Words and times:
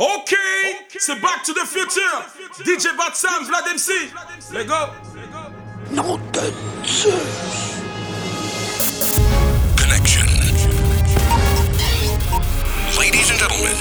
Okay, 0.00 0.74
okay. 0.90 1.20
Back 1.22 1.44
to 1.44 1.52
the 1.52 1.64
Future. 1.64 2.02
DJ 2.66 2.96
Batsam, 2.98 3.46
Vlad 3.46 3.70
MC. 3.70 4.10
Let's 4.52 4.66
go. 4.66 4.90
Nom 5.92 6.18
de 6.32 6.50
Dieu. 6.82 7.14
Connection. 9.78 10.26
Ladies 12.98 13.30
and 13.30 13.38
gentlemen, 13.38 13.78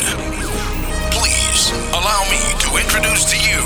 please 1.10 1.71
allow 1.97 2.22
me 2.30 2.38
to 2.62 2.70
introduce 2.78 3.26
to 3.34 3.38
you 3.42 3.58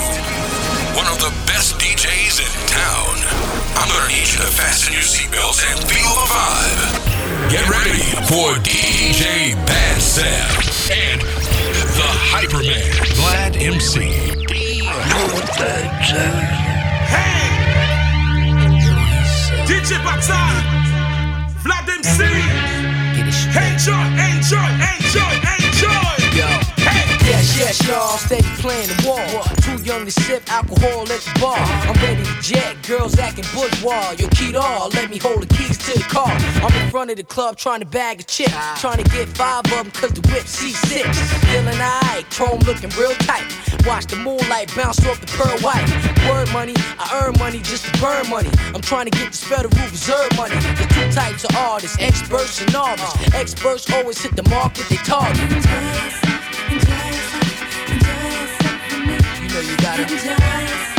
one 0.95 1.07
of 1.07 1.19
the 1.19 1.35
best 1.51 1.75
DJs 1.79 2.39
in 2.39 2.67
town. 2.71 3.27
I'm 3.75 3.89
gonna 3.91 4.07
need 4.07 4.23
you 4.23 4.39
to 4.39 4.47
fasten 4.55 4.93
your 4.93 5.03
seatbelts 5.03 5.67
and 5.67 5.83
feel 5.83 6.15
the 6.15 6.27
vibe. 6.31 7.51
Get 7.51 7.67
ready 7.67 8.07
for 8.31 8.55
DJ 8.63 9.53
Batsam 9.65 10.47
and 10.95 11.46
the 11.97 12.03
Hyperman, 12.03 12.93
Vlad 13.17 13.57
MC. 13.57 14.01
Hey! 17.09 17.41
DJ 19.65 19.97
Batal, 20.05 20.55
Vlad 21.63 21.89
MC. 21.89 22.21
Enjoy, 23.65 24.05
enjoy, 24.29 24.69
enjoy, 24.93 25.33
enjoy. 25.57 26.16
Yes, 27.27 27.59
yes, 27.59 27.85
y'all, 27.85 28.17
steady 28.17 28.47
playing 28.63 28.87
the 28.87 29.03
wall. 29.05 29.43
Too 29.59 29.83
young 29.83 30.05
to 30.05 30.11
sip 30.11 30.49
alcohol 30.49 31.01
at 31.01 31.19
the 31.19 31.39
bar. 31.41 31.59
I'm 31.59 31.93
ready 32.01 32.23
to 32.23 32.41
jet, 32.41 32.81
girls 32.87 33.19
acting 33.19 33.43
bourgeois. 33.53 34.15
Yo, 34.17 34.27
Keto, 34.31 34.93
let 34.93 35.09
me 35.09 35.17
hold 35.17 35.43
the 35.43 35.53
keys 35.53 35.77
to 35.77 35.99
the 35.99 36.05
car. 36.07 36.31
I'm 36.63 36.73
in 36.81 36.89
front 36.89 37.11
of 37.11 37.17
the 37.17 37.25
club 37.25 37.57
trying 37.57 37.81
to 37.81 37.85
bag 37.85 38.21
a 38.21 38.23
chip. 38.23 38.49
Trying 38.77 39.03
to 39.03 39.09
get 39.11 39.27
five 39.27 39.65
of 39.65 39.71
them 39.71 39.91
cause 39.91 40.13
the 40.13 40.21
whip 40.31 40.47
C6. 40.47 41.03
Feeling 41.51 41.67
alright, 41.75 42.23
chrome 42.31 42.61
looking 42.61 42.91
real 42.91 43.13
tight. 43.27 43.43
Watch 43.85 44.05
the 44.05 44.15
moonlight 44.15 44.73
bounce 44.73 45.05
off 45.05 45.19
the 45.19 45.27
pearl 45.27 45.59
white. 45.59 45.83
Word 46.31 46.47
money, 46.53 46.75
I 46.97 47.25
earn 47.25 47.37
money 47.39 47.59
just 47.59 47.91
to 47.91 47.91
burn 47.99 48.29
money. 48.29 48.51
I'm 48.73 48.79
trying 48.79 49.03
to 49.03 49.11
get 49.11 49.27
this 49.35 49.43
Federal 49.43 49.75
Reserve 49.91 50.31
money. 50.37 50.55
The 50.55 50.87
two 50.95 51.11
types 51.11 51.43
of 51.43 51.53
artists, 51.57 51.97
experts 51.99 52.61
and 52.61 52.71
novices. 52.71 53.33
Experts 53.33 53.91
always 53.91 54.21
hit 54.21 54.33
the 54.37 54.47
market 54.49 54.87
they 54.87 54.95
target 55.03 56.27
you 59.61 59.75
gotta. 59.77 60.96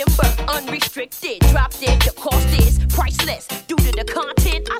Unrestricted. 0.00 1.40
Drop 1.50 1.72
dead, 1.78 2.00
the 2.00 2.12
cost 2.12 2.48
is 2.58 2.78
priceless. 2.88 3.46
Due 3.68 3.76
to 3.76 3.92
the 3.92 4.04
content, 4.04 4.66
I 4.70 4.78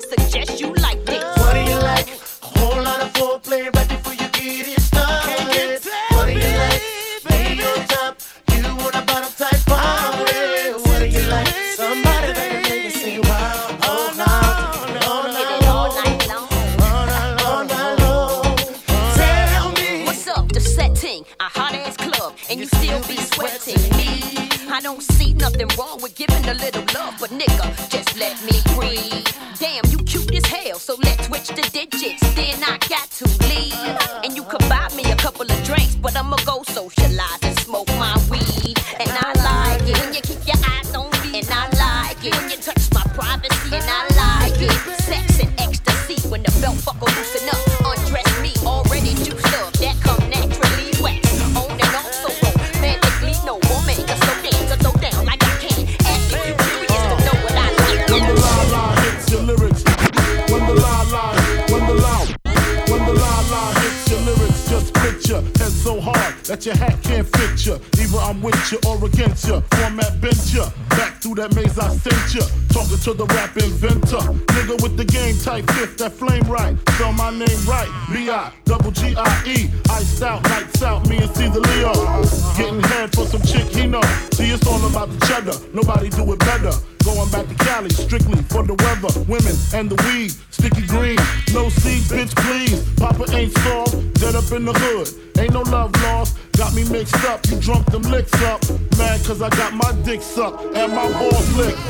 in 94.61 94.65
the 94.65 94.79
hood. 94.79 95.09
Ain't 95.39 95.53
no 95.53 95.61
love 95.61 95.91
lost, 96.03 96.37
got 96.53 96.73
me 96.75 96.83
mixed 96.89 97.15
up. 97.25 97.45
You 97.47 97.59
drunk 97.59 97.85
them 97.87 98.03
licks 98.03 98.33
up. 98.43 98.61
Mad 98.97 99.19
cause 99.25 99.41
I 99.41 99.49
got 99.49 99.73
my 99.73 99.91
dick 100.03 100.21
sucked 100.21 100.63
and 100.75 100.93
my 100.93 101.07
balls 101.11 101.57
licked. 101.57 101.80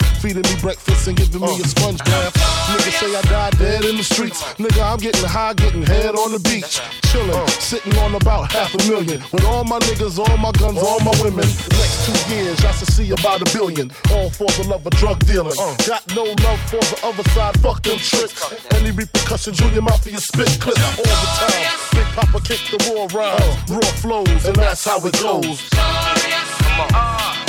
Half. 0.00 0.22
Feeding 0.22 0.42
me 0.42 0.60
breakfast 0.60 1.06
and 1.06 1.16
giving 1.16 1.40
me 1.40 1.60
a 1.60 1.64
sponge 1.64 2.02
bath. 2.04 2.34
Niggas 2.68 2.98
say 2.98 3.14
I 3.14 3.22
died 3.22 3.58
dead 3.58 3.84
in 3.84 3.96
the 3.96 4.02
streets. 4.02 4.42
Nigga, 4.58 4.82
I'm 4.82 4.98
getting 4.98 5.24
high, 5.24 5.54
getting 5.54 5.82
head 5.82 6.16
on 6.16 6.32
the 6.32 6.40
beach. 6.40 6.80
Chillin', 7.08 7.48
sitting 7.60 7.96
on 7.98 8.14
about 8.14 8.50
half 8.50 8.74
a 8.74 8.78
million. 8.88 9.22
With 9.32 9.44
all 9.44 9.64
my 9.64 9.78
niggas, 9.78 10.18
all 10.18 10.36
my 10.38 10.50
guns, 10.52 10.78
all 10.78 11.00
my 11.00 11.14
women. 11.22 11.46
Next 11.46 12.06
two 12.06 12.34
years, 12.34 12.58
I 12.64 12.72
should 12.72 12.88
see 12.88 13.10
about 13.12 13.42
a 13.42 13.44
billion. 13.56 13.92
All 14.10 14.30
for 14.30 14.50
the 14.58 14.66
love 14.68 14.84
of 14.84 14.92
drug 14.94 15.24
dealing. 15.24 15.54
Got 15.86 16.02
no 16.14 16.24
love 16.24 16.60
for 16.66 16.82
the 16.82 16.98
other 17.04 17.22
side, 17.30 17.60
fuck 17.60 17.82
them 17.82 17.98
tricks. 17.98 18.42
Any 18.74 18.90
repercussion, 18.90 19.54
Junior 19.54 19.82
Mafia 19.82 20.18
spit 20.18 20.60
clip 20.60 20.78
all 20.98 21.04
the 21.04 21.30
time. 21.38 21.78
Big 21.92 22.06
Poppa 22.16 22.40
kick 22.40 22.60
the 22.70 22.78
raw 22.90 23.06
rhymes, 23.14 23.70
raw 23.70 23.92
flows, 24.02 24.44
and 24.46 24.56
that's 24.56 24.84
how 24.84 24.98
it 25.06 25.12
goes. 25.20 25.68
Come 25.70 26.80
on. 26.80 26.90
Uh, 26.92 27.47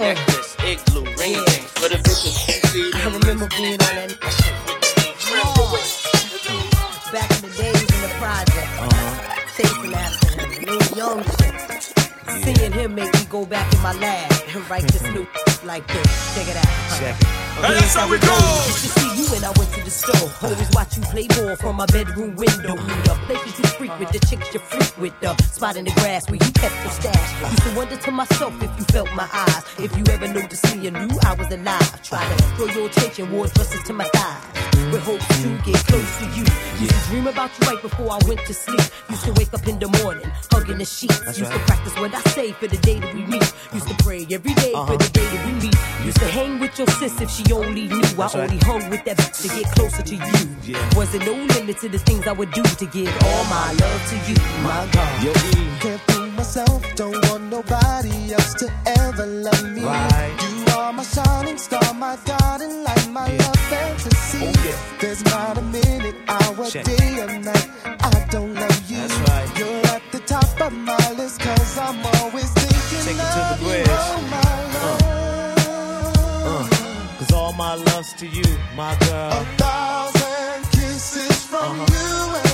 necklace, 0.00 0.56
igloo, 0.64 1.04
ringing 1.18 1.44
things 1.44 1.70
for 1.76 1.88
the 1.88 1.96
bitches. 1.96 2.66
See, 2.72 2.90
I 2.94 3.04
remember 3.04 3.46
being 3.56 3.72
on 3.72 3.94
that 3.96 4.30
back 7.12 7.30
in 7.30 7.50
the 7.50 7.56
days 7.56 7.82
in 7.82 8.00
the 8.00 8.08
project, 8.18 8.70
uh-huh. 8.78 9.34
chasing 9.56 9.94
after 9.94 10.40
him, 10.40 10.64
little 10.64 10.96
young 10.96 11.22
shit. 11.24 11.99
Seeing 12.42 12.72
him 12.72 12.94
make 12.94 13.12
me 13.12 13.24
go 13.28 13.44
back 13.44 13.72
in 13.74 13.80
my 13.82 13.92
lab 13.94 14.32
and 14.54 14.70
write 14.70 14.86
this 14.88 15.02
new 15.02 15.26
like 15.64 15.86
this. 15.88 16.34
Check 16.34 16.48
it 16.48 16.56
out. 16.56 16.98
Check 16.98 17.20
it. 17.20 17.26
And 17.62 17.76
that's 17.76 17.94
how 17.94 18.08
we 18.08 18.18
go. 18.18 18.32
Used 18.66 18.84
to 18.84 19.00
see 19.00 19.22
you 19.22 19.26
when 19.30 19.44
I 19.44 19.52
went 19.58 19.70
to 19.74 19.84
the 19.84 19.90
store. 19.90 20.30
Always 20.42 20.70
watch 20.72 20.96
you 20.96 21.02
play 21.02 21.26
ball 21.28 21.56
from 21.56 21.76
my 21.76 21.86
bedroom 21.86 22.34
window. 22.36 22.76
The 22.76 23.18
places 23.26 23.58
you 23.58 23.66
frequent, 23.66 24.12
the 24.12 24.18
chicks 24.20 24.54
you 24.54 24.60
freak 24.60 24.96
with, 24.98 25.20
the 25.20 25.36
spot 25.42 25.76
in 25.76 25.84
the 25.84 25.90
grass 26.00 26.28
where 26.30 26.40
you 26.42 26.52
kept 26.52 26.74
your 26.82 26.92
stash. 26.92 27.50
Used 27.50 27.62
to 27.62 27.76
wonder 27.76 27.96
to 27.96 28.10
myself 28.10 28.54
if 28.62 28.70
you 28.78 28.84
felt 28.86 29.12
my 29.14 29.28
eyes. 29.32 29.64
If 29.78 29.96
you 29.96 30.04
ever 30.10 30.28
noticed 30.28 30.64
me 30.76 30.86
and 30.86 30.96
knew 30.96 31.18
I 31.22 31.34
was 31.34 31.52
alive. 31.52 32.02
Try 32.02 32.24
to 32.24 32.42
throw 32.56 32.66
your 32.66 32.86
attention, 32.86 33.30
ward 33.32 33.52
dresses 33.52 33.82
to 33.84 33.92
my 33.92 34.04
thighs. 34.04 34.59
With 34.90 35.02
hopes 35.02 35.28
to 35.42 35.48
get 35.64 35.76
close 35.86 36.18
to 36.18 36.24
you. 36.36 36.44
Used 36.80 36.94
to 36.94 37.00
dream 37.10 37.26
about 37.26 37.50
you 37.60 37.68
right 37.68 37.82
before 37.82 38.10
I 38.10 38.18
went 38.26 38.40
to 38.46 38.54
sleep. 38.54 38.80
Used 39.10 39.24
to 39.24 39.32
wake 39.34 39.52
up 39.52 39.68
in 39.68 39.78
the 39.78 39.88
morning, 40.02 40.30
hugging 40.50 40.78
the 40.78 40.84
sheets. 40.84 41.38
Used 41.38 41.52
to 41.52 41.58
practice 41.60 41.94
what 41.96 42.14
I 42.14 42.20
say 42.30 42.52
for 42.52 42.66
the 42.66 42.78
day 42.78 42.98
that 42.98 43.14
we 43.14 43.22
meet. 43.26 43.52
Used 43.72 43.88
to 43.88 43.94
pray 44.02 44.26
every 44.30 44.54
day 44.54 44.72
for 44.72 44.96
the 44.96 45.10
day 45.12 45.26
that 45.26 45.46
we 45.46 45.52
meet. 45.52 45.76
Used 46.04 46.18
to 46.18 46.26
hang 46.26 46.58
with 46.58 46.76
your 46.78 46.88
sis 46.88 47.20
if 47.20 47.30
she 47.30 47.44
only 47.52 47.86
knew. 47.88 48.02
I 48.18 48.30
only 48.34 48.58
hung 48.58 48.88
with 48.90 49.04
that 49.04 49.18
bitch 49.18 49.42
to 49.42 49.48
get 49.48 49.70
closer 49.76 50.02
to 50.02 50.14
you. 50.16 50.76
Wasn't 50.96 51.24
no 51.26 51.34
limit 51.54 51.78
to 51.80 51.88
the 51.88 51.98
things 51.98 52.26
I 52.26 52.32
would 52.32 52.50
do 52.52 52.62
to 52.62 52.86
give 52.86 53.12
all 53.24 53.44
my 53.44 53.72
love 53.72 54.02
to 54.10 54.16
you, 54.26 54.36
my 54.64 54.88
God. 54.92 55.36
Can't 55.80 56.00
fool 56.08 56.26
myself, 56.32 56.94
don't 56.96 57.20
want 57.28 57.44
nobody 57.44 58.32
else 58.32 58.54
to 58.54 58.72
ever 58.98 59.26
love 59.26 59.64
me. 59.72 59.82
You 59.82 60.59
are 60.76 60.92
my 60.92 61.02
shining 61.02 61.58
star, 61.58 61.94
my 61.94 62.16
guiding 62.24 62.84
light, 62.84 63.08
my 63.10 63.28
love 63.36 63.60
fantasy. 63.70 64.38
Oh, 64.42 64.96
There's 65.00 65.24
not 65.24 65.58
a 65.58 65.62
minute, 65.62 66.16
hour, 66.28 66.70
day 66.70 67.20
or 67.22 67.38
night. 67.38 67.68
I 67.84 68.26
don't 68.30 68.54
love 68.54 68.90
you. 68.90 68.98
You're 69.58 69.86
at 69.94 70.02
the 70.12 70.20
top 70.26 70.60
of 70.60 70.72
my 70.72 71.12
list, 71.12 71.40
cause 71.40 71.78
I'm 71.78 72.04
always 72.16 72.50
thinking 72.52 73.02
Take 73.06 73.16
it 73.16 73.30
to 73.36 73.40
the 73.40 73.54
of 73.54 73.60
you. 73.60 73.66
bridge. 73.68 73.86
Oh, 73.88 74.28
my 74.30 74.50
uh. 74.84 74.98
love. 76.46 76.72
Uh. 76.72 77.18
Cause 77.18 77.32
all 77.32 77.52
my 77.52 77.74
love's 77.74 78.12
to 78.14 78.26
you, 78.26 78.44
my 78.76 78.94
girl. 79.00 79.32
A 79.32 79.44
thousand 79.56 80.70
kisses 80.72 81.44
from 81.46 81.80
uh-huh. 81.80 81.92
you, 81.94 82.49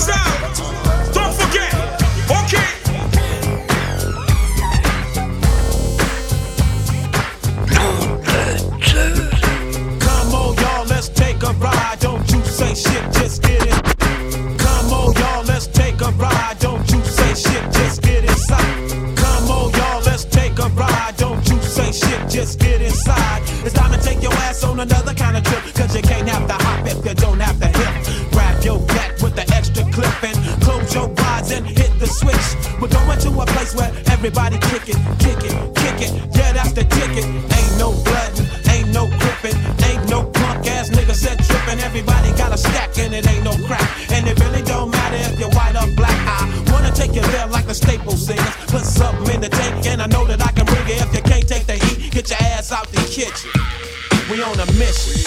DJ 0.00 0.79
everybody 34.30 34.58
kick 34.70 34.88
it, 34.88 34.98
kick 35.18 35.42
it, 35.42 35.54
kick 35.74 35.98
it. 36.06 36.12
Yeah, 36.36 36.52
that's 36.52 36.72
the 36.72 36.84
ticket. 36.84 37.26
Ain't 37.26 37.74
no 37.78 37.90
bloodin', 38.06 38.46
ain't 38.70 38.88
no 38.94 39.08
gripping, 39.18 39.58
ain't 39.82 40.08
no 40.08 40.22
punk 40.22 40.66
ass 40.68 40.90
nigga 40.90 41.14
said 41.14 41.38
trippin'. 41.42 41.80
Everybody 41.80 42.30
got 42.38 42.52
a 42.52 42.58
stack 42.58 42.96
and 42.98 43.12
it 43.12 43.26
ain't 43.26 43.42
no 43.44 43.54
crack. 43.66 43.88
And 44.12 44.28
it 44.28 44.38
really 44.38 44.62
don't 44.62 44.90
matter 44.90 45.16
if 45.16 45.38
you're 45.38 45.50
white 45.50 45.74
or 45.74 45.88
black. 45.96 46.14
I 46.14 46.46
wanna 46.70 46.92
take 46.92 47.14
you 47.14 47.22
there 47.22 47.48
like 47.48 47.66
the 47.66 47.74
staple 47.74 48.12
singers. 48.12 48.54
Put 48.68 48.84
something 48.84 49.34
in 49.34 49.40
the 49.40 49.48
tank 49.48 49.86
and 49.86 50.00
I 50.00 50.06
know 50.06 50.24
that 50.26 50.40
I 50.40 50.52
can 50.52 50.66
bring 50.66 50.86
it. 50.86 51.02
If 51.02 51.12
you 51.14 51.22
can't 51.22 51.48
take 51.48 51.66
the 51.66 51.74
heat, 51.74 52.12
get 52.12 52.30
your 52.30 52.38
ass 52.54 52.70
out 52.70 52.86
the 52.88 53.02
kitchen. 53.10 53.50
We 54.30 54.42
on 54.42 54.60
a 54.60 54.66
mission. 54.78 55.26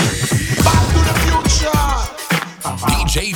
Back 0.63 0.83
the 1.07 1.15
future. 1.27 2.23
DJ 2.87 3.33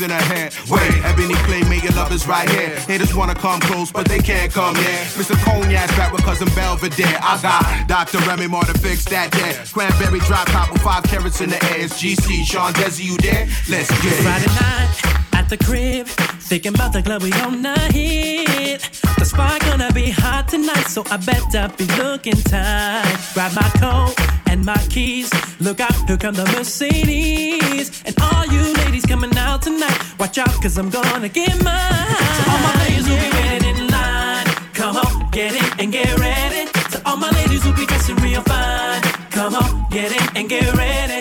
in 0.00 0.10
her 0.10 0.24
hair. 0.32 0.50
Wait, 0.70 1.04
Ebony 1.04 1.34
Clay, 1.46 1.62
make 1.68 1.82
your 1.82 1.92
lovers 1.92 2.26
right 2.26 2.48
here. 2.48 2.76
Haters 2.80 3.14
wanna 3.14 3.34
come 3.34 3.60
close, 3.60 3.92
but 3.92 4.06
they 4.06 4.18
can't 4.18 4.52
come 4.52 4.74
near. 4.74 5.00
Mr. 5.18 5.36
Cognac 5.44 5.88
back 5.96 6.12
with 6.12 6.22
cousin 6.22 6.48
Belvedere. 6.54 7.18
I 7.20 7.40
got 7.42 7.88
Dr. 7.88 8.18
Remy 8.26 8.48
Moore 8.48 8.64
to 8.64 8.78
fix 8.78 9.04
that 9.06 9.30
there. 9.32 9.54
Cranberry 9.72 10.20
drop 10.20 10.46
top 10.48 10.72
with 10.72 10.82
five 10.82 11.04
carrots 11.04 11.40
in 11.40 11.50
the 11.50 11.62
air. 11.64 11.88
GC, 11.88 12.44
Sean 12.44 12.72
Desi, 12.72 13.04
you 13.04 13.16
there? 13.18 13.46
Let's 13.68 13.90
get 14.02 14.12
it. 14.12 14.22
Friday 14.22 14.52
night 14.60 15.24
at 15.34 15.48
the 15.48 15.56
crib, 15.56 16.06
thinking 16.06 16.74
about 16.74 16.92
the 16.92 17.02
club 17.02 17.22
we 17.22 17.30
gonna 17.30 17.78
hit. 17.92 18.82
The 19.18 19.24
spot 19.24 19.60
gonna 19.62 19.92
be 19.92 20.10
hot 20.10 20.48
tonight, 20.48 20.86
so 20.88 21.04
I 21.10 21.16
better 21.18 21.72
be 21.76 21.86
looking 22.02 22.40
tight. 22.42 23.30
Grab 23.34 23.52
my 23.54 23.68
coat 23.80 24.33
and 24.54 24.64
my 24.64 24.82
keys. 24.88 25.30
Look 25.60 25.80
out, 25.80 25.96
here 26.08 26.16
come 26.16 26.34
the 26.34 26.46
Mercedes. 26.56 27.88
And 28.06 28.14
all 28.26 28.46
you 28.46 28.62
ladies 28.82 29.04
coming 29.04 29.36
out 29.36 29.62
tonight, 29.62 29.98
watch 30.20 30.38
out, 30.38 30.54
cause 30.62 30.78
I'm 30.78 30.90
gonna 30.90 31.28
get 31.28 31.54
mine. 31.68 32.26
So 32.36 32.42
all 32.50 32.60
my 32.68 32.74
ladies 32.82 33.06
will 33.08 33.22
be 33.26 33.30
waiting 33.38 33.66
in 33.72 33.78
line. 33.96 34.46
Come 34.80 34.96
on, 34.96 35.30
get 35.30 35.52
in 35.60 35.70
and 35.80 35.90
get 35.92 36.10
ready. 36.18 36.62
So 36.92 37.00
all 37.04 37.16
my 37.16 37.30
ladies 37.38 37.64
will 37.64 37.78
be 37.82 37.86
dressing 37.86 38.16
real 38.26 38.42
fine. 38.42 39.02
Come 39.36 39.54
on, 39.62 39.70
get 39.90 40.10
in 40.18 40.26
and 40.38 40.48
get 40.48 40.68
ready. 40.74 41.20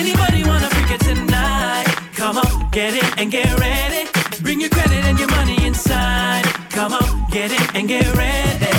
Anybody 0.00 0.40
wanna 0.50 0.68
freak 0.74 0.90
it 0.96 1.00
tonight? 1.10 1.88
Come 2.20 2.38
on, 2.38 2.70
get 2.70 2.94
in 2.94 3.10
and 3.20 3.30
get 3.30 3.50
ready. 3.60 4.02
Bring 4.42 4.58
your 4.60 4.70
credit 4.70 5.02
and 5.08 5.18
your 5.18 5.30
money 5.38 5.58
inside. 5.66 6.44
Come 6.70 6.92
on, 6.94 7.30
get 7.30 7.50
in 7.52 7.66
and 7.76 7.86
get 7.88 8.08
ready. 8.16 8.69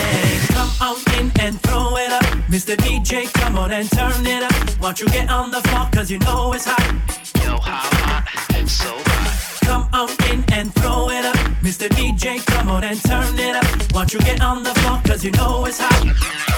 Mr. 2.52 2.76
DJ, 2.76 3.32
come 3.32 3.58
on 3.58 3.72
and 3.72 3.90
turn 3.92 4.28
it 4.28 4.44
up. 4.44 4.82
Won't 4.82 5.00
you 5.00 5.08
get 5.08 5.30
on 5.30 5.52
the 5.52 5.62
floor, 5.62 5.88
cause 5.94 6.12
you 6.12 6.20
know 6.20 6.52
it's 6.52 6.66
hot. 6.66 6.86
Yo, 7.46 7.58
how 7.58 7.88
hot? 8.04 8.68
So 8.68 8.94
hot. 8.94 9.62
Come 9.62 9.88
on 9.94 10.10
in 10.30 10.44
and 10.52 10.76
throw 10.76 11.10
it 11.10 11.24
up. 11.24 11.38
Mr. 11.64 11.88
DJ, 11.88 12.46
come 12.46 12.68
on 12.68 12.84
and 12.84 13.02
turn 13.04 13.40
it 13.40 13.56
up. 13.56 13.94
Won't 13.94 14.14
you 14.14 14.20
get 14.20 14.42
on 14.42 14.64
the 14.64 14.74
floor, 14.82 15.00
cause 15.06 15.24
you 15.24 15.32
know 15.32 15.64
it's 15.66 15.80
hot. 15.80 16.51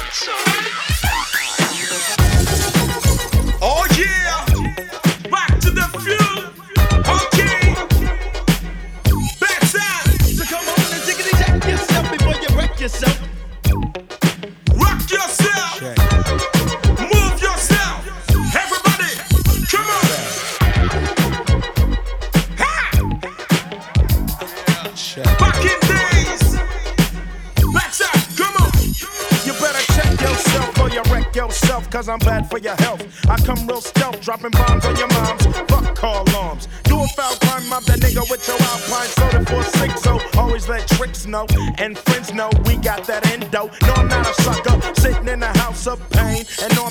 Cause 31.93 32.09
I'm 32.09 32.17
bad 32.19 32.49
for 32.49 32.57
your 32.57 32.75
health. 32.77 33.05
I 33.29 33.37
come 33.37 33.67
real 33.67 33.79
stealth, 33.79 34.19
dropping 34.19 34.49
bombs 34.49 34.83
on 34.83 34.95
your 34.95 35.07
moms. 35.09 35.45
Fuck 35.45 35.95
call 35.95 36.27
alarms. 36.29 36.67
Do 36.85 36.99
a 36.99 37.07
foul 37.09 37.35
crime, 37.35 37.69
mob 37.69 37.83
that 37.83 37.99
nigga 37.99 38.27
with 38.31 38.47
your 38.47 38.57
alpine 38.59 39.09
soda 39.09 39.45
for 39.45 39.63
six. 39.77 40.01
So 40.01 40.19
always 40.35 40.67
let 40.67 40.87
tricks 40.87 41.27
know 41.27 41.45
and 41.77 41.95
friends 41.99 42.33
know 42.33 42.49
we 42.65 42.77
got 42.77 43.05
that 43.05 43.27
endo. 43.31 43.69
No, 43.83 43.93
I'm 43.93 44.07
not 44.07 44.27
a 44.27 44.33
sucker, 44.41 44.81
sitting 44.95 45.27
in 45.27 45.39
the 45.41 45.53
house 45.59 45.85
of 45.85 45.99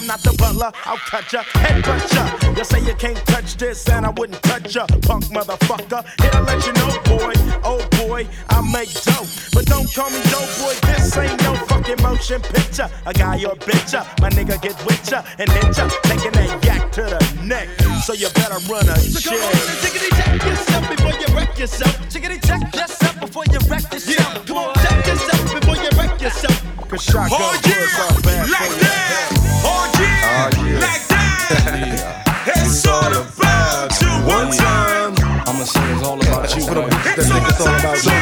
I'm 0.02 0.08
not 0.08 0.20
the 0.24 0.32
butler, 0.34 0.72
I'll 0.84 0.96
cut 1.06 1.32
ya, 1.32 1.42
head 1.62 1.84
cut 1.84 2.02
ya. 2.12 2.26
You 2.58 2.64
say 2.64 2.80
you 2.82 2.92
can't 2.94 3.16
touch 3.24 3.54
this, 3.56 3.88
and 3.88 4.04
I 4.04 4.10
wouldn't 4.10 4.42
touch 4.42 4.74
ya, 4.74 4.84
punk 5.06 5.26
motherfucker. 5.30 6.02
Here 6.20 6.30
to 6.32 6.40
let 6.42 6.58
you 6.66 6.72
know, 6.74 6.90
boy, 7.06 7.32
oh 7.62 7.78
boy, 8.02 8.26
I 8.50 8.58
make 8.66 8.90
dope. 9.06 9.30
But 9.54 9.66
don't 9.66 9.86
call 9.94 10.10
me 10.10 10.18
dope, 10.26 10.50
boy, 10.58 10.74
this 10.90 11.16
ain't 11.16 11.40
no 11.46 11.54
fucking 11.70 12.02
motion 12.02 12.42
picture. 12.42 12.90
A 13.06 13.12
guy 13.14 13.44
or 13.46 13.54
bitch, 13.62 13.92
ya, 13.94 14.02
my 14.20 14.28
nigga 14.30 14.60
get 14.60 14.74
with 14.84 15.06
ya 15.08 15.22
and 15.38 15.48
hit 15.48 15.70
ya, 15.78 15.86
taking 16.02 16.32
that 16.34 16.50
yak 16.66 16.90
to 16.98 17.02
the 17.02 17.22
neck. 17.46 17.68
So 18.02 18.12
you 18.12 18.26
better 18.34 18.58
run 18.66 18.88
a 18.90 18.98
So 18.98 19.30
come 19.30 19.38
on 19.38 19.54
and 19.54 19.78
check. 19.86 20.42
yourself 20.42 20.90
before 20.90 21.14
you 21.14 21.28
wreck 21.30 21.56
yourself. 21.56 21.94
Jiggity 22.10 22.42
jack 22.44 22.74
yourself 22.74 23.20
before 23.20 23.44
you 23.54 23.60
wreck 23.70 23.86
yourself. 23.92 24.18
Yeah, 24.18 24.42
Come 24.50 24.56
on, 24.66 24.74
jack 24.82 25.06
yourself 25.06 25.54
before 25.54 25.76
you 25.78 25.90
wreck 25.94 26.20
yourself. 26.20 26.58
Cause 26.90 27.04
shotgun 27.04 27.38
Oh 27.38 27.60
yeah, 27.70 28.18
are 28.18 28.20
bad 28.22 28.50
like 28.50 28.66
for 28.66 28.74
you. 28.74 28.80
that. 28.82 29.41
Oh 29.64 29.92
yeah, 29.98 30.50
like 30.80 31.06
that. 31.08 32.22
It's 32.46 32.86
all 32.86 33.12
about 33.12 33.92
you. 34.00 34.08
One 34.26 34.50
time. 34.50 35.14
I'ma 35.46 35.64
say 35.64 35.92
it's 35.92 36.02
all 36.02 36.20
about 36.20 36.56
you. 36.56 36.62
For 36.62 36.74
the 36.74 36.82
bitch 36.82 37.16
that 37.16 37.18
It's 37.18 37.60
all 37.60 37.76
about 37.78 38.04
you. 38.04 38.12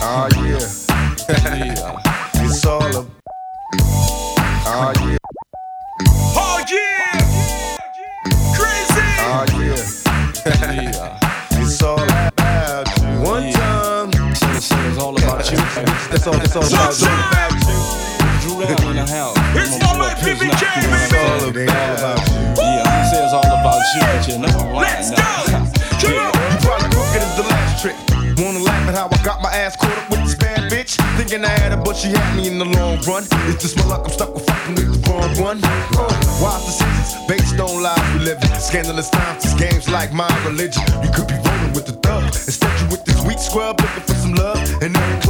Ah, 0.00 0.26
yeah. 0.36 0.66
Yeah. 1.64 2.44
It's 2.44 2.64
all 2.66 2.96
a. 2.96 3.06
Ah, 4.66 4.92
yeah. 5.04 5.16
Oh 6.34 6.58
yeah. 6.70 7.20
Crazy. 8.56 9.08
Ah, 9.20 9.44
yeah. 9.58 9.76
Yeah. 10.82 11.62
It's 11.62 11.82
all 11.82 12.00
about 12.02 12.88
you. 12.98 13.08
One 13.22 13.52
time. 13.52 14.10
It's 14.34 14.72
all 14.98 15.16
about 15.16 15.50
you. 15.50 15.58
That's 15.58 16.26
all, 16.26 16.32
that's 16.34 16.56
all 16.56 16.62
about 16.64 17.52
you. 18.02 18.07
Down 18.58 18.90
in 18.90 18.96
the 18.96 19.06
house. 19.06 19.36
It's 19.54 19.78
I'ma 19.78 19.86
all 19.86 19.94
pour 19.94 20.02
a 20.02 20.08
like 20.10 20.18
Pilsner, 20.18 20.50
BBK, 20.50 20.64
you 20.82 20.90
know 20.90 20.98
what 20.98 21.42
I'm 21.46 21.52
baby. 21.54 21.68
saying? 21.68 21.68
It 21.68 21.78
all 21.78 21.94
about 21.94 22.18
you. 22.26 22.34
Yeah, 22.58 22.90
I'ma 22.90 23.04
say 23.06 23.20
it's 23.22 23.34
all 23.38 23.52
about 23.54 23.82
you, 23.94 24.00
but 24.02 24.22
you 24.28 24.36
know 24.42 24.54
I'm 24.58 24.74
Let's 24.82 25.10
go. 25.14 25.26
Come 25.46 26.18
on. 26.18 26.32
You 26.34 26.58
probably 26.66 26.90
crooked 26.90 27.22
as 27.22 27.34
the 27.38 27.46
last 27.46 27.72
trick. 27.82 27.96
Wanna 28.42 28.58
laugh 28.60 28.88
at 28.88 28.94
how 28.94 29.06
I 29.10 29.18
got 29.22 29.42
my 29.42 29.50
ass 29.54 29.76
caught 29.76 29.96
up 29.98 30.10
with 30.10 30.20
this 30.26 30.34
bad 30.34 30.70
bitch? 30.70 30.94
Thinking 31.16 31.44
I 31.44 31.48
had 31.58 31.72
her, 31.72 31.78
but 31.82 31.96
she 31.96 32.08
had 32.08 32.36
me 32.36 32.46
in 32.48 32.58
the 32.58 32.64
long 32.64 32.98
run. 33.02 33.24
It's 33.50 33.62
just 33.62 33.76
my 33.78 33.84
luck, 33.86 34.02
I'm 34.04 34.10
stuck 34.12 34.34
with 34.34 34.46
fucking 34.46 34.74
with 34.74 34.90
the 34.90 35.10
wrong 35.10 35.30
one. 35.38 35.58
Uh, 35.62 36.10
wise 36.42 36.64
decisions 36.66 37.14
based 37.26 37.58
on 37.58 37.82
lies 37.82 37.98
we 38.14 38.20
live 38.26 38.38
in. 38.42 38.50
Scandalous 38.60 39.10
times, 39.10 39.42
these 39.42 39.54
games 39.54 39.88
like 39.88 40.12
my 40.12 40.30
religion. 40.46 40.82
You 41.02 41.10
could 41.10 41.26
be 41.26 41.34
rolling 41.34 41.72
with 41.74 41.86
the 41.86 41.94
thug. 42.02 42.24
Instead, 42.26 42.74
you 42.80 42.86
with 42.90 43.04
this 43.04 43.22
weak 43.24 43.38
scrub 43.38 43.80
looking 43.80 44.02
for 44.02 44.14
some 44.14 44.34
love 44.34 44.58
And. 44.82 44.96
I 44.96 45.27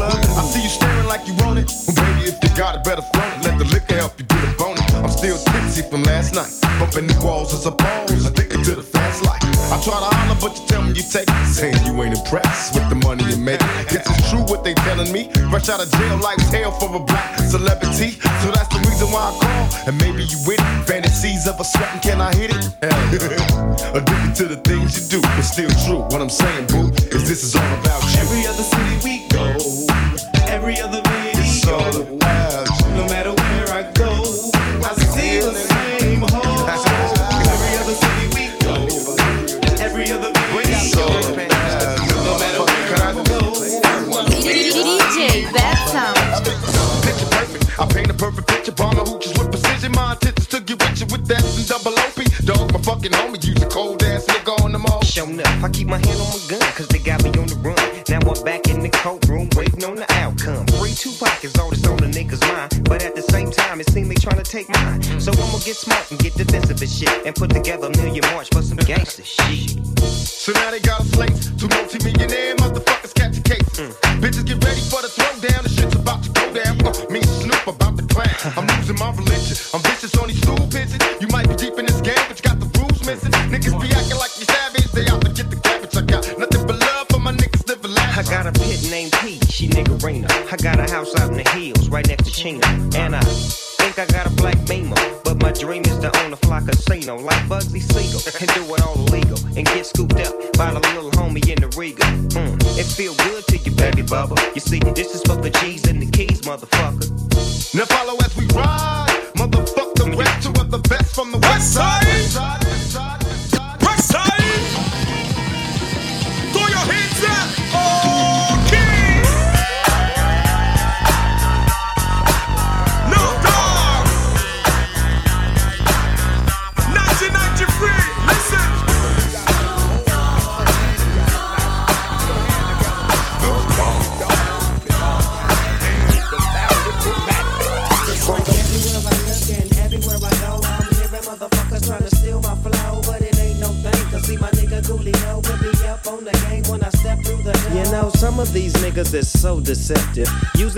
see 0.49 0.63
you 0.63 0.73
staring 0.73 1.07
like 1.07 1.27
you 1.29 1.35
want 1.45 1.59
it. 1.61 1.69
Well, 1.87 1.97
baby, 1.97 2.33
if 2.33 2.37
you 2.43 2.51
got 2.57 2.77
it, 2.77 2.83
better 2.85 3.05
flaunt 3.13 3.37
it. 3.37 3.45
Let 3.45 3.59
the 3.59 3.67
liquor 3.69 3.97
help 4.01 4.19
you 4.19 4.25
get 4.25 4.43
a 4.43 4.51
bonus. 4.57 4.89
I'm 4.95 5.13
still 5.13 5.37
tipsy 5.37 5.83
from 5.83 6.03
last 6.05 6.35
night. 6.35 6.49
Bumping 6.81 7.07
the 7.07 7.17
walls 7.21 7.53
as 7.53 7.67
a 7.67 7.73
pose. 7.73 8.25
Addicted 8.25 8.65
to 8.65 8.75
the 8.81 8.83
fast 8.83 9.23
life. 9.25 9.43
I 9.69 9.77
try 9.85 10.01
to 10.01 10.09
holler, 10.09 10.39
but 10.41 10.57
you 10.57 10.65
tell 10.67 10.83
me 10.83 10.97
you 10.97 11.05
take 11.05 11.29
it. 11.29 11.47
Saying 11.47 11.77
you 11.85 11.93
ain't 12.03 12.17
impressed 12.17 12.75
with 12.75 12.89
the 12.89 12.97
money 13.05 13.25
you 13.29 13.37
make. 13.37 13.61
Guess 13.93 14.09
it's 14.09 14.31
true 14.31 14.43
what 14.49 14.65
they 14.65 14.75
telling 14.89 15.13
me. 15.13 15.29
Fresh 15.53 15.69
out 15.69 15.85
of 15.85 15.93
jail 15.93 16.17
like 16.19 16.41
hell 16.49 16.73
for 16.73 16.89
a 16.97 17.01
black 17.01 17.39
celebrity. 17.39 18.17
So 18.41 18.49
that's 18.49 18.73
the 18.73 18.81
reason 18.89 19.13
why 19.13 19.29
I 19.29 19.33
call. 19.37 19.65
And 19.87 19.95
maybe 20.01 20.25
you 20.25 20.39
with 20.49 20.61
it. 20.61 20.71
Fantasies 20.89 21.47
of 21.47 21.61
a 21.61 21.65
sweating, 21.65 22.01
can 22.01 22.21
I 22.21 22.33
hit 22.35 22.51
it? 22.57 22.65
Addicted 23.93 24.35
to 24.41 24.45
the 24.49 24.61
things 24.65 24.97
you 24.97 25.21
do, 25.21 25.29
It's 25.37 25.53
still 25.53 25.71
true. 25.85 26.03
What 26.09 26.23
I'm 26.23 26.33
saying, 26.33 26.69
boo, 26.69 26.89
is 27.13 27.29
this 27.29 27.45
is 27.45 27.55
all 27.55 27.73
about 27.81 28.01
you. 28.09 28.21
Every 28.25 28.47
other 28.47 28.65
city 28.65 28.97
we 29.05 29.28
every 30.49 30.81
other 30.81 31.01
It's 31.35 31.67
all 31.67 31.93
video, 31.93 32.65
no 32.97 33.07
matter 33.09 33.28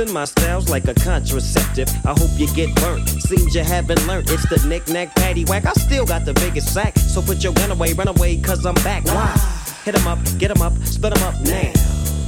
Using 0.00 0.14
my 0.14 0.25
styles 0.25 0.71
like 0.71 0.88
a 0.88 0.95
contraceptive. 0.95 1.90
I 2.07 2.12
hope 2.19 2.30
you 2.38 2.47
get 2.54 2.75
burnt. 2.76 3.07
Seems 3.07 3.54
you 3.54 3.62
haven't 3.62 4.07
learned. 4.07 4.30
It's 4.30 4.49
the 4.49 4.57
knick-knack 4.66 5.14
patty 5.14 5.45
whack. 5.45 5.66
I 5.66 5.75
still 5.75 6.07
got 6.07 6.25
the 6.25 6.33
biggest 6.33 6.73
sack. 6.73 6.97
So 6.97 7.21
put 7.21 7.45
your 7.45 7.52
gun 7.52 7.71
away, 7.71 7.92
run 7.92 8.09
away, 8.09 8.38
cause 8.38 8.64
I'm 8.64 8.73
back. 8.76 9.04
Why? 9.04 9.28
Hit 9.85 9.95
'em 9.95 10.07
up, 10.07 10.19
get 10.38 10.50
'em 10.52 10.62
up, 10.62 10.73
split 10.87 11.14
'em 11.14 11.23
up 11.23 11.38
now. 11.40 11.71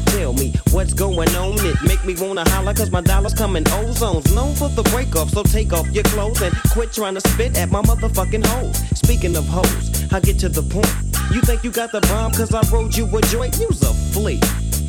Tell 0.04 0.34
me 0.34 0.52
what's 0.72 0.92
going 0.92 1.34
on. 1.34 1.54
It 1.64 1.82
make 1.82 2.04
me 2.04 2.14
wanna 2.14 2.46
holler 2.50 2.74
cause 2.74 2.90
my 2.90 3.00
dollars 3.00 3.32
come 3.32 3.56
in 3.56 3.64
ozones. 3.64 4.30
Known 4.34 4.54
for 4.54 4.68
the 4.68 4.82
break 4.90 5.16
off, 5.16 5.30
so 5.30 5.42
take 5.42 5.72
off 5.72 5.88
your 5.92 6.04
clothes 6.04 6.42
and 6.42 6.54
quit 6.74 6.92
trying 6.92 7.14
to 7.14 7.26
spit 7.26 7.56
at 7.56 7.70
my 7.70 7.80
motherfucking 7.80 8.44
hoes. 8.44 8.82
Speaking 8.96 9.34
of 9.34 9.46
hoes, 9.48 10.12
I 10.12 10.20
get 10.20 10.38
to 10.40 10.50
the 10.50 10.62
point. 10.62 10.94
You 11.32 11.40
think 11.40 11.64
you 11.64 11.70
got 11.70 11.90
the 11.90 12.02
bomb 12.02 12.32
cause 12.32 12.52
I 12.52 12.60
rode 12.70 12.94
you 12.94 13.06
a 13.16 13.22
joint? 13.22 13.58
You's 13.58 13.82
a 13.82 13.94
flea. 14.12 14.40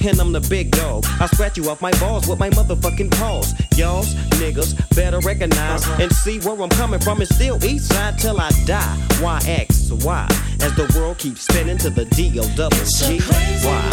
And 0.06 0.20
I'm 0.20 0.34
the 0.34 0.42
big 0.42 0.72
dog. 0.72 1.06
I 1.22 1.28
scratch 1.28 1.58
you 1.58 1.70
off 1.70 1.82
my 1.82 1.92
balls 2.00 2.28
with 2.28 2.38
my 2.38 2.50
motherfucking 2.50 3.10
paws. 3.12 3.54
Y'all's 3.78 4.14
niggas 4.36 4.76
better 4.96 5.20
recognize 5.20 5.88
and 6.00 6.12
see 6.12 6.40
where 6.40 6.62
I'm 6.62 6.70
coming 6.70 7.00
from. 7.00 7.22
and 7.22 7.28
still 7.30 7.64
east 7.64 7.88
side 7.94 8.20
till 8.20 8.40
I 8.40 8.50
die. 8.66 8.98
Why 9.22 9.40
X 9.48 9.92
Y? 9.92 10.28
As 10.62 10.76
the 10.76 10.92
world 10.96 11.20
keeps 11.20 11.42
spinning 11.42 11.78
to 11.80 11.90
the 11.90 12.04
D 12.06 12.38
O 12.38 12.44
double 12.56 12.76
G 12.78 13.22
Y. 13.64 13.90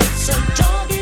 It's 0.00 0.28
a 0.28 0.62
doggy 0.62 1.01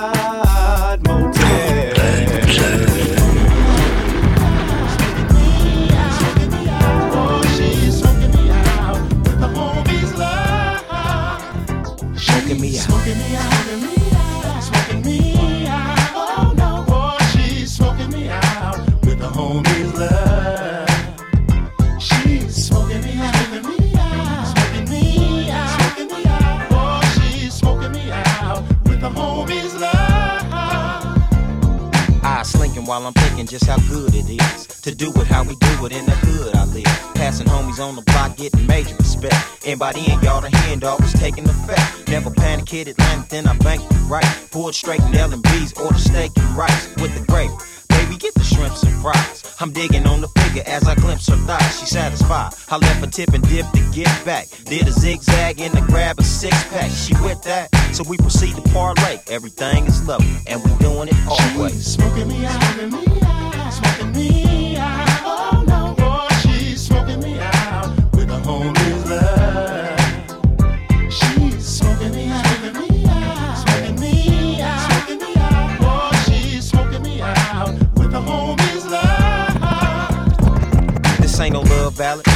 thinking 33.41 33.59
just 33.59 33.65
how 33.65 33.77
good 33.89 34.13
it 34.13 34.29
is 34.29 34.67
to 34.81 34.93
do 34.93 35.11
it 35.15 35.27
how 35.27 35.43
we 35.43 35.55
do 35.55 35.85
it 35.85 35.91
in 35.91 36.05
the 36.05 36.11
hood 36.11 36.55
I 36.55 36.65
live. 36.65 36.85
Passing 37.15 37.47
homies 37.47 37.79
on 37.79 37.95
the 37.95 38.01
block, 38.01 38.37
getting 38.37 38.65
major 38.67 38.95
respect. 38.95 39.35
Anybody 39.65 40.11
in 40.11 40.19
y'all, 40.21 40.41
the 40.41 40.55
hand 40.55 40.83
was 40.83 41.13
taking 41.13 41.47
effect. 41.47 42.09
Never 42.09 42.31
panic, 42.31 42.69
hit 42.69 42.87
Atlanta, 42.87 43.27
then 43.29 43.47
I 43.47 43.57
banked 43.57 43.85
it 43.91 43.97
right. 44.09 44.25
Pulled 44.51 44.75
straight 44.75 45.01
in 45.01 45.33
and 45.33 45.43
B's, 45.43 45.73
order 45.73 45.97
steak 45.97 46.31
and 46.37 46.57
rice 46.57 46.95
with 46.97 47.13
the 47.17 47.25
gravy. 47.25 47.53
Baby, 48.01 48.17
get 48.17 48.33
the 48.33 48.43
shrimps 48.43 48.81
and 48.81 48.99
fries. 48.99 49.55
I'm 49.59 49.71
digging 49.71 50.07
on 50.07 50.21
the 50.21 50.27
figure 50.29 50.63
as 50.65 50.87
I 50.87 50.95
glimpse 50.95 51.27
her 51.27 51.35
thighs. 51.35 51.79
She 51.79 51.85
satisfied. 51.85 52.51
I 52.69 52.77
left 52.77 53.05
a 53.05 53.07
tip 53.07 53.29
and 53.29 53.47
dip 53.47 53.69
to 53.73 53.91
get 53.93 54.09
back. 54.25 54.47
Did 54.65 54.87
a 54.87 54.91
zigzag 54.91 55.59
and 55.59 55.71
to 55.75 55.81
grab 55.81 56.19
a 56.19 56.23
six 56.23 56.63
pack. 56.69 56.89
She 56.89 57.13
with 57.21 57.43
that, 57.43 57.69
so 57.93 58.03
we 58.09 58.17
proceed 58.17 58.55
to 58.55 58.61
parlay. 58.73 59.19
Everything 59.29 59.85
is 59.85 60.07
lovely, 60.07 60.35
and 60.47 60.63
we 60.63 60.71
doing 60.79 61.09
it 61.09 61.15
always. 61.29 61.85
Smoking 61.85 62.27
me 62.27 62.43
out, 62.43 62.59
smoking 62.59 62.89
me 62.89 63.21
out, 63.21 63.71
smoking 63.71 64.11
me 64.13 64.77
out. 64.77 65.21
Oh 65.23 65.60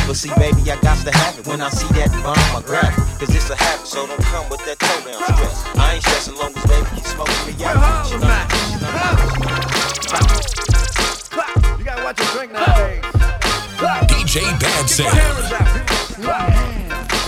but 0.08 0.15
see, 0.15 0.30
baby, 0.38 0.70
I 0.72 0.80
got 0.82 0.98
to 1.06 1.12
have 1.12 1.39
it. 1.39 1.48
When 1.48 1.62
I 1.62 1.70
see 1.70 1.88
that 1.98 2.12
bomb, 2.24 2.38
I 2.38 2.62
grab 2.65 2.94
it. 2.94 2.96
Cause 3.20 3.34
it's 3.34 3.50
a 3.50 3.56
habit, 3.56 3.88
so 3.88 4.06
don't 4.06 4.22
come 4.30 4.48
with 4.50 4.63
that 4.65 4.78
toe 4.80 5.02
down 5.02 5.18
stress. 5.24 5.65
I 5.76 5.96
ain't 5.96 6.04
stressing 6.04 6.36
long 6.36 6.54
as 6.56 6.65
baby 6.65 6.86
keep 6.96 7.06
smoking 7.06 7.46
me 7.48 7.54
out. 7.65 8.06
She 8.06 8.18
know, 8.18 8.22
she 8.22 8.22
know. 8.22 8.46
You 11.78 11.84
gotta 11.84 12.04
watch 12.04 12.20
your 12.20 12.30
drink 12.38 12.54
nowadays. 12.54 13.02
DJ 14.10 14.46
Bad 14.60 14.89
Sam. 14.89 15.10
Time. 15.10 16.65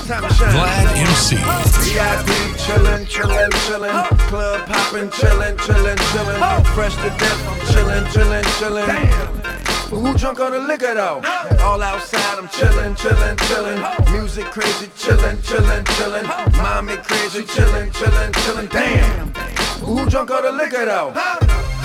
Vlad 0.07 0.87
MC. 0.95 1.35
VIP 1.35 2.29
chillin', 2.61 3.05
chillin', 3.05 3.51
chillin'. 3.67 3.91
Club 4.29 4.67
poppin', 4.67 5.09
chillin', 5.09 5.57
chillin', 5.57 5.97
chillin'. 6.11 6.39
Fresh 6.75 6.95
to 6.95 7.09
death, 7.17 7.47
I'm 7.47 7.59
chillin', 7.71 8.05
chillin', 8.13 8.45
chillin'. 8.59 9.76
But 9.89 9.99
who 9.99 10.13
drunk 10.17 10.39
on 10.41 10.51
the 10.51 10.59
liquor 10.59 10.93
though? 10.93 11.21
All 11.63 11.81
outside, 11.81 12.37
I'm 12.37 12.47
chillin', 12.49 12.95
chillin', 12.97 13.37
chillin'. 13.37 14.11
Music 14.11 14.45
crazy, 14.45 14.87
chillin', 14.97 15.37
chillin', 15.37 15.85
chillin'. 15.85 16.27
Mommy 16.57 16.97
crazy, 16.97 17.43
chillin', 17.43 17.89
chillin', 17.91 18.31
chillin'. 18.33 18.69
Damn. 18.69 19.31
But 19.31 19.85
Who 19.85 20.09
drunk 20.09 20.31
on 20.31 20.43
the 20.43 20.51
liquor 20.51 20.85
though? 20.85 21.13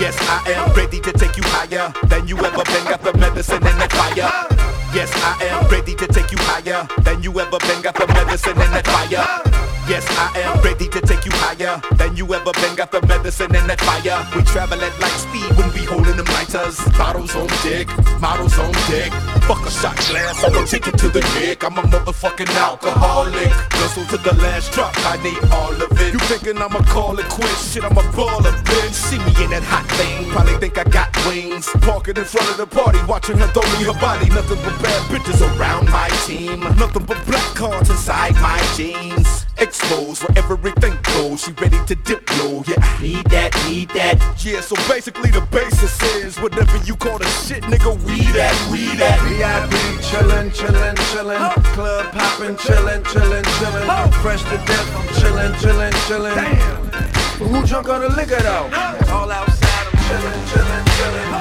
Yes, 0.00 0.16
I 0.20 0.50
am 0.50 0.72
ready 0.74 0.98
to 1.00 1.12
take 1.12 1.36
you 1.36 1.44
higher 1.46 1.92
than 2.08 2.26
you 2.26 2.36
ever 2.38 2.64
been. 2.64 2.84
Got 2.84 3.02
the 3.02 3.16
medicine 3.16 3.64
and 3.64 3.80
the 3.80 3.88
fire. 3.94 4.58
Yes, 4.92 5.12
I 5.22 5.44
am 5.44 5.70
ready 5.70 5.94
to 5.94 6.06
take 6.08 6.32
you 6.32 6.38
higher 6.40 6.88
than 7.02 7.22
you 7.22 7.30
ever 7.38 7.58
been. 7.58 7.82
Got 7.82 7.94
the 7.94 8.08
medicine 8.08 8.60
and 8.60 8.74
the 8.74 8.82
fire. 8.90 9.71
Yes, 9.88 10.06
I 10.10 10.38
am 10.46 10.62
ready 10.62 10.86
to 10.88 11.00
take 11.00 11.24
you 11.24 11.32
higher 11.34 11.82
than 11.96 12.16
you 12.16 12.24
ever 12.32 12.52
been. 12.52 12.76
Got 12.76 12.92
the 12.92 13.04
medicine 13.06 13.54
and 13.54 13.68
that 13.68 13.80
fire. 13.80 14.22
We 14.34 14.42
travel 14.44 14.80
at 14.80 14.94
light 15.00 15.18
speed 15.18 15.50
when 15.58 15.72
we 15.74 15.82
holding 15.82 16.16
them 16.16 16.26
lighters. 16.26 16.78
Bottles 16.96 17.34
on 17.34 17.48
deck, 17.66 17.90
models 18.20 18.56
on 18.58 18.70
deck. 18.86 19.10
Fuck 19.42 19.66
a 19.66 19.70
shot 19.70 19.96
glass, 20.06 20.38
I'ma 20.44 20.64
take 20.66 20.86
it 20.86 20.96
to 20.98 21.08
the 21.08 21.20
dick. 21.34 21.64
I'm 21.64 21.76
a 21.78 21.82
motherfucking 21.82 22.48
alcoholic. 22.54 23.50
Hustle 23.74 24.06
to 24.06 24.18
the 24.22 24.34
last 24.40 24.70
drop, 24.72 24.94
I 24.98 25.18
need 25.22 25.42
all 25.50 25.74
of 25.74 25.90
it. 26.00 26.12
You 26.14 26.20
thinking 26.30 26.58
I'ma 26.62 26.80
call 26.86 27.18
it 27.18 27.26
quits? 27.26 27.72
Shit, 27.72 27.82
I'ma 27.82 28.02
a 28.02 28.04
baller, 28.14 28.54
bitch. 28.62 28.94
See 28.94 29.18
me 29.18 29.34
in 29.42 29.50
that 29.50 29.64
hot 29.66 29.86
thing, 29.98 30.30
probably 30.30 30.54
think 30.62 30.78
I 30.78 30.84
got 30.84 31.10
wings. 31.26 31.68
Parking 31.82 32.16
in 32.16 32.24
front 32.24 32.48
of 32.50 32.56
the 32.56 32.66
party, 32.66 32.98
watching 33.08 33.36
her 33.38 33.48
throw 33.48 33.66
me 33.74 33.84
her 33.90 33.98
body. 34.00 34.28
Nothing 34.30 34.62
but 34.62 34.80
bad 34.80 35.02
bitches 35.10 35.42
around 35.58 35.90
my 35.90 36.08
team. 36.24 36.60
Nothing 36.78 37.04
but 37.04 37.18
black 37.26 37.54
cards 37.56 37.90
inside 37.90 38.34
my 38.36 38.62
jeans. 38.76 39.44
Exposed 39.72 40.22
where 40.22 40.36
everything 40.36 40.92
goes. 41.02 41.44
She 41.44 41.52
ready 41.52 41.78
to 41.86 41.94
dip 41.94 42.28
low. 42.40 42.62
Yeah, 42.68 42.76
I 42.76 43.00
need 43.00 43.24
that, 43.32 43.50
need 43.66 43.88
that. 43.96 44.20
Yeah, 44.44 44.60
so 44.60 44.76
basically 44.86 45.30
the 45.30 45.40
basis 45.50 45.96
is 46.20 46.38
whatever 46.38 46.76
you 46.84 46.94
call 46.94 47.16
the 47.16 47.24
shit, 47.24 47.62
nigga, 47.64 47.96
we 48.04 48.20
that, 48.36 48.52
we 48.70 48.84
that. 49.00 49.16
VIP 49.32 49.72
chillin', 50.04 50.50
chillin', 50.50 50.94
chillin'. 51.08 51.40
Club 51.72 52.12
poppin', 52.12 52.56
chillin', 52.56 53.02
chillin', 53.04 53.44
chillin'. 53.44 54.12
Fresh 54.20 54.42
to 54.42 54.58
death, 54.68 54.94
I'm 54.94 55.08
chillin', 55.16 55.54
chillin', 55.54 55.92
chillin'. 56.04 56.34
Damn. 56.34 56.90
But 57.38 57.48
who 57.48 57.66
drunk 57.66 57.88
on 57.88 58.02
the 58.02 58.10
liquor 58.10 58.42
though? 58.42 58.68
All 59.08 59.32
outside, 59.32 59.86
I'm 59.88 59.96
chillin', 60.04 60.44
chillin', 60.52 60.84
chillin'. 60.84 61.31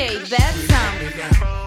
DJ 0.00 0.30
Bad 0.30 0.54
Sound. 0.54 1.59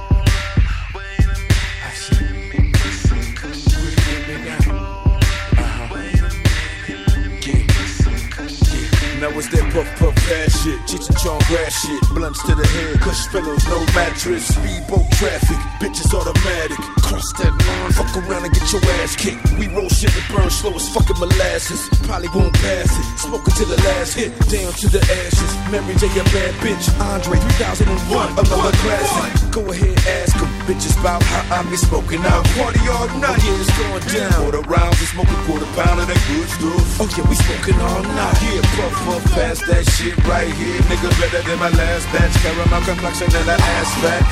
Now 9.23 9.31
it's 9.39 9.47
that 9.55 9.63
puff 9.71 9.87
puff 10.03 10.31
ass 10.35 10.51
shit, 10.67 10.75
Cheech 10.83 11.07
and 11.07 11.15
Chong 11.15 11.39
grass 11.47 11.71
shit, 11.79 12.03
blunts 12.11 12.43
to 12.43 12.59
the 12.59 12.67
head, 12.75 12.99
kush 12.99 13.23
pillows, 13.31 13.63
no 13.71 13.79
mattress, 13.95 14.51
speedboat 14.51 15.07
traffic, 15.15 15.55
bitches 15.79 16.11
automatic, 16.11 16.75
cross 16.99 17.31
that 17.39 17.55
line, 17.55 17.91
fuck 17.95 18.11
around 18.19 18.43
and 18.43 18.51
get 18.51 18.67
your 18.67 18.83
ass 18.99 19.15
kicked. 19.15 19.39
We 19.55 19.71
roll 19.71 19.87
shit 19.87 20.11
that 20.11 20.27
burn 20.27 20.51
slow 20.51 20.75
as 20.75 20.91
fucking 20.91 21.15
molasses, 21.23 21.87
probably 22.03 22.27
won't 22.35 22.51
pass 22.59 22.91
it, 22.91 23.05
smoking 23.15 23.55
to 23.63 23.63
the 23.63 23.79
last 23.87 24.19
hit, 24.19 24.35
down 24.51 24.75
to 24.83 24.91
the 24.91 24.99
ashes. 24.99 25.51
Mary 25.71 25.95
J 25.95 26.11
a 26.19 26.23
bad 26.35 26.51
bitch, 26.59 26.83
Andre 26.99 27.39
3001, 27.63 28.27
another 28.43 28.75
classic. 28.83 29.55
Go 29.55 29.63
ahead, 29.71 29.95
ask 30.19 30.35
'em, 30.35 30.51
bitches 30.67 30.99
about 30.99 31.23
how 31.23 31.63
I 31.63 31.63
be 31.71 31.77
smoking 31.77 32.19
out, 32.27 32.43
party 32.59 32.83
all 32.91 33.07
night. 33.23 33.39
Yeah, 33.39 33.55
it's 33.55 33.71
going 33.79 34.03
down. 34.03 34.35
Quarter 34.35 34.67
rounds 34.67 34.99
and 34.99 35.09
smoking 35.15 35.39
quarter 35.47 35.69
pound 35.79 36.03
of 36.03 36.11
that 36.11 36.19
good 36.27 36.49
stuff. 36.51 36.99
Oh 36.99 37.07
yeah, 37.15 37.23
we 37.29 37.35
smoking 37.39 37.79
all 37.79 38.03
night. 38.03 38.35
Yeah, 38.43 38.59
puff 38.75 39.12
puff 39.13 39.33
past 39.35 39.61
that 39.67 39.85
shit 39.93 40.17
right 40.25 40.49
here, 40.57 40.81
nigga 40.89 41.09
better 41.21 41.41
than 41.45 41.59
my 41.59 41.69
last 41.69 42.09
batch. 42.09 42.33
Caramel 42.41 42.81
complexion 42.81 43.29
and 43.29 43.49
an 43.49 43.59
ass 43.61 43.91
fat. 44.01 44.23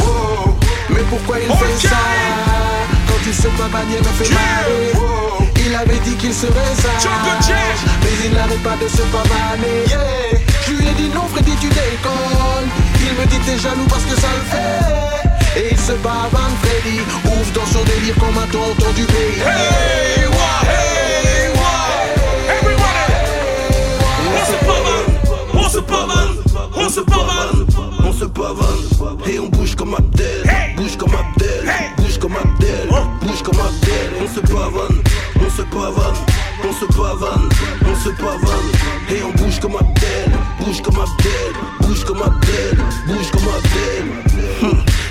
Oh, 0.00 0.54
mais 0.90 1.02
pourquoi 1.08 1.40
il 1.40 1.48
fait 1.48 1.88
ça? 1.88 1.96
Quand 3.08 3.22
il 3.26 3.34
se 3.34 3.48
pavanier 3.48 3.98
me 3.98 4.12
fait 4.18 4.30
marrer 4.34 4.92
Il 5.64 5.74
avait 5.74 5.98
dit 6.04 6.14
qu'il 6.16 6.34
serait 6.34 6.74
sage. 6.76 7.08
Mais 8.02 8.26
il 8.26 8.32
n'arrête 8.34 8.62
pas 8.62 8.76
de 8.76 8.88
se 8.88 9.02
pavaner. 9.14 9.84
Je 10.66 10.72
lui 10.72 10.88
ai 10.88 10.92
dit 10.92 11.10
non 11.14 11.26
Freddy 11.32 11.56
tu 11.60 11.68
déconnes. 11.68 12.70
Il 13.00 13.14
me 13.18 13.26
dit 13.26 13.38
t'es 13.46 13.58
jaloux 13.58 13.86
parce 13.88 14.04
que 14.04 14.20
ça 14.20 14.28
le 14.36 14.44
fait 14.50 15.05
Et 15.56 15.68
il 15.70 15.78
se 15.78 15.92
pavane 15.92 16.54
Freddy 16.62 17.00
Ouvre 17.24 17.52
dans 17.54 17.64
son 17.64 17.82
délire 17.84 18.14
comme 18.16 18.36
un 18.36 18.46
tonton 18.48 18.92
du 18.94 19.04
pays 19.04 19.40
Hey, 19.40 20.26
wa, 20.28 20.60
hey, 20.68 21.48
wa, 21.54 21.72
On 24.34 24.44
se 24.44 24.56
pavane, 24.66 25.08
on 25.54 25.68
se 25.68 25.80
pavane, 25.80 26.36
on 26.76 26.88
se 26.90 27.00
pavane, 27.00 27.66
on 28.04 28.12
se 28.12 28.24
pavane, 28.26 28.84
et 29.26 29.38
on 29.38 29.48
bouge 29.48 29.74
comme 29.74 29.94
Abdel, 29.94 30.44
bouge 30.76 30.96
comme 30.98 31.14
Abdel, 31.14 31.72
bouge 31.96 32.18
comme 32.18 32.36
Abdel, 32.36 32.88
bouge 33.22 33.42
comme 33.42 33.58
Abdel, 33.58 34.12
on 34.22 34.28
se 34.34 34.40
pavane, 34.40 35.02
on 35.40 35.50
se 35.50 35.62
pavane, 35.62 36.18
on 36.64 36.72
se 36.72 36.84
pavane, 36.84 37.48
on 37.82 37.94
se 38.04 38.10
pavane, 38.10 38.70
et 39.10 39.22
on 39.22 39.32
bouge 39.32 39.58
comme 39.60 39.76
Abdel, 39.76 40.32
bouge 40.60 40.82
comme 40.82 41.00
Abdel, 41.00 41.52
bouge 41.80 42.04
comme 42.04 42.22
Abdel, 42.22 42.76
bouge 43.06 43.30
comme 43.30 43.48
Abdel. 43.48 44.35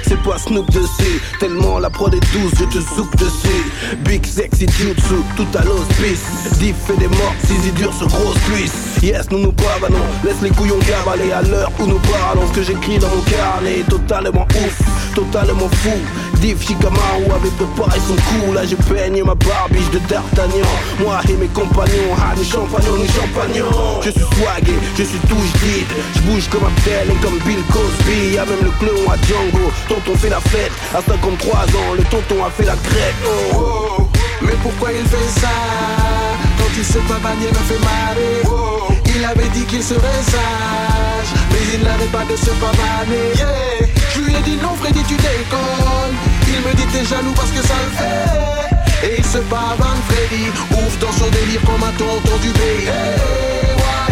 C'est 0.08 0.22
pas 0.22 0.38
Snoop 0.38 0.70
dessus, 0.70 1.20
tellement 1.40 1.80
la 1.80 1.90
prod 1.90 2.14
est 2.14 2.20
douce, 2.32 2.54
je 2.60 2.66
te 2.66 2.84
soupe 2.94 3.16
dessus. 3.16 3.72
Big 4.06 4.24
sexy 4.24 4.68
jutsu, 4.68 5.16
tout 5.36 5.48
à 5.58 5.64
l'hospice. 5.64 6.58
Diff 6.60 6.76
fait 6.86 6.98
des 6.98 7.08
morts, 7.08 7.34
Zizi 7.46 7.72
dur 7.72 7.92
sur 7.92 8.08
grosse 8.08 8.38
cuisse. 8.46 9.02
Yes, 9.02 9.30
nous 9.32 9.40
nous 9.40 9.52
pavanons, 9.52 9.98
laisse 10.24 10.42
les 10.44 10.52
couillons 10.52 10.80
cavaler 10.80 11.32
à 11.32 11.42
l'heure 11.42 11.72
où 11.80 11.88
nous 11.88 12.00
parlons. 12.00 12.48
Ce 12.48 12.54
que 12.54 12.64
j'écris 12.64 13.00
dans 13.00 13.10
mon 13.10 13.22
carnet, 13.22 13.84
totalement 13.90 14.48
ouf, 14.56 14.80
totalement 15.16 15.70
fou. 15.70 15.98
Diff 16.40 16.62
Shikamaru 16.62 17.26
avait 17.34 17.50
préparé 17.58 18.00
son 18.00 18.16
coup. 18.16 18.54
Là, 18.54 18.62
j'ai 18.66 18.76
peigné 18.76 19.24
ma 19.24 19.36
barbiche 19.36 19.90
de 19.92 20.00
D'Artagnan. 20.10 20.68
Moi 21.00 21.20
et 21.30 21.34
mes 21.34 21.48
compagnons, 21.48 22.14
ah, 22.18 22.34
ni 22.38 22.46
champagnons, 22.46 22.98
ni 22.98 23.08
champagnons. 23.08 24.02
Je 24.04 24.12
suis 24.12 24.22
swagué, 24.22 24.74
je 24.98 25.04
suis 25.04 25.20
touche 25.20 25.54
vide. 25.64 25.88
Je 26.16 26.22
bouge 26.22 26.48
comme 26.50 26.66
Abdel 26.66 27.08
et 27.10 27.26
comme 27.26 27.40
Bill 27.46 27.64
Cosby. 27.72 28.36
Y'a 28.36 28.46
même 28.46 28.64
le 28.64 28.72
clown 28.80 29.08
à 29.10 29.16
Django. 29.26 29.72
Tonton 29.96 30.18
fait 30.18 30.30
la 30.30 30.42
fête 30.42 30.74
à 30.94 31.02
53 31.02 31.60
ans. 31.60 31.94
Le 31.96 32.04
tonton 32.04 32.44
a 32.44 32.50
fait 32.50 32.66
la 32.66 32.76
crête. 32.76 33.16
Oh, 33.26 33.30
oh, 33.56 34.08
mais 34.42 34.56
pourquoi 34.62 34.92
il 34.92 35.06
fait 35.08 35.40
ça 35.40 35.48
Quand 36.58 36.72
il 36.78 36.84
se 36.84 37.00
pavanier 37.00 37.48
me 37.48 37.64
fait 37.64 37.80
marrer 37.80 38.44
Il 39.16 39.24
avait 39.24 39.48
dit 39.50 39.64
qu'il 39.64 39.82
serait 39.82 40.22
sage 40.24 41.32
Mais 41.52 41.76
il 41.76 41.84
n'arrête 41.84 42.12
pas 42.12 42.26
de 42.26 42.36
se 42.36 42.52
pavaner. 42.60 43.32
Je 44.14 44.20
lui 44.20 44.36
ai 44.36 44.42
dit 44.42 44.58
non 44.62 44.76
Freddy 44.76 45.02
tu 45.08 45.16
déconnes 45.16 46.16
Il 46.50 46.60
me 46.68 46.74
dit 46.76 46.86
t'es 46.92 47.06
jaloux 47.06 47.34
parce 47.34 47.52
que 47.52 47.66
ça 47.66 47.76
le 47.86 47.92
fait 47.98 49.08
Et 49.08 49.16
il 49.20 49.26
se 49.26 49.38
pavane 49.38 50.02
Freddy 50.10 50.52
Ouvre 50.72 50.98
dans 51.00 51.14
son 51.14 51.30
délire 51.30 51.62
comme 51.62 51.84
un 51.84 51.94
tonton 51.98 52.38
du 52.42 52.50
pays 52.50 52.88
hey, 52.88 53.76
wa, 53.78 54.06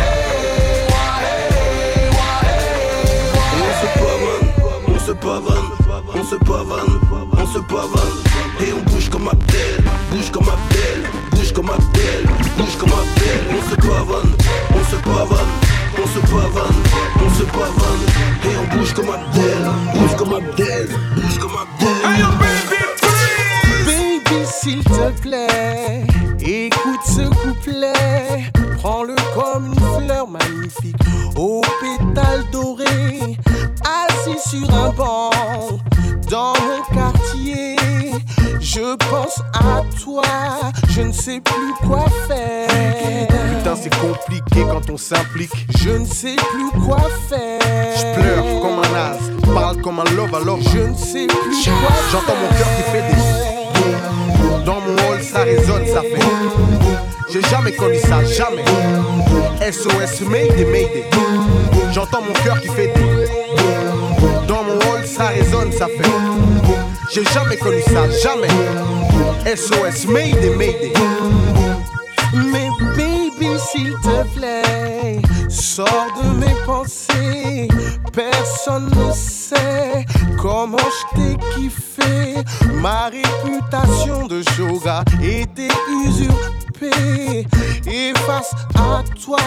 On 4.88 5.00
se 5.00 5.12
pavane, 5.12 5.73
on 6.24 6.26
se 6.26 6.36
pavane, 6.36 7.00
on 7.38 7.48
se 7.48 7.60
pavane, 7.60 8.20
et 8.62 8.72
on 8.74 8.82
bouge 8.90 9.10
comme 9.10 9.28
Abdel, 9.28 9.84
bouge 10.10 10.32
comme 10.32 10.48
Abdel, 10.48 11.04
bouge 11.32 11.52
comme 11.52 11.70
Abdel, 11.70 12.24
bouge 12.58 12.78
comme 12.80 12.94
Abdel, 12.94 13.42
on 13.52 13.70
se 13.70 13.76
pavane, 13.76 14.32
on 14.74 14.84
se 14.90 14.96
pavane, 15.04 15.54
on 16.02 16.08
se 16.08 16.20
pavane, 16.32 16.82
on 17.26 17.30
se 17.38 17.44
pavane, 17.44 18.04
et 18.46 18.56
on 18.58 18.78
bouge 18.78 18.94
comme 18.94 19.10
Abdel, 19.10 19.53
s'implique. 45.14 45.52
Je 45.80 45.90
ne 45.92 46.06
sais 46.06 46.36
plus 46.36 46.82
quoi 46.82 47.00
faire. 47.30 47.60
Je 47.98 48.20
pleure 48.20 48.62
comme 48.62 48.80
un 48.80 48.98
as, 48.98 49.54
parle 49.54 49.82
comme 49.82 50.00
un 50.00 50.16
love 50.16 50.46
love. 50.46 50.62
Je 50.74 50.80
ne 50.80 50.96
sais 50.96 51.28
plus 51.28 51.72
quoi 51.72 51.96
J'entends 52.12 52.36
mon 52.42 52.48
cœur 52.58 52.68
qui 52.76 52.84
fait 52.92 53.02
des. 53.02 54.66
Dans 54.66 54.80
mon 54.80 54.94
hall, 54.94 55.22
ça 55.22 55.44
résonne, 55.44 55.86
ça 55.86 56.02
fait. 56.02 56.20
J'ai 57.32 57.42
jamais 57.50 57.72
connu 57.74 57.98
ça, 57.98 58.24
jamais. 58.24 58.64
SOS, 59.72 60.22
Mayday, 60.28 60.66
Mayday. 60.66 61.06
J'entends 61.94 62.22
mon 62.22 62.34
cœur 62.44 62.60
qui 62.62 62.70
fait 62.70 62.88
des. 62.88 63.28
Dans 64.48 64.64
mon 64.64 64.76
hall, 64.76 65.06
ça 65.06 65.28
résonne, 65.28 65.72
ça 65.72 65.88
fait. 65.88 66.10
J'ai 67.12 67.26
jamais 67.26 67.58
connu 67.58 67.82
ça, 67.82 68.10
jamais. 68.10 68.48
SOS, 69.56 70.08
Mayday, 70.08 70.50
Mayday. 70.56 70.94
S'il 73.74 73.92
te 74.04 74.38
plaît, 74.38 75.20
sors 75.50 76.06
de 76.22 76.38
mes 76.38 76.54
pensées. 76.64 77.68
Personne 78.14 78.86
ne 78.86 79.12
sait 79.12 80.06
comment 80.40 80.78
je 80.78 81.16
t'ai 81.16 81.38
kiffé. 81.56 82.36
Ma 82.76 83.06
réputation 83.06 84.28
de 84.28 84.44
yoga 84.60 85.04
était 85.24 85.74
usurpée. 86.06 87.48
Et 87.88 88.14
face 88.28 88.54
à 88.76 89.02
toi, 89.26 89.40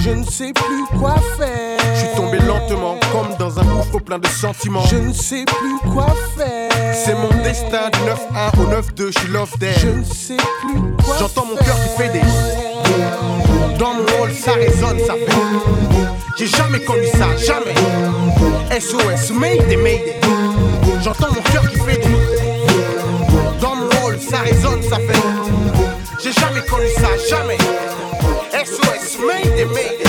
je 0.00 0.10
ne 0.12 0.24
sais 0.24 0.54
plus 0.54 0.98
quoi 0.98 1.16
faire. 1.36 1.78
Je 1.94 2.06
suis 2.06 2.16
tombé 2.16 2.38
lentement, 2.38 2.96
comme 3.12 3.36
dans 3.38 3.58
un 3.58 3.64
gouffre 3.64 3.98
plein 3.98 4.18
de 4.18 4.28
sentiments. 4.28 4.86
Je 4.86 4.96
ne 4.96 5.12
sais 5.12 5.44
plus 5.44 5.90
quoi 5.92 6.06
faire. 6.38 6.94
C'est 6.94 7.14
mon 7.14 7.42
destin 7.42 7.90
du 7.92 7.98
9-1 7.98 8.60
au 8.60 8.80
9-2, 8.80 9.12
je 9.12 9.18
suis 9.18 9.28
love. 9.28 9.52
Je 9.60 9.88
ne 9.88 10.04
sais 10.04 10.38
plus 10.62 10.80
quoi 11.04 11.16
J'entends 11.18 11.44
mon 11.44 11.56
cœur 11.56 11.76
qui 11.82 12.02
fait 12.02 12.08
des. 12.14 12.22
Dans 13.78 13.94
mon 13.94 14.02
hall, 14.20 14.32
ça 14.32 14.52
résonne, 14.52 14.98
ça 15.06 15.14
fait. 15.14 16.08
J'ai 16.38 16.46
jamais 16.46 16.80
connu 16.80 17.06
ça, 17.06 17.36
jamais. 17.36 17.74
SOS, 18.80 19.32
Mayday, 19.32 19.76
Mayday. 19.76 20.20
J'entends 21.02 21.32
mon 21.32 21.42
cœur 21.42 21.68
qui 21.68 21.78
fait 21.78 21.96
des. 21.96 23.60
Dans 23.60 23.76
mon 23.76 23.88
hall, 24.04 24.18
ça 24.20 24.38
résonne, 24.38 24.82
ça 24.82 24.96
fait. 24.96 25.18
J'ai 26.22 26.32
jamais 26.32 26.60
connu 26.62 26.86
ça, 26.96 27.08
jamais. 27.28 27.58
SOS, 28.52 29.18
Mayday, 29.26 29.64
Mayday. 29.64 30.04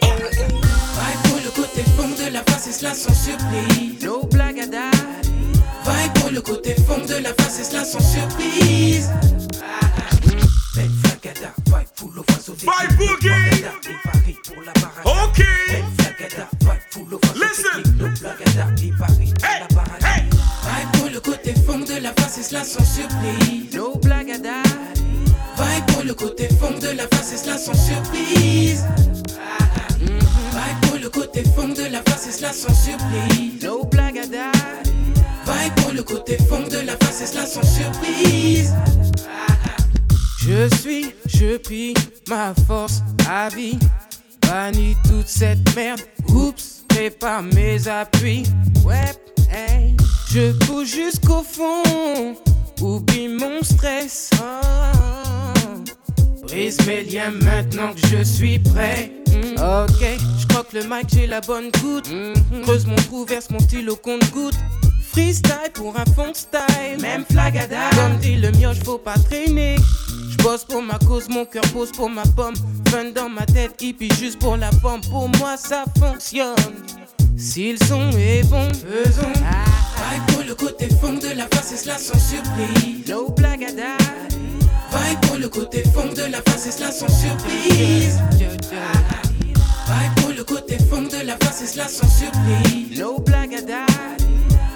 Vibe 0.00 1.22
pour 1.24 1.40
le 1.44 1.50
côté 1.50 1.82
fond 1.96 2.08
de 2.08 2.32
la 2.32 2.42
face 2.44 2.68
et 2.68 2.72
cela 2.72 2.94
sans 2.94 3.14
surprise. 3.14 4.04
No. 4.04 4.28
Vibe 5.84 6.12
pour 6.14 6.30
le 6.30 6.40
côté 6.40 6.74
fond 6.86 6.98
de 7.06 7.22
la 7.22 7.34
face 7.34 7.60
et 7.60 7.64
cela 7.64 7.84
sans 7.84 8.00
surprise. 8.00 9.10
Vibe 12.72 12.96
boogie. 12.96 13.64
Ok. 15.04 15.44
Listen. 17.34 17.82
La 18.22 19.66
barrage. 19.74 20.24
Vibe 20.62 20.90
pour 20.92 21.10
le 21.10 21.20
côté 21.20 21.54
fond 21.66 21.78
de 21.78 22.00
la 22.02 22.12
face 22.14 22.38
et 22.38 22.42
cela 22.42 22.64
sans 22.64 22.84
surprise. 22.84 23.74
No 23.74 23.96
blague 23.98 24.30
à 24.30 24.38
date. 24.38 24.98
Vibe 25.58 25.86
pour 25.88 26.02
le 26.04 26.14
côté 26.14 26.48
fond 26.48 26.78
de 26.78 26.96
la 26.96 27.06
face 27.08 27.32
et 27.34 27.36
cela 27.36 27.58
sans 27.58 27.74
surprise. 27.74 28.84
Vibe 30.00 30.80
pour 30.88 30.98
le 30.98 31.08
côté 31.10 31.42
fond 31.54 31.68
de 31.68 31.84
la 31.90 32.02
face 32.02 32.28
et 32.28 32.32
cela 32.32 32.52
sans 32.52 32.74
surprise. 32.74 33.62
No 33.62 33.84
blague 33.84 34.18
à 34.18 34.26
date. 34.26 34.88
Vibe 35.46 35.74
pour 35.76 35.92
le 35.92 36.02
côté 36.02 36.38
fond 36.48 36.62
de 36.62 36.86
la 36.86 36.96
face 36.96 37.20
et 37.22 37.26
cela 37.26 37.46
sans 37.46 37.62
surprise. 37.62 38.74
Je 40.38 40.68
suis, 40.76 41.14
je 41.42 41.56
prie 41.56 41.94
ma 42.28 42.54
force 42.66 43.02
à 43.28 43.48
vie. 43.48 43.78
Bannis 44.46 44.96
toute 45.08 45.26
cette 45.26 45.74
merde. 45.74 46.00
Oups, 46.28 46.84
prépare 46.88 47.42
mes 47.42 47.88
appuis. 47.88 48.44
Ouais, 48.84 49.12
hey. 49.50 49.96
Je 50.30 50.52
pousse 50.64 50.94
jusqu'au 50.94 51.42
fond. 51.42 52.36
Oublie 52.80 53.28
mon 53.28 53.62
stress. 53.62 54.30
Oh. 54.40 55.82
Brise 56.46 56.78
mes 56.86 57.02
liens 57.04 57.32
maintenant 57.42 57.92
que 57.92 58.06
je 58.06 58.22
suis 58.22 58.58
prêt. 58.58 59.10
Mm. 59.28 59.60
Ok, 59.60 60.04
je 60.38 60.46
croque 60.46 60.72
le 60.72 60.82
mic, 60.82 61.08
j'ai 61.12 61.26
la 61.26 61.40
bonne 61.40 61.70
goutte. 61.80 62.10
Creuse 62.62 62.86
mon 62.86 62.96
trou, 62.96 63.24
verse 63.24 63.50
mon 63.50 63.58
stylo 63.58 63.96
compte 63.96 64.30
goutte. 64.30 64.58
Freestyle 65.12 65.72
pour 65.74 65.94
un 65.98 66.04
fond 66.14 66.32
style, 66.34 67.00
même 67.00 67.24
flagada. 67.30 67.90
Comme 67.96 68.18
dit 68.18 68.36
le 68.36 68.50
mioche, 68.52 68.78
faut 68.84 68.98
pas 68.98 69.18
traîner. 69.18 69.76
Bosse 70.42 70.64
pour 70.64 70.82
ma 70.82 70.98
cause, 70.98 71.28
mon 71.28 71.44
cœur 71.44 71.62
pose 71.72 71.92
pour 71.92 72.10
ma 72.10 72.22
pomme. 72.22 72.54
Fun 72.88 73.10
dans 73.14 73.28
ma 73.28 73.46
tête, 73.46 73.80
hippie 73.80 74.12
juste 74.18 74.40
pour 74.40 74.56
la 74.56 74.70
pomme. 74.70 75.00
Pour 75.10 75.28
moi, 75.38 75.56
ça 75.56 75.84
fonctionne. 75.98 76.56
Si 77.36 77.72
le 77.72 77.78
son 77.86 78.10
est 78.18 78.42
bon, 78.50 78.68
faisons. 78.68 79.32
Vibe 79.32 80.34
pour 80.34 80.42
le 80.44 80.54
côté 80.54 80.88
fond 81.00 81.12
de 81.12 81.36
la 81.36 81.46
face 81.46 81.72
et 81.72 81.76
cela 81.76 81.96
sans 81.96 82.18
surprise. 82.18 83.08
No 83.08 83.32
date. 83.36 83.60
Vibe 84.90 85.20
pour 85.22 85.38
le 85.38 85.48
côté 85.48 85.82
fond 85.94 86.12
de 86.12 86.30
la 86.30 86.42
face 86.42 86.66
et 86.66 86.72
cela 86.72 86.90
sans 86.90 87.08
surprise. 87.08 88.20
Vibe 89.86 90.14
pour 90.16 90.32
le 90.36 90.44
côté 90.44 90.76
fond 90.90 91.02
de 91.02 91.24
la 91.24 91.36
face 91.36 91.62
et 91.62 91.66
cela 91.66 91.86
sans 91.88 92.08
surprise. 92.08 92.98
No 92.98 93.18
date. 93.20 93.52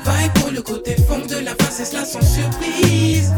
Vibe 0.07 0.33
pour 0.41 0.51
le 0.53 0.63
côté 0.63 0.97
fond 1.09 1.27
de 1.27 1.45
la 1.45 1.55
face 1.57 1.81
et 1.81 1.85
cela 1.85 2.05
sans 2.05 2.23
surprise. 2.23 3.33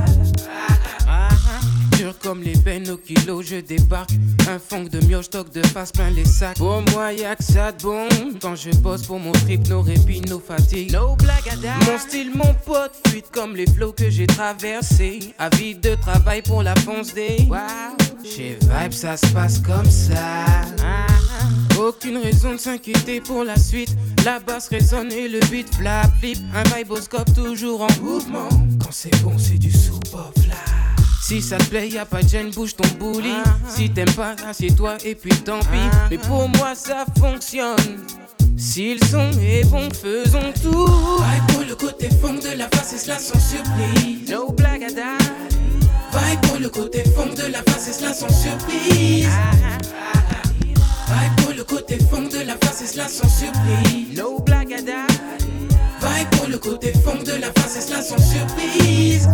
Dur 1.99 2.15
comme 2.23 2.45
les 2.45 2.57
peines 2.57 2.89
au 2.91 2.97
kilo, 2.97 3.43
je 3.43 3.57
débarque. 3.57 4.11
Un 4.49 4.61
fond 4.61 4.85
de 4.85 5.05
mioche, 5.07 5.31
toc 5.31 5.53
de 5.53 5.67
face 5.67 5.91
plein 5.91 6.11
les 6.11 6.25
sacs. 6.25 6.57
Pour 6.57 6.81
moi, 6.93 7.13
y'a 7.13 7.35
que 7.35 7.43
ça 7.43 7.73
de 7.73 7.83
bon. 7.83 8.07
Quand 8.41 8.55
je 8.55 8.71
bosse 8.71 9.03
pour 9.03 9.19
mon 9.19 9.33
trip, 9.33 9.67
nos 9.67 9.83
répits, 9.83 10.21
nos 10.21 10.39
fatigues. 10.39 10.93
No 10.93 11.17
date. 11.17 11.87
Mon 11.91 11.99
style, 11.99 12.31
mon 12.33 12.55
pote, 12.65 12.93
fuite 13.09 13.27
comme 13.33 13.57
les 13.57 13.67
flots 13.67 13.91
que 13.91 14.09
j'ai 14.11 14.29
traversés. 14.29 15.35
Avide 15.41 15.81
de 15.81 15.97
travail 15.97 16.41
pour 16.43 16.63
la 16.63 16.77
fonce 16.77 17.15
des. 17.15 17.49
Wow. 17.51 17.57
Chez 18.25 18.57
Vibe, 18.63 18.93
ça 18.93 19.17
se 19.17 19.27
passe 19.33 19.59
comme 19.59 19.91
ça. 19.91 20.45
Aucune 21.81 22.19
raison 22.19 22.53
de 22.53 22.59
s'inquiéter 22.59 23.21
pour 23.21 23.43
la 23.43 23.59
suite. 23.59 23.97
La 24.25 24.39
basse 24.39 24.69
résonne 24.69 25.11
et 25.11 25.27
le 25.27 25.41
beat 25.51 25.75
flap 25.75 26.13
flip. 26.21 26.39
Un 26.55 26.63
viboscope 26.77 27.35
toujours 27.35 27.83
en 27.83 28.01
mouvement. 28.01 28.49
Quand 28.81 28.93
c'est 28.93 29.21
bon, 29.21 29.37
c'est 29.37 29.59
du 29.59 29.73
sous-pop 29.73 30.37
là. 30.49 30.68
Si 31.29 31.43
ça 31.43 31.59
te 31.59 31.65
plaît, 31.65 31.91
y 31.91 31.99
a 31.99 32.07
pas 32.07 32.23
de 32.23 32.29
gêne, 32.31 32.51
bouge 32.53 32.75
ton 32.75 32.89
bouli. 32.99 33.35
Si 33.69 33.91
t'aimes 33.91 34.11
pas, 34.13 34.35
assieds-toi 34.49 34.97
et 35.05 35.15
puis 35.15 35.31
tant 35.33 35.59
pis. 35.59 35.91
Mais 36.11 36.17
pour 36.17 36.49
moi, 36.49 36.75
ça 36.75 37.05
fonctionne. 37.21 37.77
Si 38.57 38.95
le 38.95 39.07
son 39.07 39.31
est 39.43 39.63
bon, 39.67 39.91
faisons 39.91 40.55
tout. 40.63 40.87
Vibe 40.87 41.47
pour 41.53 41.65
le 41.69 41.75
côté 41.75 42.09
fond 42.23 42.33
de 42.33 42.57
la 42.57 42.67
face 42.71 42.95
et 42.95 42.97
cela 42.97 43.19
sans 43.19 43.39
surprise. 43.39 44.31
No 44.31 44.55
date. 44.57 44.81
Vibe 46.15 46.41
pour 46.49 46.61
le 46.61 46.71
côté 46.71 47.05
fond 47.15 47.27
de 47.27 47.53
la 47.53 47.63
face 47.63 47.89
et 47.89 47.93
cela 47.93 48.15
sans 48.15 48.31
surprise. 48.31 49.29
Vibe 51.09 51.45
pour 51.45 51.53
le 51.55 51.65
côté 51.65 51.99
fond 52.11 52.23
de 52.23 52.47
la 52.47 52.57
face 52.57 52.81
et 52.81 52.87
cela 52.87 53.07
sans 53.07 53.29
surprise. 53.29 54.17
No 54.17 54.43
date. 54.47 54.71
Vibe 54.71 56.31
pour 56.39 56.49
le 56.49 56.57
côté 56.57 56.95
fond 57.05 57.23
de 57.23 57.39
la 57.39 57.53
face 57.53 57.77
et 57.77 57.81
cela 57.83 58.01
sans 58.01 58.17
surprise. 58.17 59.29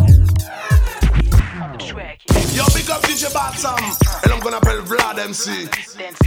Yo, 1.85 2.63
big 2.73 2.89
up 2.89 3.01
DJ 3.03 3.31
Batsam, 3.31 3.77
and 4.23 4.33
I'm 4.33 4.39
gonna 4.39 4.59
play 4.59 4.75
Vlad 4.81 5.19
MC, 5.19 5.67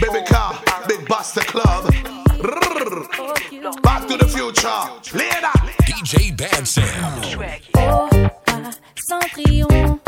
Baby 0.01 0.25
Car, 0.25 0.55
Big 0.87 1.09
Buster 1.09 1.40
Club. 1.40 1.85
Back 3.83 4.07
to 4.07 4.16
the 4.16 4.29
future, 4.29 5.18
later. 5.18 5.51
DJ 5.85 6.37
Bad 6.37 6.64
Sam. 6.64 6.85
sans 9.09 9.18
triomphe. 9.33 10.01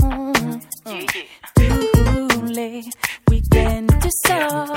Tous 1.56 2.42
les 2.46 2.84
week-ends 3.28 3.86
tu 4.00 4.08
sors 4.28 4.76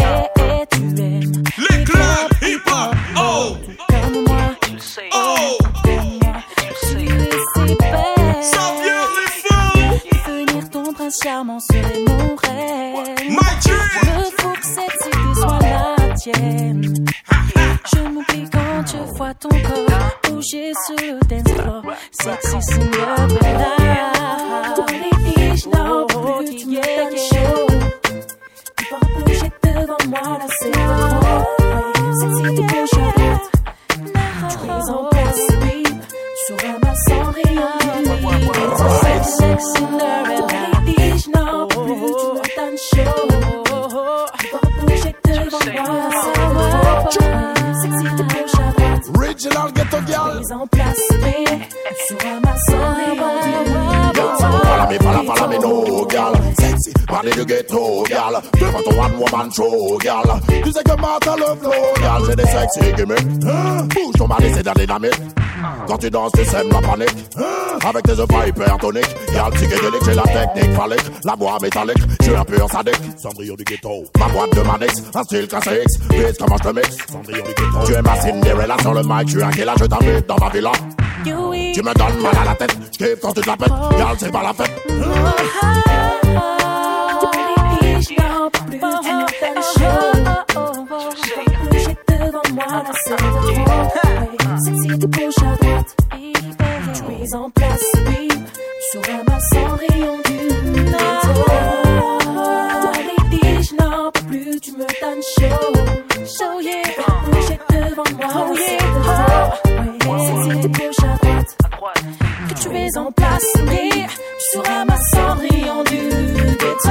et, 0.00 0.40
et 0.40 0.66
tu 0.70 0.82
aimes 1.00 1.42
Les 1.70 1.84
clubs 1.84 2.32
hip-hop, 2.42 2.94
oh, 3.16 3.56
comme 3.88 4.24
moi. 4.24 4.56
oh, 5.14 5.58
charmant 11.12 11.60
serait 11.60 12.04
mon 12.06 12.36
rêve. 12.36 13.04
Je 13.64 13.72
veux 14.12 14.54
que 14.54 14.66
cette 14.66 15.02
cité 15.02 15.34
soit 15.34 15.58
la 15.60 16.14
tienne. 16.14 16.94
Je 17.92 18.00
m'oublie 18.00 18.48
quand 18.50 18.86
je 18.86 19.16
vois 19.16 19.34
ton 19.34 19.48
corps 19.48 20.18
bouger 20.24 20.72
sur 20.86 20.96
le 20.96 21.20
dance 21.28 21.52
floor. 21.52 21.82
Sexy 22.12 22.62
Cinderella. 22.62 23.74
Tous 24.74 24.86
les 24.92 25.76
n'en 25.76 26.06
peux 26.06 26.44
plus, 26.44 26.56
tu 26.56 26.66
me 26.66 26.80
donnes 26.96 27.18
chaud. 27.18 27.66
Tu 28.76 28.84
vas 28.90 29.04
bouger 29.18 29.50
devant 29.62 30.04
moi, 30.08 30.38
là 30.38 30.46
c'est 30.60 30.70
trop. 30.70 31.44
Sexy, 32.20 32.42
bouges 32.62 32.98
à 32.98 33.12
droite. 33.18 33.46
Tu 34.48 34.56
es 34.66 34.90
en 34.90 35.04
place, 35.10 35.46
oui. 35.62 35.82
Tu 35.84 35.90
sauras 36.46 36.78
ma 36.82 36.94
cendrillon. 36.94 37.72
It's 38.54 38.80
a 38.80 38.88
sex, 39.02 39.22
sex 39.38 39.72
Cinderella. 39.74 40.61
Trop. 47.18 47.52
Sexy, 47.82 48.04
tu 48.16 48.22
bouges 48.22 48.60
à 48.60 48.72
droite. 48.72 49.02
Original 49.16 49.72
ghetto 49.72 49.98
girl. 50.06 50.38
Mise 50.38 50.52
en 50.52 50.66
place, 50.66 51.02
mais 51.20 51.44
tu 51.44 52.14
seras 52.14 52.40
ma 52.44 52.54
cendrillon 52.66 53.32
du 53.42 54.20
Follow 54.62 54.86
me, 54.90 54.98
follow, 54.98 55.22
follow 55.34 55.48
me, 55.48 55.58
no, 55.58 56.06
girl. 56.08 56.34
Sexy, 56.58 56.92
body 57.08 57.30
du 57.30 57.44
ghetto, 57.44 58.04
girl. 58.06 58.40
Devant 58.60 58.82
ton 58.82 58.98
one 58.98 59.14
woman 59.18 59.50
show, 59.52 59.98
girl. 60.00 60.40
Tu 60.64 60.72
sais 60.72 60.84
que 60.84 61.00
Martha 61.00 61.36
le 61.36 61.56
flow, 61.60 61.72
girl. 62.00 62.22
J'ai 62.28 62.36
des 62.36 62.46
sexy 62.46 62.80
gimmicks. 62.96 63.40
Bouge 63.94 64.14
ton 64.18 64.28
mari, 64.28 64.50
c'est 64.54 64.62
de 64.62 64.66
la 64.66 64.74
dynamique. 64.74 65.20
Quand 65.86 65.98
tu 65.98 66.10
danses, 66.10 66.32
tu 66.32 66.44
sèmes 66.44 66.70
la 66.70 66.80
panique. 66.80 67.26
Avec 67.84 68.02
tes 68.04 68.18
œufs 68.18 68.28
pas 68.28 68.46
hypertoniques. 68.46 69.16
Girl, 69.32 69.52
psychédélique, 69.52 70.04
j'ai 70.04 70.14
la 70.14 70.22
technique 70.22 70.76
phallique. 70.76 71.10
La 71.24 71.34
voix 71.34 71.58
métallique, 71.60 72.02
je 72.20 72.24
suis 72.24 72.34
un 72.34 72.44
pur 72.44 72.70
sadique. 72.70 73.00
Cendrillon 73.16 73.54
du 73.54 73.64
ghetto. 73.64 74.04
Ma 74.18 74.28
boîte 74.28 74.54
de 74.56 74.62
Manix, 74.62 75.02
un 75.14 75.22
style 75.24 75.48
classique. 75.48 76.00
Vite, 76.10 76.36
comment 76.38 76.56
je 76.56 76.62
te 76.62 76.74
mixe. 76.74 76.96
Cendrillon 77.10 77.44
du 77.44 77.54
ghetto. 77.54 77.86
Tu 77.86 77.92
es 77.92 78.02
ma 78.02 78.20
Cinderella 78.20 78.76
sur 78.80 78.94
le 78.94 79.02
mic, 79.02 79.26
je 79.26 79.32
suis 79.32 79.42
un 79.42 79.50
killer, 79.50 79.72
je 79.78 79.84
t'invite 79.84 80.26
dans 80.26 80.36
ma 80.36 80.48
villa. 80.50 80.72
Tu 81.24 81.30
me 81.82 81.94
donnes 81.94 82.20
mal 82.20 82.36
à 82.40 82.44
la 82.44 82.54
tête, 82.54 82.76
je 82.92 82.98
kiffe 82.98 83.20
quand 83.20 83.32
tu 83.32 83.40
te 83.40 83.48
la 83.48 83.56
pètes. 83.56 83.72
Girl, 83.96 84.16
c'est 84.18 84.32
pas 84.32 84.42
la 84.42 84.52
fête. 84.52 84.72
Devant 92.08 92.42
moi, 92.54 92.64
là 92.66 94.01
c'est 94.58 94.70
de 94.70 94.76
trop. 94.76 94.82
Sexy 94.82 94.98
de 94.98 95.06
gauche 95.06 95.38
à 95.38 95.56
droite. 95.56 95.96
Tu 96.94 97.24
es 97.24 97.34
en 97.34 97.50
place, 97.50 97.92
oui. 98.06 98.28
Tu 98.28 98.98
seras 98.98 99.22
ma 99.26 99.38
cendrillon 99.40 100.16
du 100.24 100.38
ghetto. 100.74 101.34
Lady, 102.94 103.62
je 103.62 103.74
n'en 103.76 104.10
peux 104.10 104.26
plus 104.26 104.60
du 104.60 104.72
mental 104.72 105.18
show. 105.38 105.62
Show, 106.24 106.60
yeah. 106.60 106.82
Bouger 107.30 107.58
devant 107.70 108.10
moi, 108.16 108.26
là 108.26 108.54
c'est 108.56 108.78
de 108.78 109.98
trop. 109.98 110.18
Sexy 110.18 110.54
de 110.60 110.68
gauche 110.68 111.02
à 111.04 111.16
droite. 111.76 112.02
Que 112.48 112.54
tu 112.54 112.68
es 112.76 112.98
en 112.98 113.12
place, 113.12 113.52
oui. 113.68 113.90
Tu 113.92 114.44
seras 114.52 114.84
ma 114.84 114.98
cendrillon 115.12 115.84
du 115.84 116.00
ghetto. 116.58 116.90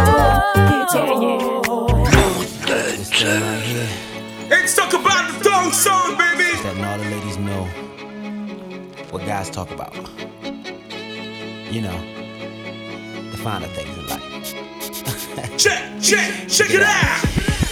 Let's 4.49 4.75
talk 4.75 4.93
about 4.93 5.27
the 5.27 5.33
thong 5.43 5.71
song, 5.71 6.17
baby. 6.17 6.30
What 9.21 9.27
guys 9.27 9.49
talk 9.49 9.69
about. 9.71 9.93
You 11.71 11.81
know, 11.81 11.97
the 13.31 13.37
finer 13.37 13.67
things 13.67 13.97
in 13.97 14.07
life. 14.07 15.57
check, 15.57 16.01
check, 16.01 16.47
check 16.47 16.71
it 16.71 16.81
out. 16.81 17.23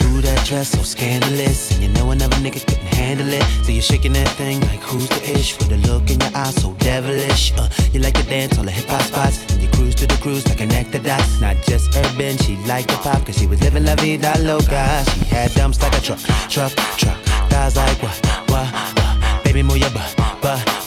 Ooh, 0.04 0.22
that 0.22 0.46
dress 0.46 0.70
so 0.70 0.84
scandalous. 0.84 1.72
And 1.72 1.84
you 1.84 1.90
know 1.90 2.12
another 2.12 2.38
nigga 2.38 2.66
couldn't 2.66 2.94
handle 2.94 3.28
it. 3.30 3.44
So 3.64 3.72
you're 3.72 3.82
shaking 3.82 4.14
that 4.14 4.30
thing 4.30 4.62
like 4.62 4.80
who's 4.80 5.10
the 5.10 5.22
ish? 5.32 5.58
With 5.58 5.72
a 5.72 5.78
look 5.92 6.10
in 6.10 6.20
your 6.20 6.32
eyes 6.36 6.56
so 6.62 6.74
devilish. 6.80 7.54
Uh, 7.58 7.70
you 7.92 8.00
like 8.00 8.16
to 8.16 8.24
dance 8.24 8.58
on 8.58 8.66
the 8.66 8.72
hip 8.72 8.86
hop 8.86 9.02
spots. 9.02 9.52
And 9.52 9.62
you 9.62 9.70
cruise 9.70 9.96
to 9.96 10.08
the 10.08 10.18
cruise 10.22 10.48
like 10.48 10.58
connect 10.58 10.92
the 10.92 11.00
dots. 11.00 11.42
Not 11.42 11.58
just 11.64 11.96
urban, 11.98 12.38
she 12.38 12.58
liked 12.68 12.90
the 12.90 12.98
pop. 12.98 13.26
Cause 13.26 13.38
she 13.38 13.48
was 13.48 13.62
living 13.62 13.86
la 13.86 13.96
vida 13.96 14.34
loca. 14.40 15.04
She 15.14 15.26
had 15.26 15.54
dumps 15.54 15.82
like 15.82 15.98
a 15.98 16.02
truck, 16.02 16.20
truck, 16.50 16.74
truck. 16.98 17.18
Thighs 17.50 17.76
like 17.76 18.02
what, 18.02 18.26
what, 18.50 18.68
what? 18.74 19.44
Baby, 19.44 19.64
move 19.64 19.78
your 19.78 19.90
butt, 19.90 20.16
butt, 20.42 20.79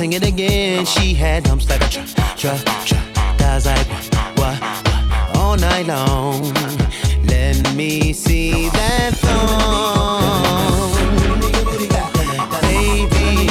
sing 0.00 0.14
it 0.14 0.26
again. 0.26 0.86
She 0.86 1.12
had 1.12 1.44
dumps 1.44 1.68
like 1.68 1.82
a 1.82 1.88
truck, 1.90 2.08
truck, 2.34 2.64
truck. 2.86 3.04
Thighs 3.36 3.66
like 3.66 3.86
what, 4.38 4.58
what? 4.62 5.36
All 5.36 5.56
night 5.58 5.86
long. 5.86 6.40
Let 7.26 7.74
me 7.74 8.14
see 8.14 8.70
that 8.70 9.12
thong. 9.24 10.94
Baby, 12.62 13.48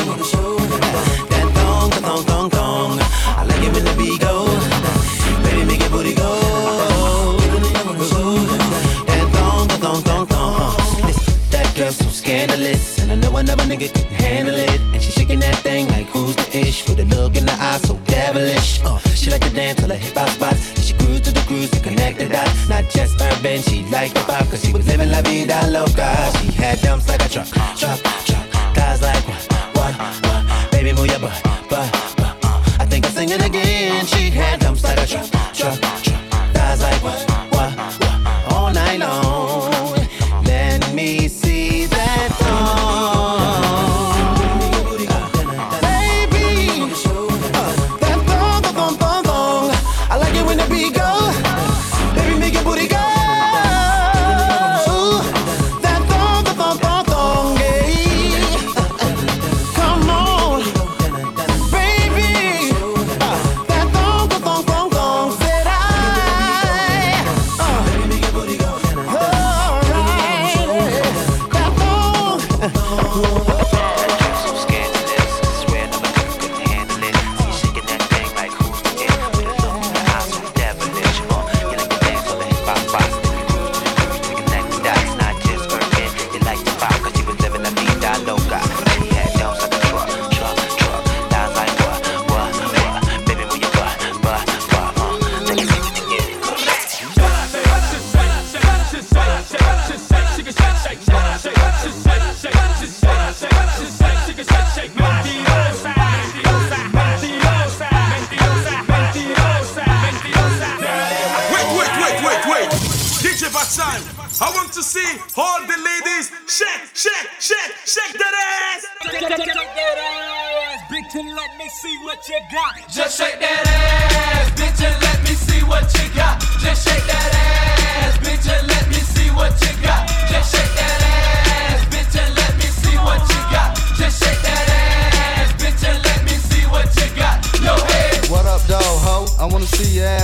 that 1.29 1.47
thong, 1.57 1.91
thong, 1.91 2.23
thong, 2.29 2.49
thong. 2.49 2.99
I 3.39 3.43
like 3.47 3.63
it 3.67 3.71
when 3.71 3.85
the 3.85 3.93
beat 3.95 4.19
go. 4.19 4.35
Baby, 5.43 5.65
make 5.69 5.81
your 5.81 5.91
booty 5.91 6.15
go. 6.15 6.31
That 9.09 9.25
thong, 9.35 9.67
thong, 9.83 10.01
thong, 10.01 10.25
thong. 10.25 10.75
That 11.51 11.75
girl 11.77 11.91
so 11.91 12.09
scandalous, 12.09 12.97
and 12.97 13.11
I 13.11 13.15
know 13.15 13.37
another 13.37 13.65
nigga 13.65 13.93
couldn't 13.93 14.19
handle 14.25 14.55
it. 14.55 14.81
And 14.93 14.99
she 15.03 15.11
shaking 15.11 15.39
that 15.41 15.57
thing 15.57 15.87
like 15.89 16.07
who's 16.07 16.28
the? 16.63 16.89
With 16.89 16.99
a 16.99 17.05
look 17.15 17.35
in 17.35 17.45
the 17.45 17.53
eye 17.53 17.79
so 17.83 17.95
devilish. 18.05 18.81
Uh, 18.83 18.99
she 19.15 19.29
like 19.29 19.41
to 19.41 19.49
dance 19.49 19.79
till 19.79 19.89
her 19.89 19.95
hip 19.95 20.15
hop 20.15 20.29
spots. 20.29 20.69
And 20.75 20.83
she 20.83 20.93
cruise 20.93 21.21
to 21.21 21.31
the 21.31 21.41
cruise 21.41 21.69
to 21.71 21.79
connect 21.79 22.19
the 22.19 22.27
dots. 22.27 22.69
Not 22.69 22.89
just 22.89 23.21
urban, 23.21 23.61
she 23.61 23.83
liked 23.85 24.15
the 24.15 24.21
pop, 24.21 24.49
cause 24.49 24.63
she 24.63 24.73
was 24.73 24.87
living 24.87 25.11
la 25.11 25.21
vida 25.21 25.59
loca. 25.69 26.31
She 26.39 26.51
had 26.51 26.79
dumps 26.81 27.07
like 27.07 27.25
a 27.25 27.29
truck, 27.29 27.47
truck, 27.77 27.99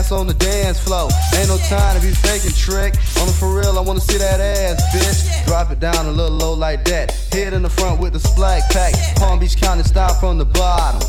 ass 0.06 0.12
on 0.12 0.28
the 0.28 0.34
dance 0.34 0.80
floor. 0.80 1.10
Ain't 1.36 1.50
no 1.50 1.58
time 1.70 2.00
to 2.00 2.06
be 2.06 2.14
faking 2.14 2.52
trick. 2.52 2.94
On 3.20 3.28
the 3.28 3.34
for 3.34 3.54
real, 3.54 3.78
I 3.78 3.82
wanna 3.82 4.00
see 4.00 4.18
that 4.18 4.40
ass, 4.40 4.82
bitch. 4.94 5.46
Drop 5.46 5.72
it 5.72 5.80
down 5.80 6.06
a 6.06 6.12
little 6.12 6.38
low 6.38 6.54
like 6.54 6.86
that. 6.86 7.12
Hit 7.32 7.54
in 7.54 7.64
the 7.64 7.70
front 7.70 8.00
with 8.00 8.14
the 8.14 8.20
splack 8.20 8.70
pack. 8.72 8.94
Palm 9.18 9.40
Beach 9.40 9.58
County 9.58 9.84
style 9.84 10.14
from 10.16 10.38
the 10.38 10.46
bottom. 10.46 11.02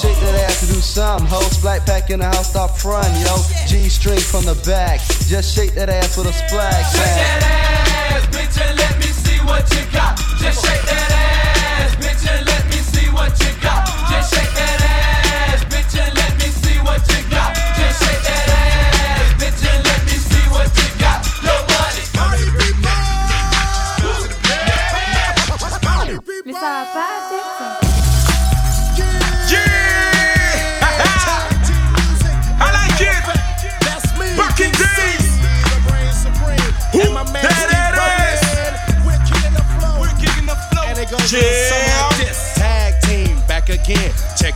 Shake 0.00 0.18
that 0.24 0.34
ass 0.46 0.62
and 0.62 0.72
do 0.72 0.80
something, 0.80 1.26
ho. 1.26 1.40
Splack 1.50 1.86
pack 1.86 2.10
in 2.10 2.20
the 2.20 2.26
house, 2.26 2.50
stop 2.50 2.70
front, 2.70 3.08
yo. 3.24 3.36
G 3.66 3.88
string 3.88 4.20
from 4.20 4.44
the 4.44 4.54
back. 4.66 5.00
Just 5.28 5.54
shake 5.54 5.74
that 5.74 5.88
ass 5.88 6.16
with 6.16 6.26
a 6.26 6.32
splack 6.32 6.82
Shake 6.90 7.16
that 7.22 7.42
ass, 7.42 8.26
bitch, 8.34 8.56
and 8.66 8.78
let 8.78 8.98
me 8.98 9.06
see 9.06 9.38
what 9.46 9.64
you 9.74 9.82
got. 9.92 10.16
Just 10.38 10.64
shake 10.64 10.84
that 10.90 11.10
ass, 11.10 11.96
bitch, 11.96 12.22
and 12.30 12.46
let 12.46 12.64
me 12.66 12.78
see 12.92 13.06
what 13.10 13.32
you 13.40 13.52
got. 13.60 13.86
Just 14.10 14.34
shake 14.34 14.54
that 14.54 14.71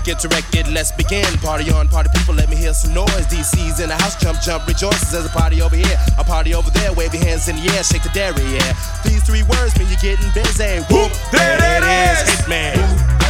Check 0.07 0.55
it, 0.55 0.69
let's 0.69 0.93
begin. 0.93 1.25
Party 1.39 1.69
on, 1.73 1.89
party 1.89 2.09
people, 2.15 2.33
let 2.33 2.49
me 2.49 2.55
hear 2.55 2.73
some 2.73 2.95
noise. 2.95 3.27
DC's 3.27 3.81
in 3.81 3.89
the 3.89 3.97
house, 3.97 4.15
jump, 4.15 4.41
jump, 4.41 4.65
rejoices. 4.65 5.11
There's 5.11 5.27
a 5.27 5.31
party 5.31 5.61
over 5.61 5.75
here, 5.75 5.97
a 6.17 6.23
party 6.23 6.55
over 6.55 6.71
there. 6.71 6.93
Wave 6.93 7.13
your 7.13 7.25
hands 7.25 7.49
in 7.49 7.57
the 7.57 7.75
air, 7.75 7.83
shake 7.83 8.05
the 8.05 8.11
dairy, 8.11 8.45
yeah. 8.45 8.73
These 9.05 9.25
three 9.25 9.43
words 9.43 9.77
mean 9.77 9.89
you're 9.89 9.99
getting 9.99 10.31
busy. 10.33 10.79
Whoop, 10.95 11.11
there 11.33 11.59
it 11.59 11.83
is, 11.83 12.39
Hitman. 12.39 13.26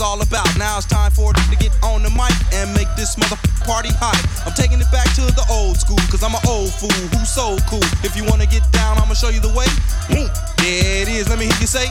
All 0.00 0.20
about. 0.22 0.48
Now 0.56 0.78
it's 0.78 0.86
time 0.86 1.10
for 1.10 1.32
to 1.32 1.56
get 1.56 1.72
on 1.82 2.02
the 2.02 2.10
mic 2.10 2.32
and 2.52 2.72
make 2.74 2.88
this 2.96 3.18
mother 3.18 3.36
party 3.64 3.90
hot. 4.00 4.16
I'm 4.46 4.54
taking 4.54 4.80
it 4.80 4.90
back 4.90 5.12
to 5.14 5.22
the 5.22 5.44
old 5.50 5.76
school, 5.76 5.98
cause 6.10 6.22
I'm 6.22 6.34
an 6.34 6.40
old 6.48 6.72
fool 6.72 6.90
who's 7.12 7.28
so 7.28 7.58
cool. 7.68 7.84
If 8.02 8.16
you 8.16 8.24
wanna 8.24 8.46
get 8.46 8.64
down, 8.72 8.98
I'ma 8.98 9.14
show 9.14 9.28
you 9.28 9.40
the 9.40 9.52
way. 9.52 9.68
Whoop, 10.08 10.32
There 10.58 11.02
it 11.02 11.08
is, 11.08 11.28
let 11.28 11.38
me 11.38 11.46
hear 11.46 11.60
you 11.60 11.66
say. 11.66 11.86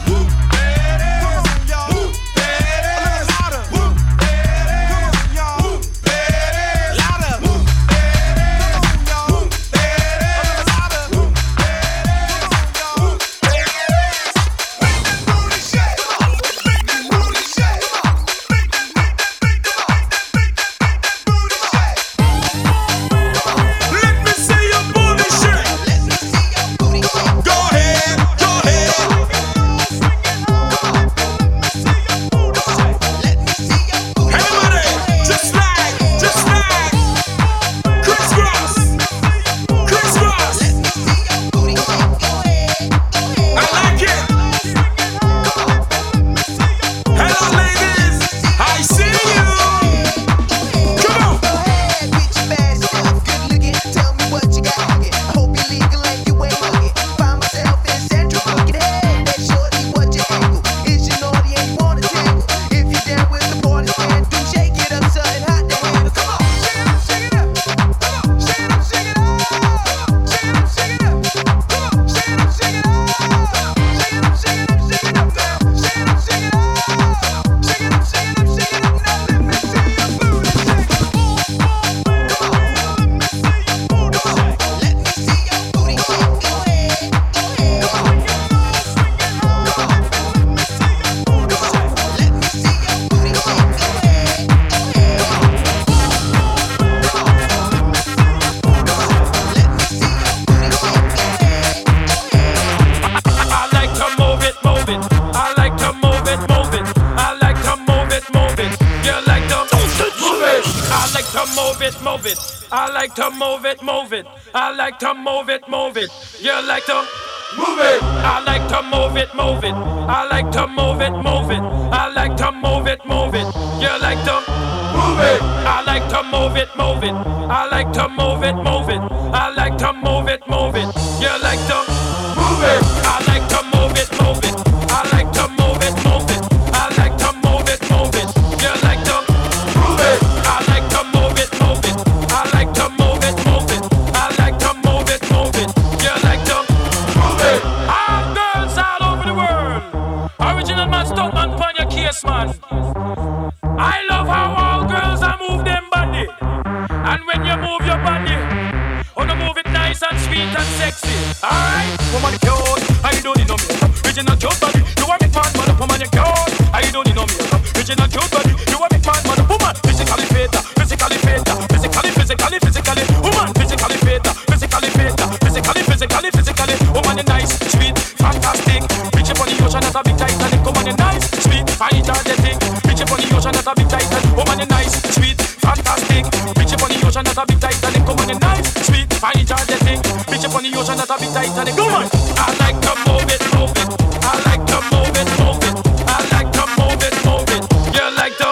Titanic. 188.10 188.18
Woman 188.18 188.28
you 188.28 188.38
nice, 188.40 188.86
sweet, 188.86 189.12
fine, 189.14 189.38
energetic. 189.38 189.98
Reach 190.30 190.44
up 190.44 190.54
on 190.54 190.62
the 190.62 190.70
ocean 190.76 190.98
as 190.98 191.10
a 191.10 191.16
big 191.18 191.32
Titanic. 191.32 191.76
Woman, 191.76 192.08
I 192.38 192.50
like 192.58 192.78
to 192.82 192.92
move 193.06 193.28
it, 193.30 193.42
move 193.54 193.74
it. 193.76 193.88
I 194.22 194.34
like 194.46 194.64
to 194.66 194.78
move 194.90 195.14
it, 195.14 195.28
move 195.38 195.62
it. 195.62 195.74
I 196.06 196.18
like 196.34 196.50
to 196.52 196.64
move 196.78 197.02
it, 197.02 197.14
move 197.24 197.50
it. 197.50 197.62
You 197.94 198.06
like 198.16 198.36
to 198.38 198.50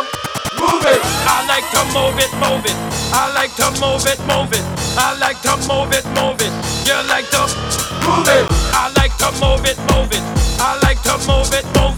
move 0.58 0.86
it. 0.86 1.00
I 1.26 1.44
like 1.46 1.66
to 1.74 1.82
move 1.90 2.18
it, 2.18 2.32
move 2.38 2.66
it. 2.66 2.76
I 3.12 3.32
like 3.34 3.54
to 3.56 3.70
move 3.80 4.06
it, 4.06 4.18
move 4.26 4.52
it. 4.52 4.64
I 4.96 5.16
like 5.18 5.40
to 5.42 5.54
move 5.66 5.92
it, 5.92 6.06
move 6.14 6.40
it. 6.40 6.52
You 6.86 6.98
like 7.08 7.28
to 7.34 7.42
move 8.06 8.28
it. 8.28 8.46
I 8.74 8.92
like 8.96 9.14
to 9.18 9.28
move 9.42 9.64
it, 9.66 9.78
move 9.90 10.12
it. 10.12 10.22
I 10.60 10.78
like 10.82 11.02
to 11.02 11.18
move 11.26 11.52
it, 11.52 11.64
move 11.74 11.97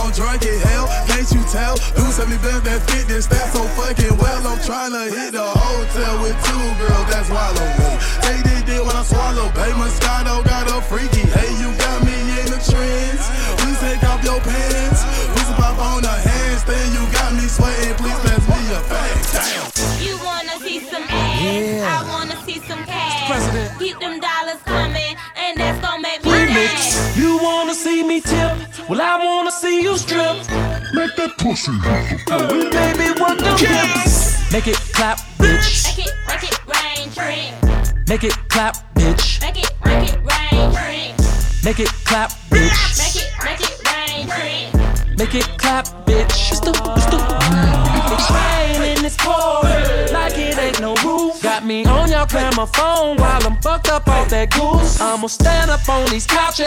I'm 0.00 0.10
drunk 0.12 0.42
in 0.42 0.58
hell. 0.60 0.88
Can't 1.06 1.28
you 1.30 1.42
tell? 1.52 1.76
Do 1.94 2.02
70 2.08 2.40
bands 2.40 2.64
that 2.64 2.80
fit 2.88 3.06
this 3.06 3.26
stat 3.28 3.52
so 3.52 3.62
fucking 3.76 4.16
well. 4.16 4.40
I'm 4.48 4.58
trying 4.64 4.92
to 4.96 5.12
hit 5.12 5.32
the 5.36 5.44
hotel 5.44 6.14
with 6.24 6.36
two 6.48 6.64
girls, 6.80 7.06
that's 7.12 7.28
wallow 7.28 7.68
me. 7.76 7.90
Take 8.24 8.42
this 8.48 8.62
dick 8.64 8.80
when 8.80 8.96
I 8.96 9.04
swallow, 9.04 9.52
babe. 9.52 9.76
Moscato 9.76 10.40
got 10.48 10.72
a 10.72 10.80
freaky. 10.80 11.28
Hey, 11.36 11.52
you 11.60 11.68
got 11.76 12.00
me 12.02 12.16
in 12.40 12.48
the 12.48 12.60
trends. 12.64 13.22
Please 13.60 13.78
take 13.84 14.02
off 14.08 14.24
your 14.24 14.40
pants. 14.40 15.04
Please 15.36 15.52
pop 15.60 15.76
on 15.78 16.00
the 16.02 16.16
handstand. 16.16 16.88
You 16.96 17.04
got 17.12 17.30
me 17.36 17.44
sweating. 17.44 17.94
Please 18.00 18.18
pass 18.24 18.42
me 18.48 18.60
a 18.72 18.80
bag. 18.88 19.14
Damn. 19.36 19.68
You 20.00 20.16
wanna 20.24 20.56
see 20.64 20.80
some 20.80 21.04
ass? 21.04 21.44
Yeah. 21.44 21.84
I 21.92 22.00
wanna 22.08 22.36
see 22.48 22.58
some 22.64 22.82
cash. 22.88 23.28
President. 23.28 23.78
Keep 23.78 24.00
them 24.00 24.16
dollars 24.18 24.60
coming, 24.64 25.12
and 25.36 25.60
that's 25.60 25.78
gonna 25.84 26.00
make 26.02 26.24
me 26.24 26.30
Remix. 26.32 26.72
dance. 26.72 27.16
You 27.16 27.36
wanna 27.42 27.74
see 27.74 28.02
me 28.02 28.20
tip? 28.20 28.69
Well, 28.90 29.00
I 29.00 29.24
wanna 29.24 29.52
see 29.52 29.82
you 29.82 29.96
strip. 29.96 30.34
Make 30.92 31.14
that 31.14 31.38
pussy. 31.38 31.70
Uh, 32.26 32.48
baby, 32.74 33.20
what 33.20 33.38
the 33.38 33.56
yes. 33.62 34.50
Make 34.50 34.66
it 34.66 34.78
clap, 34.92 35.18
bitch. 35.38 35.86
Make 35.96 36.08
it, 36.08 36.14
make 36.26 36.42
it 36.42 36.58
rain, 36.66 37.08
drink. 37.14 38.08
Make 38.08 38.24
it 38.24 38.36
clap, 38.48 38.74
bitch. 38.96 39.40
Make 39.42 39.62
it, 39.62 39.70
make 39.84 40.12
it 40.12 40.18
rain, 40.26 40.74
drink. 40.74 41.14
Make 41.62 41.78
it 41.78 41.92
clap, 42.04 42.32
bitch. 42.50 42.98
Make 42.98 43.14
it, 43.14 43.30
make 43.44 43.60
it 43.60 43.78
rain, 43.86 44.26
drink. 44.26 45.16
Make 45.16 45.34
it 45.36 45.46
clap, 45.56 45.86
bitch. 46.04 46.50
It's 46.50 46.58
the, 46.58 46.70
it's 46.96 47.06
the. 47.14 47.20
It's 48.10 48.28
raining, 48.34 49.04
it's 49.04 49.16
pouring, 49.16 50.12
like 50.12 50.36
it 50.36 50.58
ain't 50.58 50.80
no 50.80 50.96
roof. 50.96 51.19
Me 51.70 51.84
on 51.84 52.10
your 52.10 52.26
phone 52.26 53.16
while 53.16 53.46
I'm 53.46 53.56
fucked 53.62 53.90
up 53.90 54.08
off 54.08 54.28
that 54.30 54.50
goose. 54.50 55.00
I'ma 55.00 55.28
stand 55.28 55.70
up 55.70 55.88
on 55.88 56.04
these 56.10 56.26
couches, 56.26 56.66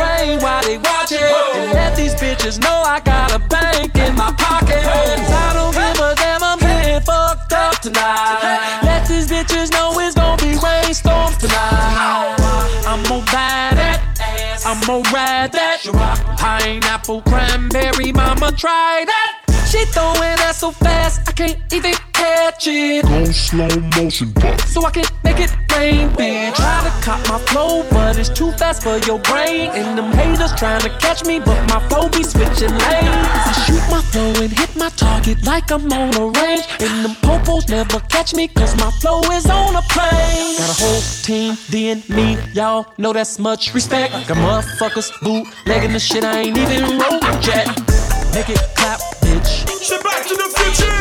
rain 0.00 0.40
while 0.40 0.62
they 0.62 0.78
watch 0.78 1.12
it, 1.12 1.20
and 1.20 1.70
let 1.74 1.94
these 1.94 2.14
bitches 2.14 2.58
know 2.58 2.80
I 2.80 2.98
got 3.00 3.36
a 3.36 3.40
bank 3.40 3.94
in 3.96 4.16
my 4.16 4.32
pocket. 4.32 4.80
I 4.80 5.52
don't 5.52 5.74
give 5.76 6.00
a 6.00 6.14
damn, 6.16 6.42
I'm 6.42 6.58
getting 6.60 7.02
fucked 7.02 7.52
up 7.52 7.78
tonight. 7.82 8.80
Let 8.84 9.06
these 9.06 9.28
bitches 9.28 9.70
know 9.70 9.92
it's 10.00 10.14
gonna 10.14 10.40
be 10.40 10.56
rainstorms 10.56 11.36
tonight. 11.36 12.40
I'm 12.88 13.02
gonna 13.04 13.20
buy 13.26 13.76
that. 13.76 14.00
Ass, 14.18 14.64
I'm 14.64 14.80
gonna 14.86 15.04
ride 15.12 15.52
that. 15.52 15.84
Pineapple, 16.38 17.20
cranberry, 17.28 18.12
mama, 18.12 18.50
try 18.52 19.04
that. 19.04 19.37
She 19.68 19.84
throwing 19.92 20.36
that 20.40 20.54
so 20.54 20.70
fast, 20.70 21.28
I 21.28 21.32
can't 21.32 21.58
even 21.74 21.92
catch 22.14 22.66
it. 22.66 23.04
Go 23.04 23.24
slow 23.26 23.68
motion, 24.00 24.32
but 24.32 24.58
So 24.62 24.82
I 24.86 24.90
can 24.90 25.04
make 25.22 25.40
it 25.40 25.52
rain, 25.76 26.08
bitch. 26.16 26.54
Try 26.54 26.88
to 26.88 27.04
cop 27.04 27.20
my 27.28 27.38
flow, 27.50 27.84
but 27.90 28.16
it's 28.16 28.30
too 28.30 28.50
fast 28.52 28.82
for 28.82 28.96
your 29.06 29.18
brain. 29.18 29.70
And 29.72 29.98
them 29.98 30.10
haters 30.12 30.54
trying 30.54 30.80
to 30.80 30.90
catch 30.98 31.26
me, 31.26 31.38
but 31.38 31.60
my 31.68 31.86
flow 31.88 32.08
be 32.08 32.22
switching 32.24 32.70
lanes. 32.70 33.44
I 33.44 33.52
shoot 33.66 33.84
my 33.90 34.00
flow 34.00 34.32
and 34.42 34.50
hit 34.50 34.74
my 34.74 34.88
target 34.88 35.44
like 35.44 35.70
I'm 35.70 35.92
on 35.92 36.16
a 36.16 36.26
range. 36.40 36.64
And 36.80 37.04
them 37.04 37.14
popos 37.20 37.68
never 37.68 38.00
catch 38.08 38.34
me, 38.34 38.48
cause 38.48 38.74
my 38.76 38.90
flow 39.02 39.20
is 39.36 39.50
on 39.50 39.76
a 39.76 39.82
plane. 39.92 40.56
Got 40.56 40.70
a 40.70 40.82
whole 40.82 41.02
team, 41.22 41.58
D 41.68 41.90
and 41.90 42.08
me, 42.08 42.38
y'all 42.54 42.86
know 42.96 43.12
that's 43.12 43.38
much 43.38 43.74
respect. 43.74 44.12
Got 44.28 44.38
motherfuckers 44.38 45.12
bootlegging 45.20 45.92
the 45.92 46.00
shit 46.00 46.24
I 46.24 46.40
ain't 46.40 46.56
even 46.56 46.98
wrote 46.98 47.46
yet. 47.46 47.68
Make 48.34 48.48
it 48.50 48.60
clap, 48.76 49.00
bitch. 49.88 49.94
C'est 49.94 50.02
back 50.02 50.26
to 50.26 50.34
the 50.34 50.48
future. 50.58 50.92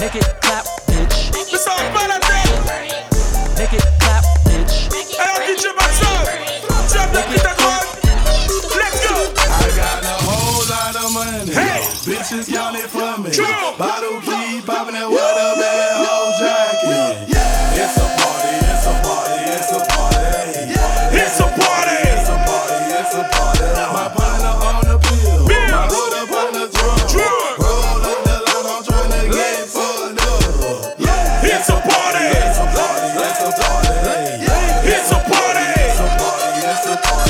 Make 0.00 0.14
it 0.14 0.40
clap, 0.40 0.64
bitch. 0.88 1.30
C'est 1.50 1.58
ça, 1.58 1.72
pas 1.94 2.06
la 2.08 2.18
tête. 2.18 2.52
Make 3.58 3.72
it 3.72 3.84
clap, 4.00 4.24
bitch. 4.44 4.88
Alors, 5.18 5.40
DJ 5.46 5.66
Maxon, 5.78 6.06
tu 6.90 6.98
as 6.98 7.06
bien 7.06 7.22
pris 7.22 7.40
ta 7.40 7.54
droite. 7.54 7.86
Let's 8.76 9.08
go. 9.08 9.14
I 9.14 9.70
got 9.76 10.04
a 10.04 10.16
whole 10.24 10.64
lot 10.68 10.96
of 10.96 11.12
money. 11.12 11.52
Hey. 11.52 11.82
Bitches 12.06 12.52
counting 12.52 12.88
for 12.88 13.18
me. 13.20 13.30
True. 13.30 13.46
Bottle 13.78 14.20
key 14.20 14.60
popping 14.64 14.94
that 14.94 15.08
with 15.08 15.35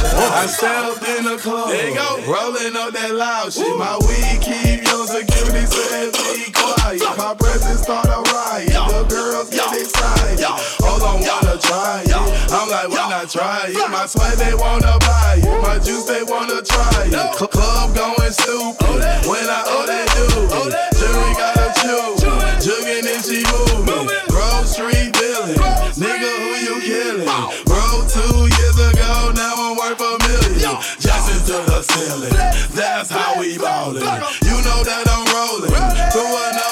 it's 0.07 0.15
a 0.15 0.17
party. 0.17 0.35
I 0.37 0.47
stepped 0.47 1.09
in 1.19 1.25
the 1.25 1.37
club. 1.39 1.69
There 1.69 1.89
you 1.89 1.95
go. 1.95 2.23
Rolling 2.31 2.77
up 2.77 2.93
that 2.95 3.13
loud 3.15 3.53
shit. 3.53 3.77
My 3.77 3.99
weed 4.07 4.39
keep 4.43 4.87
young 4.87 5.07
security 5.07 5.67
said 5.67 6.13
be 6.15 6.53
quiet. 6.53 7.03
My 7.19 7.35
presence 7.35 7.83
start 7.83 8.07
a 8.07 8.23
riot. 8.31 8.71
The 8.71 9.05
girls 9.11 9.51
get 9.51 9.73
excited. 9.75 10.86
Hold 10.97 11.13
on, 11.13 11.21
wanna 11.29 11.61
try 11.61 12.01
it. 12.09 12.17
I'm 12.49 12.71
like, 12.73 12.89
why 12.89 13.05
not 13.13 13.29
try 13.29 13.69
it? 13.69 13.91
My 13.93 14.07
sweat 14.07 14.39
they 14.41 14.55
wanna 14.57 14.97
buy 15.05 15.37
it. 15.45 15.61
My 15.61 15.77
juice 15.77 16.09
they 16.09 16.23
wanna 16.25 16.63
try 16.65 16.89
it. 17.05 17.13
Cl- 17.37 17.53
Club 17.53 17.93
going 17.93 18.33
stupid. 18.33 19.05
When 19.29 19.45
I 19.45 19.61
they 19.85 20.09
do 20.17 20.25
it. 20.57 20.73
Jury 20.97 21.33
gotta 21.37 21.69
chew. 21.85 22.17
Jugging 22.65 23.05
and 23.13 23.21
she 23.21 23.45
moving. 23.45 24.09
Grove 24.33 24.65
Street 24.65 25.13
dealing. 25.13 25.61
Nigga, 26.01 26.33
who 26.33 26.53
you 26.65 26.81
killing? 26.81 27.29
Bro, 27.69 28.09
two 28.09 28.49
years 28.57 28.79
ago, 28.81 29.37
now 29.37 29.53
I'm 29.53 29.77
worth 29.77 30.01
a 30.01 30.17
million. 30.25 30.81
Jackson 30.97 31.45
to 31.45 31.57
the 31.69 31.83
ceiling. 31.93 32.33
That's 32.73 33.11
how 33.11 33.39
we 33.39 33.59
ballin'. 33.59 34.01
You 34.01 34.57
know 34.65 34.81
that 34.81 35.05
I'm 35.13 35.29
rolling 35.29 35.77
through 36.09 36.25
another 36.25 36.66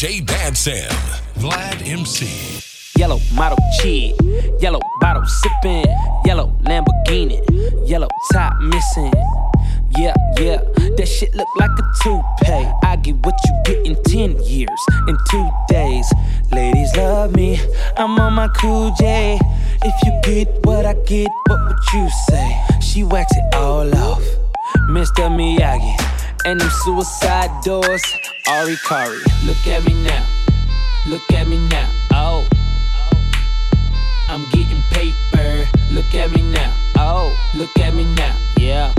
DJ 0.00 0.26
Bad 0.26 0.56
Sam, 0.56 0.90
Vlad 1.34 1.86
MC. 1.86 2.24
Yellow 2.98 3.20
model 3.34 3.58
cheat, 3.78 4.14
yellow 4.58 4.80
bottle 4.98 5.26
sipping, 5.26 5.84
yellow 6.24 6.56
Lamborghini, 6.62 7.38
yellow 7.86 8.08
top 8.32 8.58
missing. 8.60 9.12
Yeah, 9.98 10.14
yeah, 10.38 10.62
that 10.96 11.06
shit 11.06 11.34
look 11.34 11.48
like 11.58 11.72
a 11.72 11.82
toupee. 12.02 12.66
I 12.82 12.96
get 12.96 13.16
what 13.16 13.34
you 13.44 13.60
get 13.66 13.84
in 13.84 14.02
10 14.04 14.42
years, 14.42 14.80
in 15.06 15.18
two 15.30 15.50
days. 15.68 16.10
Ladies 16.50 16.96
love 16.96 17.36
me, 17.36 17.60
I'm 17.98 18.18
on 18.18 18.32
my 18.32 18.48
cool 18.48 18.94
J. 18.98 19.38
If 19.82 19.94
you 20.06 20.18
get 20.24 20.64
what 20.64 20.86
I 20.86 20.94
get, 21.04 21.28
what 21.46 21.60
would 21.66 21.92
you 21.92 22.08
say? 22.26 22.58
She 22.80 23.04
wax 23.04 23.36
it 23.36 23.54
all 23.54 23.94
off, 23.96 24.22
Mr. 24.88 25.28
Miyagi. 25.28 26.19
And 26.44 26.60
them 26.60 26.70
suicide 26.84 27.50
doors, 27.62 28.02
Ari 28.48 28.76
Kari. 28.86 29.18
Look 29.44 29.66
at 29.66 29.84
me 29.84 29.94
now, 30.02 30.26
look 31.06 31.30
at 31.32 31.46
me 31.46 31.58
now, 31.68 31.90
oh. 32.12 32.48
I'm 34.30 34.48
getting 34.50 34.80
paper. 34.92 35.66
Look 35.90 36.14
at 36.14 36.30
me 36.30 36.42
now. 36.42 36.72
Oh, 36.96 37.36
look 37.56 37.76
at 37.80 37.92
me 37.94 38.04
now. 38.14 38.32
Yeah. 38.56 38.94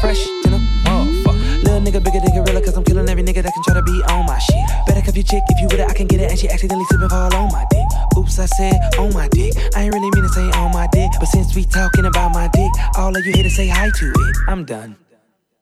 Fresh 0.00 0.24
than 0.44 0.54
a 0.54 0.58
motherfucker. 0.82 1.62
Little 1.62 1.80
nigga, 1.82 2.02
bigger 2.02 2.20
than 2.24 2.32
gorilla, 2.32 2.62
cause 2.62 2.74
I'm 2.74 2.84
killing 2.84 3.06
every 3.06 3.22
nigga 3.22 3.42
that 3.42 3.52
can 3.52 3.62
try 3.64 3.74
to 3.74 3.82
be 3.82 4.02
on 4.08 4.24
my 4.24 4.38
shit. 4.38 4.56
Better 4.86 5.02
cuff 5.02 5.14
your 5.14 5.24
chick 5.24 5.42
if 5.50 5.60
you 5.60 5.68
with 5.70 5.80
it, 5.80 5.90
I 5.90 5.92
can 5.92 6.06
get 6.06 6.20
it. 6.20 6.30
And 6.30 6.38
she 6.38 6.48
accidentally 6.48 6.86
slip 6.86 7.02
and 7.02 7.10
fall 7.10 7.34
on 7.34 7.52
my 7.52 7.66
dick. 7.68 7.84
Oops, 8.16 8.38
I 8.38 8.46
said 8.46 8.80
on 8.98 9.12
my 9.12 9.28
dick. 9.28 9.52
I 9.76 9.82
ain't 9.82 9.92
really 9.92 10.08
mean 10.14 10.24
to 10.24 10.30
say 10.30 10.48
on 10.52 10.72
my 10.72 10.88
dick. 10.90 11.10
But 11.20 11.28
since 11.28 11.54
we 11.54 11.66
talking 11.66 12.06
about 12.06 12.32
my 12.32 12.48
dick, 12.54 12.72
all 12.96 13.14
of 13.14 13.26
you 13.26 13.32
here 13.34 13.42
to 13.42 13.50
say 13.50 13.68
hi 13.68 13.90
to 13.90 14.06
it. 14.08 14.36
I'm 14.48 14.64
done. 14.64 14.96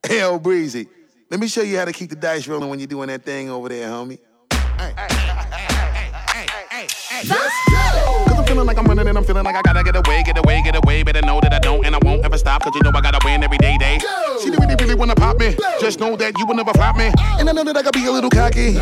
Hell, 0.05 0.39
Breezy. 0.39 0.87
Let 1.31 1.41
me 1.41 1.49
show 1.49 1.63
you 1.63 1.79
how 1.79 1.87
to 1.87 1.93
keep 1.93 2.11
the 2.11 2.17
dice 2.17 2.47
rolling 2.47 2.69
when 2.69 2.79
you're 2.79 2.87
doing 2.87 3.09
that 3.09 3.25
thing 3.25 3.51
over 3.51 3.69
there, 3.69 3.89
homie. 3.89 4.19
Cause 7.27 8.39
I'm 8.39 8.45
feeling 8.45 8.67
like 8.67 8.77
I'm 8.77 8.85
running 8.85 9.09
and 9.09 9.17
I'm 9.17 9.25
feeling 9.25 9.45
like 9.45 9.57
I 9.57 9.63
gotta 9.63 9.83
get 9.83 9.97
away, 9.97 10.23
get 10.25 10.37
away, 10.37 10.63
get 10.63 10.77
away. 10.77 11.03
Better 11.03 11.23
know 11.23 11.41
that 11.41 11.55
I 11.55 11.59
don't 11.59 11.87
and 11.87 11.95
I 11.95 11.99
won't 12.03 12.25
ever 12.25 12.37
stop, 12.37 12.63
cause 12.63 12.73
you 12.75 12.83
know 12.83 12.91
I 12.95 13.01
gotta 13.01 13.19
win 13.25 13.43
every 13.43 13.59
day, 13.59 13.79
day. 13.79 13.99
She 14.43 14.51
really, 14.51 14.75
really 14.79 14.95
wanna 14.95 15.15
pop 15.15 15.39
me. 15.39 15.57
Just 15.81 16.01
know 16.01 16.17
that 16.17 16.39
you 16.39 16.47
will 16.47 16.55
never 16.55 16.73
flop 16.75 16.97
me. 16.97 17.11
And 17.39 17.49
I 17.49 17.53
know 17.53 17.65
that 17.65 17.77
I 17.77 17.83
gotta 17.83 17.99
be 17.99 18.05
a 18.05 18.13
little 18.13 18.31
cocky. 18.31 18.77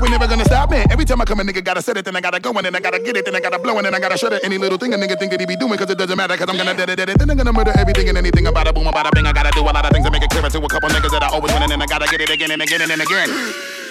You 0.00 0.06
ain't 0.06 0.12
never 0.12 0.26
gonna 0.26 0.46
stop 0.46 0.70
me. 0.70 0.78
Every 0.88 1.04
time 1.04 1.20
I 1.20 1.26
come, 1.26 1.40
a 1.40 1.42
nigga 1.42 1.62
gotta 1.62 1.82
set 1.82 1.98
it, 1.98 2.06
then 2.06 2.16
I 2.16 2.22
gotta 2.22 2.40
go, 2.40 2.52
in, 2.52 2.64
and 2.64 2.64
then 2.64 2.74
I 2.74 2.80
gotta 2.80 2.98
get 2.98 3.18
it, 3.18 3.26
then 3.26 3.36
I 3.36 3.40
gotta 3.40 3.58
blow, 3.58 3.76
and 3.76 3.84
then 3.84 3.94
I 3.94 4.00
gotta 4.00 4.16
shut 4.16 4.32
it. 4.32 4.42
Any 4.42 4.56
little 4.56 4.78
thing 4.78 4.94
a 4.94 4.96
nigga 4.96 5.18
think 5.18 5.30
that 5.30 5.40
he 5.40 5.44
be 5.44 5.56
doing, 5.56 5.76
cause 5.76 5.90
it 5.90 5.98
doesn't 5.98 6.16
matter, 6.16 6.38
cause 6.38 6.48
I'm 6.48 6.56
gonna 6.56 6.72
dead 6.72 6.88
it, 6.88 6.96
dead 6.96 7.10
it. 7.10 7.18
Then 7.18 7.28
I'm 7.28 7.36
gonna 7.36 7.52
murder 7.52 7.74
everything 7.76 8.08
and 8.08 8.16
anything 8.16 8.46
about 8.46 8.66
a 8.66 8.72
boom, 8.72 8.86
about 8.86 9.06
a 9.06 9.10
bing. 9.14 9.26
I 9.26 9.32
gotta 9.34 9.50
do 9.50 9.60
a 9.60 9.68
lot 9.68 9.84
of 9.84 9.90
things 9.92 10.06
to 10.06 10.10
make 10.10 10.22
it 10.22 10.30
clearer 10.30 10.48
to 10.48 10.58
a 10.58 10.68
couple 10.68 10.88
niggas 10.88 11.10
that 11.10 11.22
I 11.22 11.28
always 11.28 11.52
win, 11.52 11.64
and 11.64 11.72
then 11.72 11.82
I 11.82 11.84
gotta 11.84 12.06
get 12.06 12.22
it 12.22 12.30
again 12.30 12.50
and 12.50 12.62
again 12.62 12.80
and 12.80 13.02
again. 13.02 13.79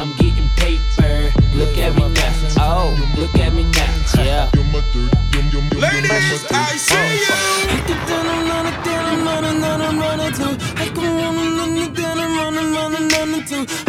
I'm 0.00 0.16
getting 0.16 0.48
paper. 0.56 1.30
Look 1.54 1.76
at 1.76 1.94
me 1.94 2.08
now. 2.08 2.32
Oh, 2.56 3.12
look 3.18 3.34
at 3.34 3.52
me 3.52 3.64
now. 3.64 4.24
Yeah. 4.24 4.50
Ladies, 5.76 6.46
I 6.50 6.76
see 6.76 7.20
you. 7.20 7.50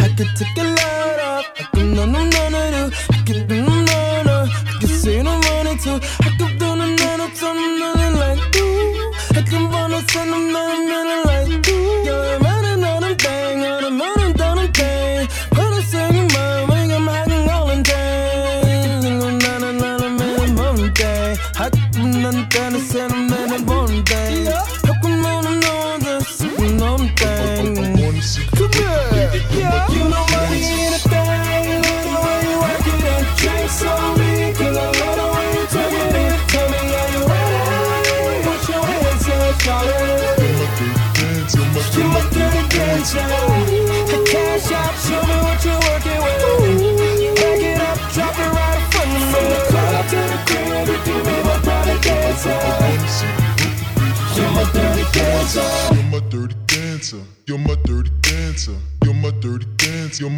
I 0.00 0.08
could 0.14 0.36
take 0.36 0.58
a 0.58 0.81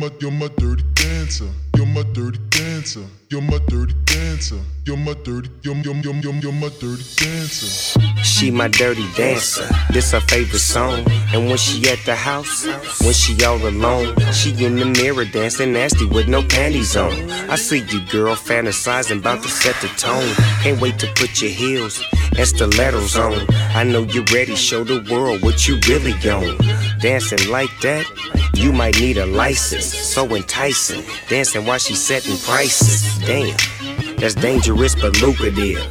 my 0.05 0.17
you're 0.21 0.31
my 0.31 0.49
dirty 0.59 0.83
dancer. 0.95 1.49
You're 1.77 1.87
my 1.87 2.03
dirty 2.13 2.39
dancer. 2.51 3.05
You're 3.31 3.41
my 3.41 3.59
dirty 3.69 3.95
dancer. 4.05 4.61
You're 4.85 4.97
my 4.97 5.15
dirty 5.25 5.51
you're 5.63 5.77
you're 5.77 5.95
you're 5.95 6.15
you're, 6.15 6.35
you're 6.35 6.53
my 6.53 6.69
dirty 6.81 7.05
dancer. 7.17 8.01
She 8.23 8.51
my 8.51 8.69
dirty 8.69 9.07
dancer, 9.17 9.67
this 9.91 10.13
her 10.13 10.21
favorite 10.21 10.59
song. 10.59 11.05
And 11.33 11.47
when 11.47 11.57
she 11.57 11.89
at 11.89 11.99
the 12.05 12.15
house, 12.15 12.67
when 13.03 13.15
she 13.15 13.43
all 13.45 13.57
alone, 13.57 14.15
she 14.33 14.51
in 14.65 14.77
the 14.77 14.87
mirror 14.87 15.25
dancing 15.25 15.73
nasty 15.73 16.07
with 16.07 16.29
no 16.29 16.43
panties 16.43 16.97
on. 16.97 17.13
I 17.51 17.57
see 17.57 17.79
you, 17.79 18.05
girl, 18.07 18.35
fantasizing 18.35 19.21
about 19.21 19.43
to 19.43 19.49
set 19.49 19.77
the 19.81 19.89
tone. 19.97 20.35
Can't 20.63 20.81
wait 20.81 20.99
to 20.99 21.07
put 21.15 21.41
your 21.41 21.51
heels 21.51 22.03
and 22.37 22.47
stilettos 22.47 23.17
on. 23.17 23.47
I 23.75 23.85
know 23.85 24.03
you're 24.03 24.25
ready, 24.33 24.55
show 24.55 24.85
the 24.85 25.01
world 25.11 25.43
what 25.43 25.67
you 25.67 25.79
really 25.89 26.13
on. 26.29 26.59
Dancing 27.05 27.51
like 27.51 27.69
that, 27.83 28.07
you 28.55 28.73
might 28.73 28.99
need 28.99 29.19
a 29.19 29.27
license. 29.27 29.85
So 29.85 30.25
enticing, 30.35 31.05
dancing 31.29 31.67
while 31.67 31.77
she 31.77 31.95
setting 31.95 32.39
prices. 32.39 33.19
Damn, 33.27 33.55
that's 34.17 34.35
dangerous 34.35 34.95
but 34.95 35.21
lucrative. 35.21 35.87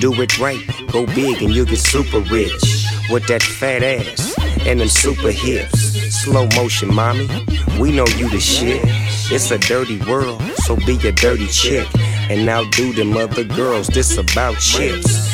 Do 0.00 0.18
it 0.22 0.38
right, 0.38 0.58
go 0.90 1.04
big 1.04 1.42
and 1.42 1.54
you'll 1.54 1.66
get 1.66 1.80
super 1.80 2.20
rich. 2.20 2.86
With 3.10 3.26
that 3.26 3.42
fat 3.42 3.82
ass 3.82 4.34
and 4.60 4.80
them 4.80 4.88
super 4.88 5.30
hips. 5.30 5.80
Slow 6.22 6.48
motion, 6.56 6.94
mommy, 6.94 7.28
we 7.78 7.92
know 7.92 8.06
you 8.16 8.30
the 8.30 8.40
shit. 8.40 8.80
It's 9.30 9.50
a 9.50 9.58
dirty 9.58 9.98
world, 10.06 10.40
so 10.64 10.76
be 10.76 10.96
a 11.06 11.12
dirty 11.12 11.46
chick. 11.48 11.86
And 12.30 12.46
now 12.46 12.64
do 12.70 12.94
them 12.94 13.14
other 13.18 13.44
girls, 13.44 13.88
this 13.88 14.16
about 14.16 14.56
chips. 14.56 15.33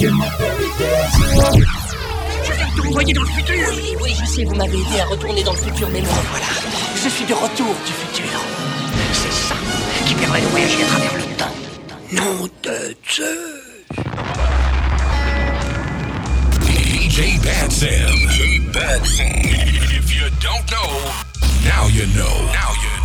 Je 0.00 0.06
viens 2.52 2.68
de 2.76 2.82
vous 2.82 2.92
voyez 2.92 3.12
dans 3.12 3.22
le 3.22 3.28
futur 3.28 3.68
Oui, 3.74 3.96
oui, 4.00 4.14
je 4.20 4.24
sais, 4.26 4.44
vous 4.44 4.54
m'avez 4.54 4.78
aidé 4.78 5.00
à 5.00 5.06
retourner 5.06 5.42
dans 5.42 5.50
le 5.50 5.58
futur, 5.58 5.88
mais 5.92 6.00
moi, 6.00 6.14
voilà. 6.30 6.46
Je 6.94 7.08
suis 7.08 7.24
de 7.24 7.34
retour 7.34 7.74
du 7.84 7.92
futur. 7.92 8.40
C'est 9.12 9.32
ça 9.32 9.56
qui 10.06 10.14
permet 10.14 10.40
de 10.40 10.46
voyager 10.46 10.84
à 10.84 10.86
travers 10.86 11.14
le 11.14 11.22
temps. 11.36 11.54
Nom 12.12 12.48
de 12.62 12.94
Dieu 13.12 13.24
DJ 16.76 17.40
Bad 17.42 17.72
Sam. 17.72 18.72
Bad 18.72 19.04
Sam. 19.04 19.26
If 19.42 20.14
you 20.14 20.30
don't 20.40 20.70
know, 20.70 21.10
now 21.64 21.88
you 21.88 22.06
know. 22.14 22.52
Now 22.52 22.70
you 22.84 22.97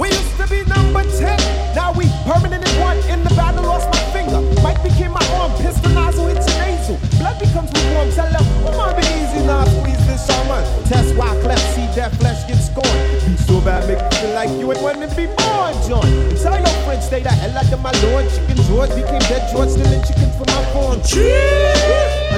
We 0.00 0.08
used 0.08 0.32
to 0.40 0.48
be 0.48 0.64
number 0.64 1.04
10, 1.04 1.76
now 1.76 1.92
we 1.92 2.08
permanently 2.24 2.72
one. 2.80 2.96
In 3.12 3.20
the 3.20 3.28
battle, 3.36 3.68
lost 3.68 3.84
my 3.92 4.00
finger. 4.16 4.40
Mike 4.64 4.82
became 4.82 5.12
my 5.12 5.20
arm, 5.36 5.52
pistol 5.60 5.92
nozzle 5.92 6.24
hits 6.24 6.48
nasal. 6.56 6.96
Blood 7.20 7.36
becomes 7.36 7.68
lukewarm, 7.68 8.08
tell 8.16 8.32
them, 8.32 8.40
come 8.64 8.80
oh, 8.80 8.88
on, 8.88 8.96
be 8.96 9.04
easy 9.20 9.44
now, 9.44 9.60
squeeze 9.68 10.00
this 10.08 10.24
shaman. 10.24 10.64
Test 10.88 11.14
why 11.20 11.36
cleft, 11.44 11.60
see 11.76 11.84
that 12.00 12.16
flesh 12.16 12.48
get 12.48 12.56
scorned. 12.56 12.96
Be 13.28 13.36
so 13.44 13.60
bad, 13.60 13.84
make 13.84 14.00
you 14.00 14.24
feel 14.24 14.32
like 14.32 14.48
you 14.56 14.72
ain't 14.72 14.80
want 14.80 15.04
to 15.04 15.08
be 15.12 15.28
born, 15.36 15.76
John. 15.84 16.08
Tell 16.40 16.56
your 16.56 16.76
friends, 16.88 17.04
stay 17.04 17.20
the 17.20 17.28
hell 17.28 17.60
out 17.60 17.68
of 17.68 17.80
my 17.84 17.92
lord. 18.08 18.24
Chicken 18.32 18.56
George 18.72 18.96
became 18.96 19.20
dead 19.28 19.52
George, 19.52 19.68
stealing 19.68 20.00
chickens 20.08 20.32
from 20.32 20.48
my 20.48 20.64
farm. 20.72 20.96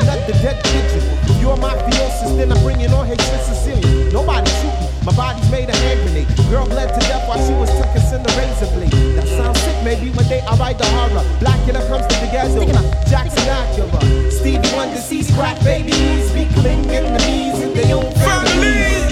Another 0.02 0.34
dead 0.42 0.58
pigeon. 0.66 1.04
You're 1.38 1.54
mafiosis, 1.62 2.34
then 2.34 2.50
I'm 2.50 2.58
bringing 2.66 2.90
all 2.90 3.06
hatred 3.06 3.38
Sicilian. 3.46 4.10
Nobody 4.10 4.50
shoot 4.50 4.74
me. 4.81 4.81
My 5.04 5.12
body's 5.16 5.50
made 5.50 5.68
a 5.68 5.76
hand 5.76 6.00
grenade. 6.06 6.28
Girl 6.48 6.66
bled 6.66 6.94
to 6.94 7.00
death 7.08 7.26
while 7.28 7.40
she 7.44 7.52
was 7.54 7.70
tucking 7.70 8.06
in 8.14 8.22
the 8.22 8.32
razor 8.38 8.70
blade. 8.74 8.94
That 9.16 9.26
sounds 9.26 9.58
sick, 9.60 9.76
maybe 9.82 10.10
one 10.14 10.28
day 10.28 10.40
I'll 10.46 10.56
write 10.56 10.78
the 10.78 10.86
horror. 10.86 11.24
Black 11.40 11.58
Blacula 11.66 11.82
comes 11.88 12.06
to 12.06 12.16
the 12.22 12.28
ghetto. 12.30 12.62
Jackson 13.10 13.42
Acura. 13.50 14.30
Stevie 14.30 14.62
Wonder 14.74 14.98
sees 14.98 15.30
crack 15.34 15.58
babies. 15.64 16.30
Be 16.32 16.46
cling 16.54 16.86
enemies 16.90 17.58
in 17.60 17.74
their 17.74 17.96
own 17.96 18.12
families. 18.14 19.10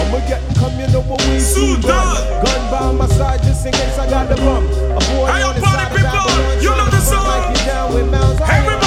I'ma 0.00 0.18
get 0.26 0.40
come, 0.56 0.72
you 0.80 0.88
know 0.88 1.02
what 1.02 1.20
we 1.28 1.38
do. 1.38 1.76
Gun, 1.82 2.44
gun 2.44 2.62
by 2.70 2.92
my 2.92 3.06
side 3.12 3.42
just 3.42 3.66
in 3.66 3.72
case 3.72 3.98
I 3.98 4.08
got 4.08 4.28
the 4.28 4.36
bump. 4.36 4.70
A 4.72 5.00
boy 5.12 5.26
Hey, 5.28 5.42
on 5.42 5.54
the 5.54 5.60
party 5.60 5.84
side 5.84 5.92
of 5.92 5.96
people, 5.96 6.16
Babylon 6.16 6.62
you 6.64 6.70
know 6.70 6.88
the 6.88 7.00
song. 7.00 7.26
Like 7.28 7.58
you 7.58 7.66
down 7.66 7.94
with 7.94 8.10
Mounds. 8.10 8.40
Everybody, 8.40 8.79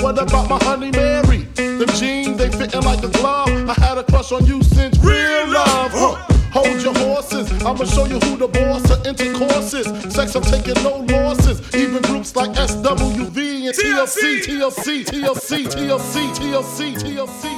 What 0.00 0.16
about 0.22 0.48
my 0.48 0.58
honey 0.62 0.90
Mary? 0.92 1.38
The 1.56 1.92
jeans, 1.98 2.38
they 2.38 2.50
fitting 2.50 2.82
like 2.82 3.02
a 3.02 3.08
glove. 3.08 3.68
I 3.68 3.74
had 3.74 3.98
a 3.98 4.04
crush 4.04 4.30
on 4.32 4.46
you 4.46 4.62
since 4.62 4.96
real 4.98 5.48
love. 5.48 5.90
Huh. 5.92 6.34
Hold 6.52 6.82
your 6.82 6.94
horses, 6.94 7.50
I'ma 7.62 7.84
show 7.84 8.06
you 8.06 8.18
who 8.20 8.36
the 8.38 8.48
boss 8.48 8.90
of 8.90 9.06
intercourse 9.06 9.74
is. 9.74 9.86
Sex, 10.14 10.34
I'm 10.34 10.42
taking 10.42 10.82
no 10.82 11.04
losses. 11.12 11.60
Even 11.74 12.00
groups 12.02 12.34
like 12.36 12.50
SWV 12.52 13.66
and 13.66 13.76
TLC, 13.76 14.40
TLC, 14.40 15.04
TLC, 15.04 15.66
TLC, 15.66 16.34
TLC, 16.34 16.94
TLC. 16.96 17.57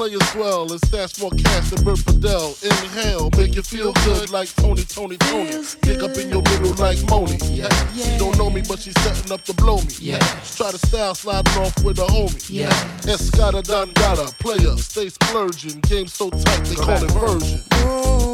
where 0.00 0.08
the 0.08 0.26
players 0.26 0.32
dwell, 0.32 0.72
and 0.72 0.80
stash 0.86 1.20
more 1.20 1.30
cash 1.30 1.70
than 1.70 1.84
Bert 1.84 1.98
Fidel. 1.98 2.56
Inhale, 2.62 3.30
make 3.36 3.54
you 3.54 3.62
feel 3.62 3.92
good 4.04 4.30
like 4.30 4.48
Tony, 4.56 4.82
Tony, 4.84 5.16
Tony. 5.18 5.64
Kick 5.82 6.02
up 6.02 6.16
in 6.16 6.30
your 6.30 6.42
middle 6.42 6.74
like 6.74 6.98
Monie. 7.08 7.38
She 7.94 8.18
don't 8.18 8.36
know 8.38 8.50
me, 8.50 8.62
but 8.66 8.78
she's 8.80 8.98
setting 9.02 9.30
up 9.32 9.44
to 9.44 9.52
blow 9.54 9.76
me. 9.76 9.94
Yeah. 10.00 10.18
Try 10.56 10.70
to 10.70 10.78
style 10.78 11.14
sliding 11.14 11.52
off 11.62 11.84
with 11.84 11.98
a 11.98 12.06
homie. 12.06 12.48
Yeah. 12.48 12.70
Escada 13.02 13.62
Don 13.62 13.90
Gata, 13.92 14.34
player, 14.38 14.76
stay 14.76 15.08
splurging. 15.08 15.80
Game 15.80 16.06
so 16.06 16.30
tight, 16.30 16.64
they 16.64 16.76
call 16.76 17.04
it 17.04 17.10
version. 17.10 18.29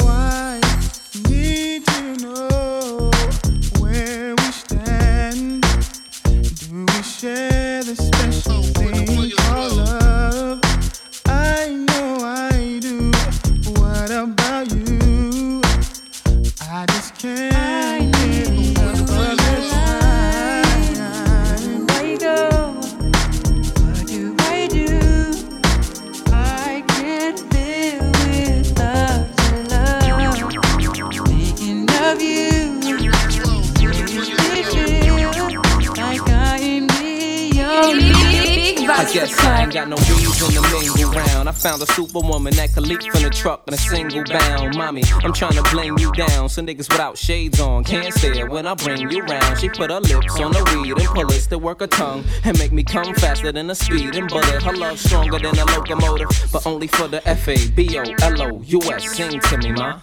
Superwoman 41.97 42.53
that 42.57 42.75
could 42.75 42.87
leap 42.87 43.03
from 43.03 43.23
the 43.23 43.31
truck 43.31 43.63
in 43.67 43.73
a 43.73 43.77
single 43.79 44.23
bound. 44.25 44.77
Mommy, 44.77 45.03
I'm 45.25 45.33
trying 45.33 45.55
to 45.55 45.63
bling 45.71 45.97
you 45.99 46.13
down. 46.13 46.51
So 46.51 46.61
niggas 46.61 46.91
without 46.91 47.17
shades 47.17 47.59
on 47.59 47.85
can't 47.85 48.13
stare 48.13 48.47
when 48.47 48.67
I 48.67 48.75
bring 48.75 49.11
you 49.11 49.23
round. 49.23 49.59
She 49.59 49.71
put 49.71 49.91
her 49.91 50.01
lips 50.01 50.39
on 50.39 50.53
the 50.53 50.63
weed 50.71 50.91
and 50.91 51.09
pull 51.09 51.33
it 51.33 51.41
to 51.49 51.59
work 51.59 51.81
her 51.81 51.87
tongue 51.87 52.23
and 52.45 52.59
make 52.59 52.71
me 52.71 52.85
come 52.85 53.15
faster 53.15 53.51
than 53.51 53.71
a 53.71 53.75
speed 53.75 54.15
and 54.15 54.29
bullet. 54.29 54.63
Her 54.63 54.77
love 54.77 54.99
stronger 54.99 55.39
than 55.39 55.59
a 55.59 55.65
locomotive, 55.65 56.29
but 56.53 56.67
only 56.67 56.87
for 56.87 57.09
the 57.09 57.27
F 57.27 57.49
A 57.49 57.57
B 57.71 57.99
O 57.99 58.03
L 58.03 58.43
O 58.43 58.61
U 58.63 58.83
S. 58.93 59.17
Sing 59.17 59.41
to 59.41 59.57
me, 59.57 59.73
ma. 59.73 60.01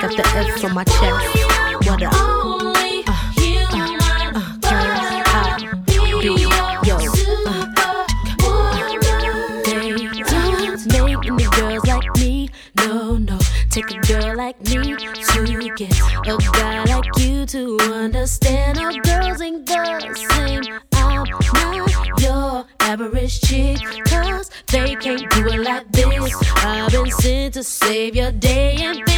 Got 0.00 0.16
the 0.16 0.24
F 0.34 0.64
on 0.64 0.74
my 0.74 0.82
chest. 0.82 1.54
What 1.86 2.02
up? 2.02 2.53
Like 14.34 14.60
me 14.60 14.96
to 14.96 15.74
get 15.76 16.00
a 16.26 16.36
guy 16.52 16.84
like 16.84 17.18
you 17.18 17.46
to 17.46 17.78
understand. 17.92 18.78
All 18.78 18.92
girls 19.00 19.40
ain't 19.40 19.66
the 19.66 20.14
same. 20.14 20.80
I'm 20.92 21.24
not 21.24 22.20
your 22.20 22.66
average 22.80 23.40
chick. 23.40 23.78
Cause 24.06 24.50
they 24.68 24.96
can't 24.96 25.30
do 25.30 25.46
it 25.46 25.60
like 25.60 25.90
this. 25.92 26.34
I've 26.56 26.90
been 26.90 27.10
sent 27.10 27.54
to 27.54 27.62
save 27.62 28.16
your 28.16 28.32
day, 28.32 28.76
and 28.80 29.13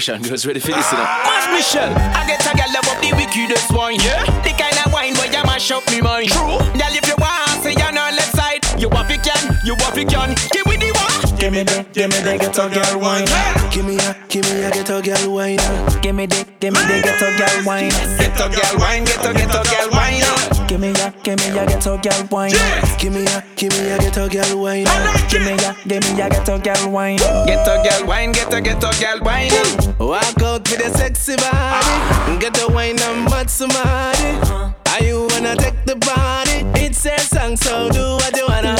expression. 0.00 0.22
Girls 0.28 0.46
ready 0.46 0.60
for 0.60 0.72
this, 0.72 0.92
you 0.92 0.98
know. 0.98 1.04
Mash 1.04 1.48
Michelle, 1.52 1.92
I 2.16 2.24
get 2.26 2.40
a 2.40 2.56
gal 2.56 2.72
love 2.72 2.88
up 2.88 2.98
the 3.04 3.12
wickedest 3.12 3.70
wine, 3.72 4.00
yeah. 4.00 4.24
The 4.40 4.52
kind 4.56 4.76
of 4.80 4.92
wine 4.92 5.14
where 5.14 5.28
you 5.28 5.42
mash 5.44 5.70
up 5.70 5.84
me 5.90 6.00
mind. 6.00 6.30
True, 6.30 6.56
gal 6.80 6.94
if 6.96 7.06
you 7.06 7.16
want, 7.20 7.60
say 7.62 7.76
you're 7.76 7.86
on 7.86 8.16
left 8.16 8.32
side. 8.32 8.64
You 8.80 8.88
want 8.88 9.10
it 9.10 9.22
can, 9.22 9.58
you 9.64 9.74
want 9.76 9.96
it 9.98 10.08
can. 10.08 10.34
Give 10.52 10.64
me 10.66 10.76
the 10.80 10.90
one. 10.96 11.36
Give 11.36 11.52
me 11.52 11.62
the, 11.64 11.84
give 11.92 12.08
me 12.10 12.18
the 12.24 12.38
ghetto 12.40 12.68
girl 12.68 13.00
wine. 13.00 13.28
Give 13.70 13.84
me 13.84 13.96
a, 14.00 14.16
give 14.28 14.44
me 14.48 14.64
a 14.64 14.70
ghetto 14.70 15.02
girl 15.02 15.34
wine. 15.34 15.60
Give 16.00 16.14
me 16.14 16.26
the, 16.26 16.48
give 16.60 16.72
me 16.72 16.80
the 16.80 16.96
ghetto 17.04 17.28
girl 17.36 17.64
wine. 17.66 17.92
Ghetto 18.16 18.48
girl 18.48 18.74
wine, 18.80 19.04
ghetto 19.04 19.32
ghetto 19.32 19.60
girl 19.68 19.90
wine. 19.92 20.59
Give 20.70 20.78
me 20.78 20.90
a, 20.90 21.12
give 21.24 21.36
me 21.40 21.58
a 21.58 21.66
ghetto 21.66 21.98
girl 21.98 22.28
wine. 22.30 22.52
Give 22.96 23.12
me 23.12 23.26
a, 23.26 23.42
give 23.56 23.72
me 23.72 23.90
a 23.90 23.98
ghetto 23.98 24.28
girl 24.28 24.62
wine. 24.62 24.84
Give 25.28 25.42
me 25.42 25.54
a, 25.54 25.74
give 25.88 26.00
me 26.04 26.20
a 26.20 26.30
ghetto 26.30 26.60
girl 26.60 26.90
wine. 26.92 27.16
Ghetto 27.16 27.82
girl 27.82 28.06
wine, 28.06 28.30
ghetto 28.30 28.60
ghetto 28.60 28.92
girl 29.00 29.18
wine. 29.20 29.50
Walk 29.98 30.40
out 30.40 30.70
with 30.70 30.86
a 30.86 30.96
sexy 30.96 31.34
body. 31.34 32.38
Get 32.38 32.54
the 32.54 32.68
wine 32.72 33.00
and 33.00 33.24
mad 33.24 33.50
somebody. 33.50 33.82
Uh-huh. 33.82 34.72
Are 34.92 35.02
you 35.02 35.26
wanna 35.30 35.56
take 35.56 35.84
the 35.86 35.96
body? 35.96 36.62
It's 36.80 37.04
a 37.04 37.18
song, 37.18 37.56
so 37.56 37.90
do 37.90 38.14
what 38.14 38.36
you 38.36 38.46
wanna. 38.46 38.79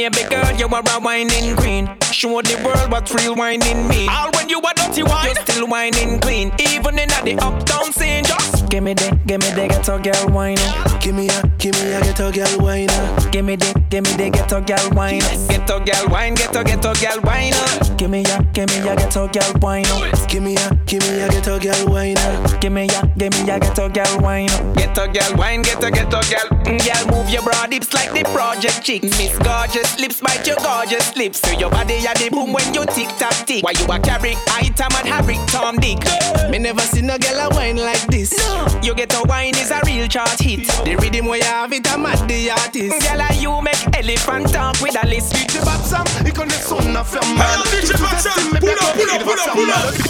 Maybe 0.00 0.22
girl, 0.30 0.50
you 0.56 0.66
are 0.66 0.80
a 0.80 1.00
whining 1.00 1.54
queen. 1.56 1.86
Show 2.10 2.40
the 2.40 2.56
world 2.64 2.90
what 2.90 3.12
real 3.12 3.34
whining 3.34 3.86
mean. 3.86 4.08
All 4.08 4.30
when 4.32 4.48
you 4.48 4.58
are 4.62 4.72
dirty 4.72 5.02
wine, 5.02 5.28
you 5.28 5.34
still 5.42 5.68
whining 5.68 6.18
clean. 6.20 6.50
Even 6.58 6.98
in 6.98 7.08
the 7.08 7.36
uptown 7.38 7.92
scene, 7.92 8.24
just 8.24 8.66
Give 8.70 8.84
me 8.84 8.94
the, 8.94 9.10
give 9.26 9.40
me 9.42 9.50
the 9.50 9.66
ghetto 9.68 9.98
girl 9.98 10.28
wine. 10.32 10.56
Give 11.00 11.14
me 11.14 11.28
a, 11.28 11.42
give 11.58 11.74
me 11.74 11.92
a 11.92 12.00
ghetto 12.00 12.30
girl 12.30 12.58
wine. 12.60 12.86
Give 13.32 13.44
me 13.44 13.56
the, 13.56 13.74
give 13.90 14.04
me 14.04 14.12
the 14.14 14.30
ghetto 14.30 14.60
girl 14.62 14.90
wine. 14.94 15.20
Ghetto 15.50 15.80
girl 15.84 16.06
wine, 16.08 16.34
ghetto 16.34 16.62
ghetto 16.62 16.94
girl 16.94 17.20
wine. 17.24 17.52
Give 17.98 18.08
me 18.10 18.22
a, 18.24 18.42
give 18.54 18.70
me 18.70 18.78
a 18.88 18.94
ghetto 18.96 19.26
girl 19.28 19.54
wine. 19.60 19.84
Give 20.30 20.42
me 20.42 20.54
a, 20.56 20.70
give 20.86 21.02
me 21.02 21.20
a 21.20 21.28
ghetto 21.28 21.58
girl 21.58 21.86
wine. 21.92 22.16
Give 22.60 22.72
me 22.72 22.86
a, 22.88 23.12
give 23.18 23.32
me 23.34 23.50
a 23.50 23.58
ghetto 23.58 23.88
girl 23.90 24.18
wine. 24.22 24.48
Ghetto 24.78 25.12
girl 25.12 25.34
wine, 25.36 25.62
ghetto 25.62 25.90
ghetto 25.90 26.20
girl. 26.30 26.48
Mm, 26.64 26.78
Girl, 26.86 27.04
move 27.10 27.28
your 27.28 27.42
broad 27.42 27.72
hips 27.72 27.92
like 27.92 28.12
the 28.14 28.22
project 28.30 28.82
chick. 28.84 29.02
Miss 29.02 29.36
gorgeous 29.38 29.89
lips, 29.98 30.20
bite 30.20 30.46
your 30.46 30.56
gorgeous 30.56 31.16
lips. 31.16 31.40
Feel 31.40 31.60
your 31.60 31.70
body 31.70 31.96
at 32.06 32.16
the 32.18 32.28
boom 32.30 32.52
when 32.52 32.74
you 32.74 32.84
tick 32.86 33.08
tock 33.18 33.34
tick. 33.46 33.64
Why 33.64 33.72
you 33.72 33.86
a 33.86 33.98
carry 33.98 34.36
item 34.52 34.92
and 34.98 35.08
Harry 35.08 35.38
Tom 35.46 35.76
Dick? 35.76 35.98
Me 36.50 36.58
never 36.58 36.80
seen 36.80 37.10
a 37.10 37.18
girl 37.18 37.40
a 37.40 37.48
wine 37.50 37.76
like 37.76 38.06
this. 38.06 38.32
You 38.82 38.94
get 38.94 39.14
a 39.14 39.22
wine 39.24 39.56
is 39.56 39.70
a 39.70 39.80
real 39.86 40.06
chart 40.08 40.38
hit. 40.40 40.66
The 40.84 40.96
rhythm 40.96 41.26
where 41.26 41.38
you 41.38 41.44
have 41.44 41.72
it, 41.72 41.90
I'm 41.90 42.06
at 42.06 42.26
the 42.28 42.50
artist. 42.50 43.00
Girl, 43.00 43.22
you 43.34 43.62
make 43.62 43.82
elephant 43.96 44.52
talk 44.52 44.80
with 44.80 45.02
a 45.02 45.06
list. 45.06 45.34
DJ 45.34 45.64
Batsam, 45.64 46.04
il 46.24 46.32
connaît 46.32 46.62
son 46.62 46.94
affaire 46.94 47.22
man. 47.34 47.60
DJ 47.70 47.92
Batsam, 48.00 48.56
pull 48.58 48.70
up, 48.70 48.94
pull 48.94 49.10
up, 49.10 49.22
pull 49.22 49.40
up, 49.40 49.52
pull 49.54 49.70
up. 49.70 50.09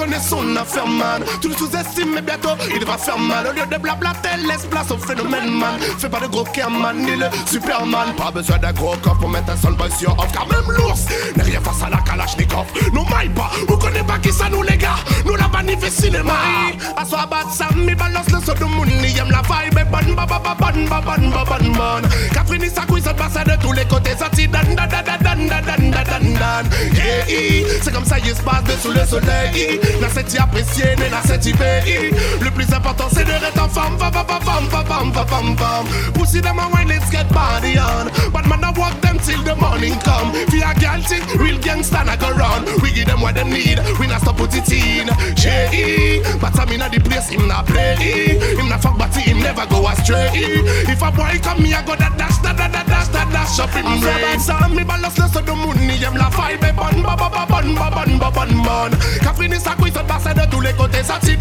connaît 0.00 0.20
son 0.20 0.56
affaire, 0.56 0.86
man. 0.86 1.22
Tu 1.42 1.48
le 1.48 1.54
sous-estimes, 1.54 2.14
mais 2.14 2.22
bientôt 2.22 2.56
il 2.74 2.84
va 2.86 2.96
faire 2.96 3.18
mal. 3.18 3.46
Au 3.48 3.52
lieu 3.52 3.66
de 3.70 3.76
blablater, 3.76 4.36
laisse 4.48 4.64
place 4.70 4.90
au 4.90 4.96
phénomène, 4.96 5.50
man. 5.50 5.78
Fais 5.98 6.08
pas 6.08 6.20
de 6.20 6.26
gros 6.26 6.46
man 6.70 6.96
ni 6.96 7.16
le 7.16 7.26
Superman. 7.46 8.14
Pas 8.16 8.30
besoin 8.30 8.58
d'un 8.58 8.72
gros 8.72 8.96
corps 9.02 9.18
pour 9.18 9.28
mettre 9.28 9.50
un 9.52 9.56
seul 9.56 9.74
boy 9.74 9.90
sur 9.98 10.12
off. 10.18 10.32
Car 10.32 10.46
même 10.48 10.70
l'ours 10.76 11.04
n'est 11.36 11.42
rien 11.42 11.60
face 11.60 11.82
à 11.86 11.90
la 11.90 11.98
Kalachnikov. 11.98 12.66
Nous 12.94 13.04
maille 13.04 13.28
pas, 13.30 13.50
vous 13.68 13.76
connaissez 13.76 14.04
pas 14.04 14.18
qui 14.18 14.32
ça, 14.32 14.48
nous 14.50 14.62
les 14.62 14.78
gars? 14.78 15.00
Nous 15.26 15.36
la 15.36 15.48
manifé 15.48 15.90
cinéma. 15.90 16.32
À 16.96 17.04
soi, 17.04 17.26
bat 17.30 17.44
Sammy, 17.52 17.94
balance 17.94 18.30
le 18.32 18.40
saut 18.40 18.54
de 18.54 18.64
Mouni. 18.64 19.18
Aime 19.18 19.30
la 19.30 19.42
vibe, 19.42 19.78
et 19.78 19.84
bonne, 19.84 20.14
baba, 20.14 20.40
bonne, 20.58 20.88
bonne, 20.88 21.30
bonne, 21.30 21.72
bonne. 21.72 22.10
Catherine, 22.32 22.70
ça 22.74 22.82
couille, 22.86 23.02
ça 23.02 23.12
passe 23.12 23.34
de 23.34 23.62
tous 23.62 23.72
les 23.72 23.84
côtés. 23.84 24.16
Ça 24.18 24.28
dan, 24.30 24.62
dan, 24.74 24.88
dan, 24.88 25.04
dan, 25.22 25.46
dan, 25.46 25.62
dan, 25.66 26.04
dan, 26.04 26.32
dan. 26.38 26.70
Yeah, 26.94 27.66
c'est 27.82 27.92
comme 27.92 28.06
ça, 28.06 28.16
il 28.18 28.34
se 28.34 28.42
passe 28.42 28.64
dessous 28.64 28.92
le 28.92 29.04
soleil. 29.06 29.80
N'a 30.00 30.08
cette 30.08 30.38
apprécié, 30.38 30.96
n'est 30.96 31.10
n'a 31.10 31.22
cette 31.22 31.56
pays. 31.56 32.10
Le 32.40 32.50
plus 32.50 32.72
important, 32.72 33.08
c'est 33.12 33.24
de 33.24 33.30
forme. 33.68 33.96
Va, 33.96 34.10
va, 34.10 34.22
va, 34.22 34.38
va, 34.38 34.60
va, 34.70 34.82
va, 34.82 35.04
va, 35.04 35.24
va, 35.24 35.40
va. 35.56 35.84
Pussy 36.14 36.40
them 36.40 36.58
and 36.58 36.72
wine, 36.72 36.88
let's 36.88 37.10
get 37.10 37.28
body 37.32 37.78
on. 37.78 38.10
But 38.32 38.46
man, 38.46 38.64
I 38.64 38.70
walk 38.78 39.00
them 39.00 39.18
till 39.18 39.42
the 39.42 39.54
morning 39.56 39.98
come. 40.04 40.32
Fi 40.50 40.62
a 40.62 40.74
girl 40.78 41.02
thing, 41.02 41.24
real 41.38 41.58
gangsta 41.58 42.04
na 42.04 42.16
go 42.16 42.30
round. 42.32 42.66
We 42.82 42.92
give 42.92 43.06
them 43.06 43.20
what 43.20 43.34
they 43.34 43.44
need, 43.44 43.80
we 43.98 44.06
not 44.06 44.20
stop 44.20 44.36
put 44.36 44.54
it 44.54 44.70
in. 44.72 45.08
J.E. 45.34 46.22
But 46.40 46.58
I'm 46.58 46.68
in 46.68 46.80
the 46.80 47.00
place, 47.00 47.28
him 47.28 47.48
not 47.48 47.66
play. 47.66 47.96
Him 48.56 48.68
not 48.68 48.82
fuck, 48.82 48.98
but 48.98 49.14
him 49.14 49.40
never 49.40 49.66
go 49.66 49.86
astray. 49.88 50.30
If 50.34 51.02
a 51.02 51.10
boy 51.10 51.38
come 51.42 51.62
me, 51.62 51.74
I 51.74 51.82
go 51.84 51.96
that 51.96 52.16
dash, 52.16 52.38
that 52.38 52.56
that 52.56 52.72
that 52.72 52.86
dash, 52.86 53.08
that 53.08 53.28
dash 53.32 53.60
up 53.60 53.74
in 53.76 53.84
brain. 54.00 54.40
So 54.40 54.56
me 54.68 54.84
balance 54.84 55.18
le 55.18 55.28
son 55.28 55.44
de 55.44 55.52
Mouni, 55.52 56.02
aime 56.04 56.16
la 56.16 56.30
vibe 56.30 56.64
est 56.64 56.72
bonne, 56.72 57.02
ba 57.02 57.16
ba 57.16 57.28
ba 57.28 57.46
bonne, 57.48 57.74
ba 57.74 57.90
bonne, 57.90 58.18
ba 58.18 58.30
bonne, 58.30 58.62
bonne. 58.62 58.96
bruit 59.80 59.92
fait 59.92 60.06
passer 60.06 60.34
de 60.34 60.46
tous 60.50 60.60
les 60.60 60.72
côtés. 60.72 61.02
Ça 61.02 61.18
tire 61.20 61.38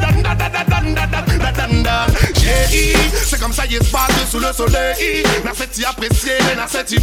c'est 3.25 3.39
comme 3.39 3.53
ça 3.53 3.63
il 3.69 3.77
se 3.77 3.91
passe 3.91 4.09
sous 4.31 4.39
le 4.39 4.51
soleil. 4.51 5.23
N'a 5.43 5.51
y 5.77 5.85
apprécier, 5.85 6.33
n'a 6.55 6.65
c'est 6.67 6.91
y 6.91 6.99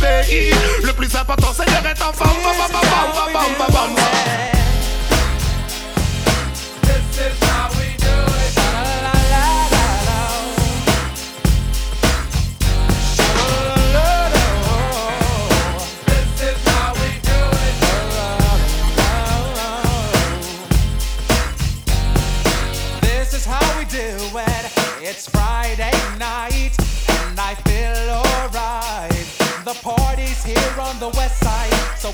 Le 0.83 0.93
plus 0.93 1.15
important 1.15 1.49
c'est 1.57 1.67
d'être 1.67 2.09
en 2.09 2.13
forme. 2.13 2.37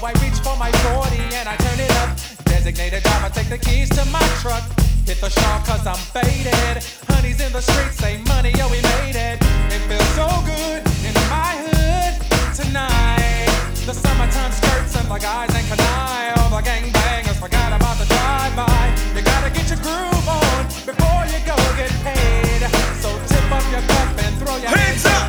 I 0.05 0.11
reach 0.19 0.43
for 0.43 0.57
my 0.59 0.71
40 0.99 1.15
and 1.39 1.49
I 1.49 1.55
turn 1.63 1.79
it 1.79 1.91
up. 2.03 2.11
Designated 2.51 3.05
driver, 3.05 3.31
take 3.31 3.49
the 3.49 3.59
keys 3.59 3.89
to 3.91 4.05
my 4.11 4.27
truck. 4.43 4.65
Hit 5.07 5.21
the 5.21 5.31
shop 5.31 5.65
cause 5.65 5.87
I'm 5.87 5.95
faded. 6.11 6.83
Honey's 7.07 7.41
in 7.41 7.53
the 7.53 7.63
streets, 7.63 8.03
say 8.03 8.19
money, 8.27 8.51
yo, 8.59 8.67
we 8.67 8.83
made 8.83 9.15
it. 9.15 9.39
It 9.71 9.83
feels 9.87 10.11
so 10.19 10.27
good 10.43 10.83
in 11.07 11.15
my 11.31 11.55
hood 11.55 12.19
tonight. 12.51 13.47
The 13.87 13.95
summertime 13.95 14.51
skirts 14.51 14.97
and 14.99 15.07
the 15.07 15.19
guys 15.23 15.55
in 15.55 15.63
Kangol. 15.71 16.39
All 16.43 16.51
the 16.51 16.67
gangbangers 16.67 17.39
forgot 17.39 17.71
about 17.71 17.95
the 18.03 18.07
drive-by. 18.11 18.83
You 19.15 19.23
gotta 19.23 19.51
get 19.55 19.71
your 19.71 19.79
groove 19.87 20.27
on 20.27 20.67
before 20.83 21.23
you 21.31 21.39
go 21.47 21.55
get 21.79 21.95
paid. 22.03 22.67
So 22.99 23.15
tip 23.31 23.47
up 23.55 23.63
your 23.71 23.87
cup 23.87 24.19
and 24.19 24.35
throw 24.43 24.57
your 24.59 24.75
hands 24.75 25.07
up 25.07 25.22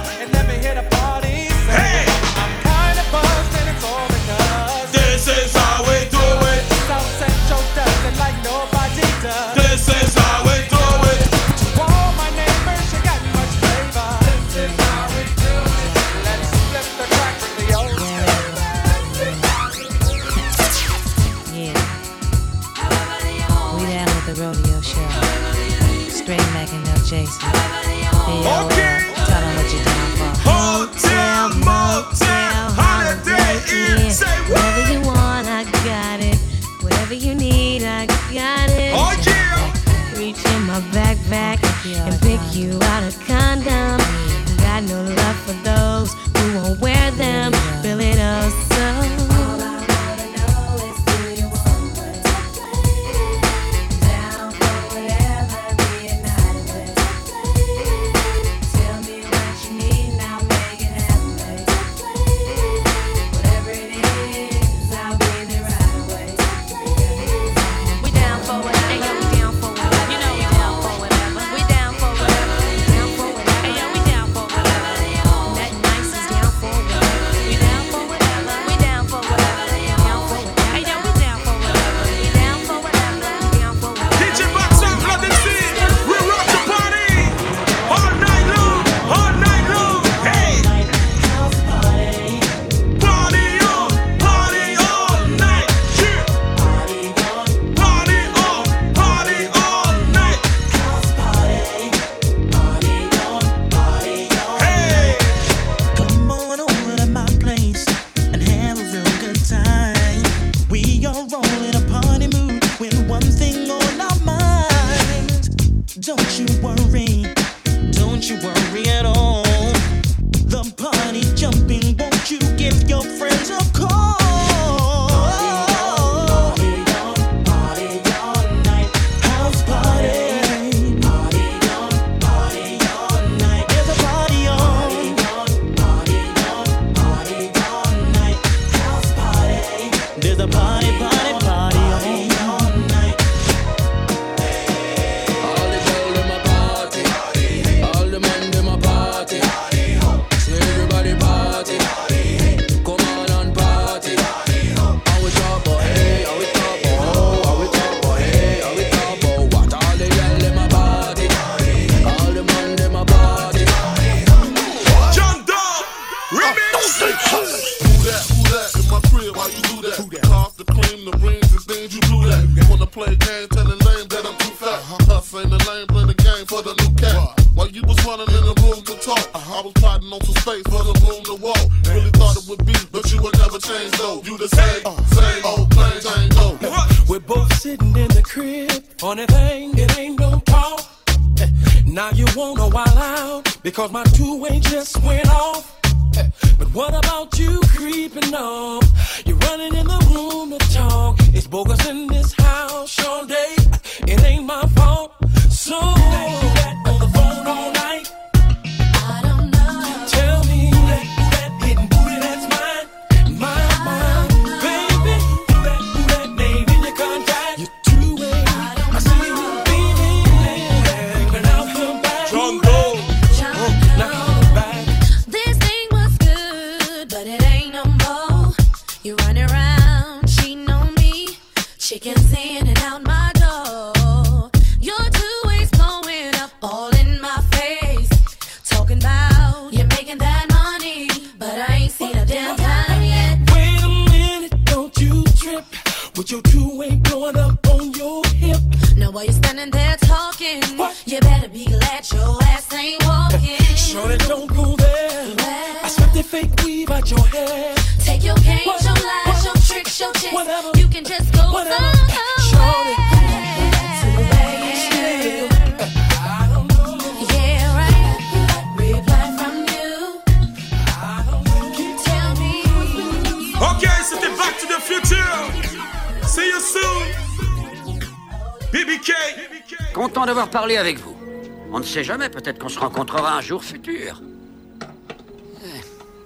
jamais, 282.03 282.29
peut-être 282.29 282.59
qu'on 282.59 282.69
se 282.69 282.79
rencontrera 282.79 283.37
un 283.37 283.41
jour 283.41 283.63
futur. 283.63 284.21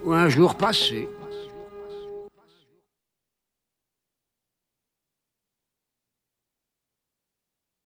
Ou 0.03 0.13
un 0.13 0.29
jour 0.29 0.55
passé. 0.55 1.07